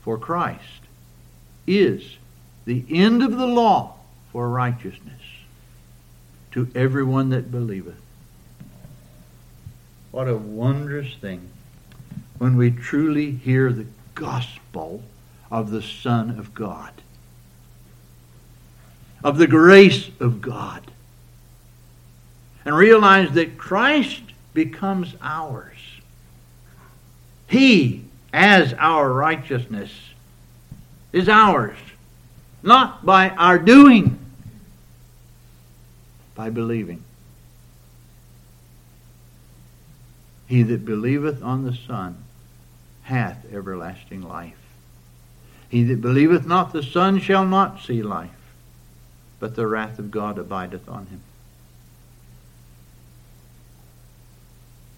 For 0.01 0.17
Christ 0.17 0.81
is 1.67 2.17
the 2.65 2.83
end 2.89 3.23
of 3.23 3.37
the 3.37 3.47
law 3.47 3.95
for 4.31 4.49
righteousness 4.49 5.21
to 6.51 6.67
everyone 6.75 7.29
that 7.29 7.51
believeth. 7.51 7.95
What 10.11 10.27
a 10.27 10.35
wondrous 10.35 11.13
thing 11.15 11.49
when 12.37 12.57
we 12.57 12.71
truly 12.71 13.31
hear 13.31 13.71
the 13.71 13.85
gospel 14.15 15.03
of 15.49 15.69
the 15.69 15.81
Son 15.81 16.37
of 16.37 16.53
God, 16.53 16.91
of 19.23 19.37
the 19.37 19.47
grace 19.47 20.09
of 20.19 20.41
God, 20.41 20.91
and 22.65 22.75
realize 22.75 23.31
that 23.31 23.57
Christ 23.57 24.21
becomes 24.53 25.15
ours. 25.21 25.77
He, 27.47 28.05
as 28.33 28.73
our 28.73 29.11
righteousness, 29.11 29.91
is 31.11 31.27
ours, 31.27 31.77
not 32.63 33.05
by 33.05 33.29
our 33.29 33.59
doing, 33.59 34.17
by 36.35 36.49
believing. 36.49 37.03
He 40.47 40.63
that 40.63 40.85
believeth 40.85 41.43
on 41.43 41.63
the 41.63 41.75
Son 41.75 42.17
hath 43.03 43.45
everlasting 43.51 44.21
life. 44.21 44.57
He 45.69 45.83
that 45.85 46.01
believeth 46.01 46.45
not 46.45 46.73
the 46.73 46.83
Son 46.83 47.19
shall 47.19 47.45
not 47.45 47.81
see 47.81 48.01
life, 48.01 48.29
but 49.39 49.55
the 49.55 49.67
wrath 49.67 49.99
of 49.99 50.11
God 50.11 50.37
abideth 50.37 50.87
on 50.89 51.07
him. 51.07 51.21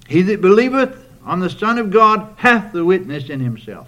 He 0.08 0.22
that 0.24 0.42
believeth 0.42 1.08
on 1.26 1.40
the 1.40 1.50
Son 1.50 1.78
of 1.78 1.92
God 1.92 2.34
hath 2.38 2.74
the 2.74 2.86
witness 2.86 3.30
in 3.30 3.40
himself. 3.40 3.88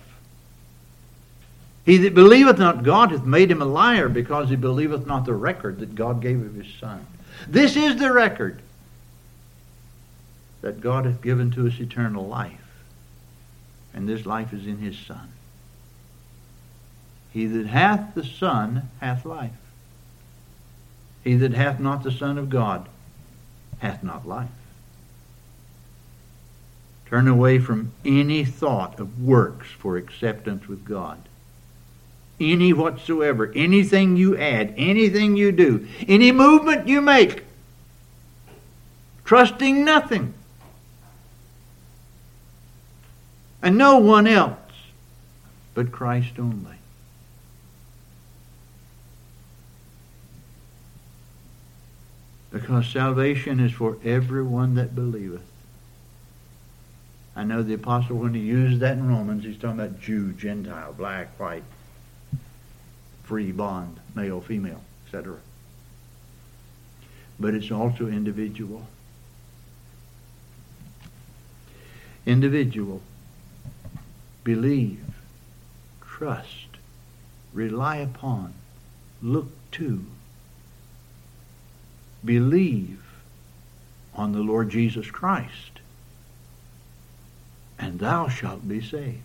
He 1.86 1.98
that 1.98 2.16
believeth 2.16 2.58
not 2.58 2.84
God 2.84 3.12
hath 3.12 3.26
made 3.26 3.52
him 3.52 3.62
a 3.62 3.66
liar 3.66 4.10
because 4.10 4.50
he 4.50 4.56
believeth 4.56 5.06
not 5.06 5.26
the 5.26 5.34
record 5.34 5.80
that 5.80 5.94
God 5.94 6.22
gave 6.22 6.42
of 6.42 6.56
his 6.56 6.74
Son. 6.80 7.06
This 7.48 7.76
is 7.76 7.98
the 7.98 8.12
record 8.12 8.62
that 10.62 10.82
God 10.82 11.06
hath 11.06 11.22
given 11.22 11.52
to 11.52 11.68
us 11.68 11.80
eternal 11.80 12.26
life. 12.28 12.60
And 13.94 14.10
this 14.10 14.26
life 14.26 14.52
is 14.52 14.66
in 14.66 14.80
his 14.80 14.98
Son. 14.98 15.32
He 17.32 17.46
that 17.46 17.68
hath 17.68 18.16
the 18.16 18.24
Son 18.24 18.90
hath 19.00 19.26
life. 19.26 19.52
He 21.24 21.36
that 21.36 21.54
hath 21.54 21.80
not 21.80 22.04
the 22.04 22.12
Son 22.12 22.38
of 22.38 22.50
God 22.50 22.88
hath 23.80 24.04
not 24.04 24.28
life. 24.28 24.50
Turn 27.08 27.28
away 27.28 27.60
from 27.60 27.92
any 28.04 28.44
thought 28.44 29.00
of 29.00 29.22
works 29.22 29.68
for 29.70 29.98
acceptance 29.98 30.68
with 30.68 30.86
God. 30.86 31.20
Any 32.40 32.74
whatsoever, 32.74 33.52
anything 33.56 34.18
you 34.18 34.38
add, 34.38 34.74
anything 34.76 35.38
you 35.38 35.52
do, 35.52 35.88
any 36.08 36.32
movement 36.32 36.88
you 36.88 37.02
make, 37.02 37.46
trusting 39.24 39.86
nothing 39.86 40.34
and 43.66 43.80
no 43.80 43.98
one 43.98 44.28
else 44.28 44.60
but 45.74 45.92
Christ 45.92 46.38
only. 46.38 46.76
Because 52.52 52.88
salvation 52.88 53.60
is 53.60 53.72
for 53.72 53.98
everyone 54.04 54.76
that 54.76 54.96
believeth. 54.96 55.42
I 57.36 57.44
know 57.44 57.64
the 57.64 57.74
apostle, 57.74 58.18
when 58.18 58.34
he 58.34 58.40
used 58.40 58.80
that 58.80 58.94
in 58.94 59.10
Romans, 59.10 59.44
he's 59.44 59.58
talking 59.58 59.80
about 59.80 60.00
Jew, 60.00 60.32
Gentile, 60.34 60.94
black, 60.94 61.38
white, 61.38 61.64
free, 63.24 63.52
bond, 63.52 64.00
male, 64.16 64.40
female, 64.40 64.82
etc. 65.06 65.38
But 67.38 67.54
it's 67.54 67.72
also 67.72 68.08
individual. 68.08 68.88
Individual. 72.26 73.02
Believe, 74.46 75.04
trust, 76.02 76.78
rely 77.54 77.98
upon, 77.98 78.54
look 79.22 79.50
to. 79.72 80.06
Believe 82.24 83.04
on 84.14 84.32
the 84.32 84.40
Lord 84.40 84.70
Jesus 84.70 85.12
Christ 85.12 85.75
and 87.80 88.00
thou 88.00 88.28
shalt 88.28 88.68
be 88.68 88.82
saved. 88.82 89.22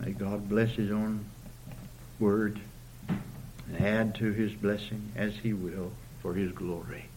May 0.00 0.12
God 0.12 0.48
bless 0.48 0.70
his 0.70 0.90
own 0.90 1.24
word 2.18 2.60
and 3.08 3.80
add 3.80 4.14
to 4.16 4.32
his 4.32 4.52
blessing 4.52 5.12
as 5.16 5.36
he 5.36 5.52
will 5.52 5.92
for 6.22 6.34
his 6.34 6.52
glory. 6.52 7.07